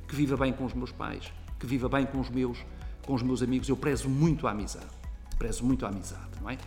que 0.06 0.14
viva 0.14 0.36
bem 0.36 0.52
com 0.52 0.64
os 0.64 0.74
meus 0.74 0.92
pais, 0.92 1.32
que 1.58 1.66
viva 1.66 1.88
bem 1.88 2.06
com 2.06 2.20
os 2.20 2.30
meus, 2.30 2.64
com 3.04 3.14
os 3.14 3.22
meus 3.22 3.42
amigos. 3.42 3.68
Eu 3.68 3.76
prezo 3.76 4.08
muito 4.08 4.46
a 4.46 4.52
amizade, 4.52 4.86
prezo 5.38 5.64
muito 5.64 5.84
a 5.84 5.88
amizade, 5.88 6.30
não 6.40 6.50
é? 6.50 6.58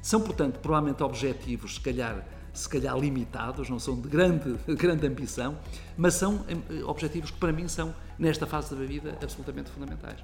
São, 0.00 0.20
portanto, 0.20 0.58
provavelmente 0.60 1.02
objetivos, 1.02 1.74
se 1.74 1.80
calhar, 1.80 2.24
se 2.52 2.68
calhar 2.68 2.96
limitados, 2.96 3.68
não 3.68 3.78
são 3.78 4.00
de 4.00 4.08
grande, 4.08 4.54
de 4.66 4.74
grande 4.76 5.06
ambição, 5.06 5.56
mas 5.96 6.14
são 6.14 6.44
eh, 6.48 6.82
objetivos 6.84 7.30
que 7.30 7.38
para 7.38 7.52
mim 7.52 7.68
são, 7.68 7.94
nesta 8.18 8.46
fase 8.46 8.74
da 8.74 8.84
vida, 8.84 9.16
absolutamente 9.22 9.70
fundamentais. 9.70 10.18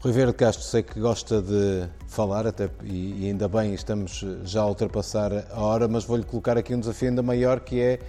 Rui 0.00 0.12
Vieira 0.12 0.32
de 0.32 0.36
Castro, 0.36 0.64
sei 0.64 0.82
que 0.82 0.98
gosta 0.98 1.40
de 1.40 1.88
falar, 2.08 2.44
até, 2.44 2.68
e, 2.82 3.22
e 3.22 3.26
ainda 3.28 3.46
bem, 3.46 3.72
estamos 3.72 4.24
já 4.42 4.62
a 4.62 4.66
ultrapassar 4.66 5.30
a 5.52 5.60
hora, 5.60 5.86
mas 5.86 6.04
vou-lhe 6.04 6.24
colocar 6.24 6.58
aqui 6.58 6.74
um 6.74 6.80
desafio 6.80 7.10
ainda 7.10 7.22
maior, 7.22 7.60
que 7.60 7.80
é 7.80 8.00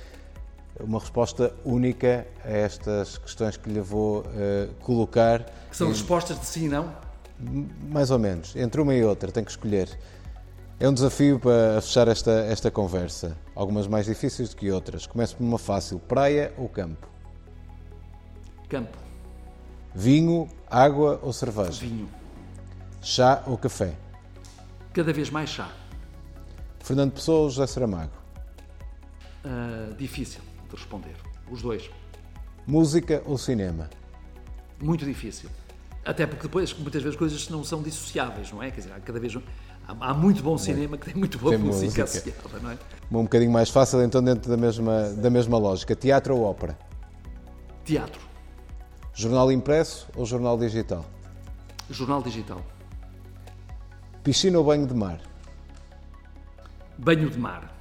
uma 0.80 1.00
resposta 1.00 1.54
única 1.64 2.26
a 2.44 2.50
estas 2.50 3.18
questões 3.20 3.58
que 3.58 3.70
lhe 3.70 3.80
vou 3.80 4.22
uh, 4.22 4.74
colocar. 4.80 5.46
Que 5.70 5.78
são 5.78 5.90
respostas 5.90 6.40
de 6.40 6.46
sim 6.48 6.66
e 6.66 6.70
não? 6.70 6.92
Mais 7.90 8.10
ou 8.10 8.18
menos, 8.18 8.56
entre 8.56 8.82
uma 8.82 8.96
e 8.96 9.04
outra, 9.04 9.32
tem 9.32 9.44
que 9.44 9.52
escolher. 9.52 9.90
É 10.80 10.90
um 10.90 10.94
desafio 10.94 11.40
para 11.40 11.80
fechar 11.82 12.08
esta, 12.08 12.32
esta 12.32 12.72
conversa. 12.72 13.38
Algumas 13.56 13.88
mais 13.88 14.06
difíceis 14.06 14.50
do 14.50 14.56
que 14.56 14.72
outras. 14.72 15.06
Começo 15.06 15.36
por 15.38 15.44
uma 15.44 15.60
fácil: 15.60 16.00
praia 16.00 16.54
ou 16.58 16.68
campo? 16.68 17.08
Campo. 18.68 18.98
Vinho, 19.94 20.50
água 20.70 21.20
ou 21.22 21.32
cerveja? 21.32 21.80
Vinho. 21.80 22.10
Chá 23.02 23.44
ou 23.46 23.58
café? 23.58 23.94
Cada 24.92 25.14
vez 25.14 25.30
mais 25.30 25.50
chá. 25.50 25.72
Fernando 26.80 27.14
Pessoa 27.14 27.42
ou 27.42 27.50
José 27.50 27.68
Saramago? 27.68 28.12
Uh, 29.46 29.94
difícil 29.96 30.42
de 30.70 30.76
responder. 30.76 31.16
Os 31.50 31.62
dois. 31.62 31.90
Música 32.66 33.22
ou 33.26 33.38
cinema? 33.38 33.90
Muito 34.82 35.06
difícil. 35.06 35.50
Até 36.06 36.26
porque 36.26 36.44
depois, 36.44 36.74
muitas 36.74 37.02
vezes, 37.02 37.18
coisas 37.18 37.48
não 37.50 37.64
são 37.64 37.82
dissociáveis, 37.82 38.52
não 38.52 38.62
é? 38.62 38.72
Quer 38.72 38.82
dizer, 38.82 39.02
cada 39.02 39.20
vez 39.20 39.38
há, 39.88 40.14
muito 40.14 40.42
bom 40.42 40.58
cinema 40.58 40.98
que 40.98 41.06
tem 41.06 41.16
muito 41.16 41.38
boa 41.38 41.56
tem 41.56 41.64
música, 41.64 41.86
música 41.86 42.04
associada, 42.04 42.60
não 42.62 42.72
é? 42.72 42.78
Um 43.12 43.24
bocadinho 43.24 43.52
mais 43.52 43.70
fácil, 43.70 44.02
então, 44.04 44.24
dentro 44.24 44.50
da 44.50 44.58
mesma, 44.58 45.10
da 45.10 45.30
mesma 45.30 45.58
lógica. 45.58 45.96
Teatro 45.96 46.36
ou 46.36 46.44
ópera? 46.44 46.78
Teatro. 47.86 48.22
Jornal 49.14 49.52
impresso 49.52 50.08
ou 50.16 50.26
jornal 50.26 50.58
digital? 50.58 51.06
Jornal 51.90 52.22
digital. 52.22 52.62
Piscina 54.24 54.58
ou 54.58 54.64
banho 54.64 54.88
de 54.88 54.94
mar? 54.94 55.20
Banho 56.98 57.30
de 57.30 57.38
mar. 57.38 57.72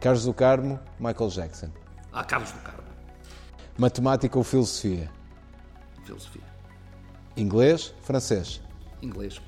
Carlos 0.00 0.24
do 0.24 0.32
Carmo, 0.32 0.78
Michael 0.98 1.28
Jackson. 1.28 1.68
Ah, 2.12 2.24
Carlos 2.24 2.52
do 2.52 2.60
Carmo. 2.60 2.82
Matemática 3.76 4.38
ou 4.38 4.44
filosofia? 4.44 5.10
Filosofia. 6.04 6.42
Inglês, 7.36 7.94
francês? 8.02 8.60
Inglês. 9.02 9.40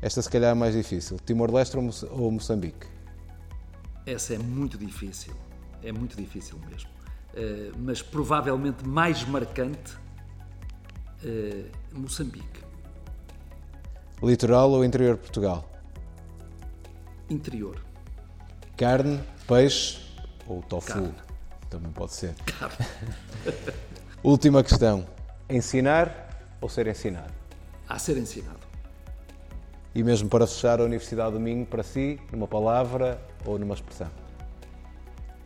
Esta 0.00 0.22
se 0.22 0.30
calhar 0.30 0.52
é 0.52 0.54
mais 0.54 0.74
difícil. 0.74 1.18
Timor-Leste 1.24 1.76
ou 1.76 2.30
Moçambique? 2.30 2.86
Essa 4.06 4.34
é 4.34 4.38
muito 4.38 4.78
difícil. 4.78 5.34
É 5.82 5.92
muito 5.92 6.16
difícil 6.16 6.58
mesmo. 6.70 6.90
Uh, 7.34 7.76
mas 7.78 8.00
provavelmente 8.00 8.86
mais 8.86 9.24
marcante 9.24 9.94
uh, 11.24 11.98
Moçambique. 11.98 12.60
Litoral 14.22 14.70
ou 14.70 14.84
interior 14.84 15.16
de 15.16 15.22
Portugal? 15.22 15.68
Interior. 17.28 17.84
Carne, 18.76 19.20
peixe 19.46 20.00
ou 20.46 20.62
tofu? 20.62 20.92
Carne. 20.92 21.14
Também 21.68 21.92
pode 21.92 22.14
ser. 22.14 22.34
Carne. 22.46 22.86
Última 24.22 24.62
questão. 24.62 25.06
Ensinar 25.50 26.56
ou 26.60 26.68
ser 26.68 26.86
ensinado? 26.86 27.32
A 27.88 27.98
ser 27.98 28.16
ensinado. 28.16 28.57
E 29.98 30.02
mesmo 30.04 30.28
para 30.28 30.46
fechar 30.46 30.80
a 30.80 30.84
Universidade 30.84 31.32
do 31.32 31.40
Minho, 31.40 31.66
para 31.66 31.82
si, 31.82 32.20
numa 32.30 32.46
palavra 32.46 33.20
ou 33.44 33.58
numa 33.58 33.74
expressão? 33.74 34.08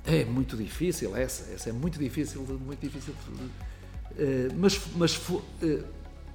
É 0.05 0.26
muito 0.26 0.59
difícil 0.59 1.16
essa, 1.16 1.50
essa 1.55 1.70
é 1.70 1.72
muito 1.72 1.98
difícil, 1.98 2.42
muito 2.61 2.78
difícil. 2.78 3.14
De, 3.30 3.44
uh, 3.44 4.55
mas, 4.55 4.78
mas 4.94 5.16
uh, 5.30 5.42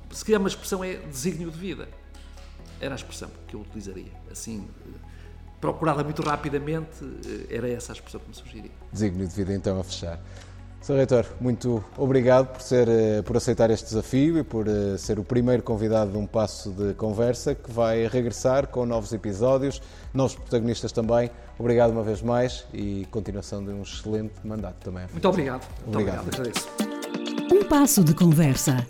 se 0.09 0.25
calhar 0.25 0.39
uma 0.39 0.47
expressão 0.47 0.83
é 0.83 0.95
desígnio 0.95 1.51
de 1.51 1.59
vida. 1.59 1.87
Era 2.81 2.95
a 2.95 2.97
expressão 2.97 3.29
que 3.47 3.53
eu 3.53 3.59
utilizaria. 3.59 4.11
Assim, 4.31 4.61
uh, 4.61 4.93
procurada 5.61 6.03
muito 6.03 6.23
rapidamente, 6.23 6.97
era 7.51 7.69
essa 7.69 7.91
a 7.91 7.93
expressão 7.93 8.19
que 8.19 8.29
me 8.29 8.35
sugeria. 8.35 8.71
Desígnio 8.91 9.27
de 9.27 9.35
vida, 9.35 9.53
então, 9.53 9.79
a 9.79 9.83
fechar. 9.83 10.19
Sr. 10.81 10.95
Reitor, 10.95 11.25
muito 11.41 11.83
obrigado 11.97 12.47
por, 12.53 12.61
ser, 12.61 12.87
eh, 12.87 13.21
por 13.21 13.35
aceitar 13.35 13.69
este 13.69 13.85
desafio 13.87 14.37
e 14.37 14.43
por 14.43 14.67
eh, 14.67 14.97
ser 14.97 15.19
o 15.19 15.23
primeiro 15.23 15.61
convidado 15.61 16.11
de 16.11 16.17
um 16.17 16.25
passo 16.25 16.71
de 16.71 16.93
conversa 16.93 17.55
que 17.55 17.69
vai 17.71 18.07
regressar 18.07 18.67
com 18.67 18.85
novos 18.85 19.11
episódios, 19.11 19.81
novos 20.13 20.35
protagonistas 20.35 20.91
também. 20.91 21.29
Obrigado 21.59 21.91
uma 21.91 22.03
vez 22.03 22.21
mais 22.21 22.65
e 22.73 23.05
continuação 23.11 23.63
de 23.63 23.71
um 23.71 23.81
excelente 23.81 24.33
mandato 24.43 24.75
também. 24.83 25.05
Muito 25.11 25.27
obrigado. 25.27 25.67
Obrigado. 25.87 26.23
Muito 26.23 26.39
obrigado. 26.39 26.97
Um 27.51 27.63
passo 27.67 28.03
de 28.03 28.13
conversa. 28.13 28.85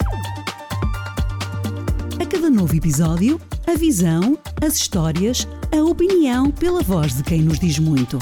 A 2.21 2.25
cada 2.25 2.49
novo 2.49 2.75
episódio, 2.75 3.39
a 3.65 3.75
visão, 3.75 4.37
as 4.61 4.75
histórias, 4.75 5.47
a 5.75 5.81
opinião 5.81 6.51
pela 6.51 6.83
voz 6.83 7.15
de 7.15 7.23
quem 7.23 7.41
nos 7.41 7.59
diz 7.59 7.79
muito. 7.79 8.19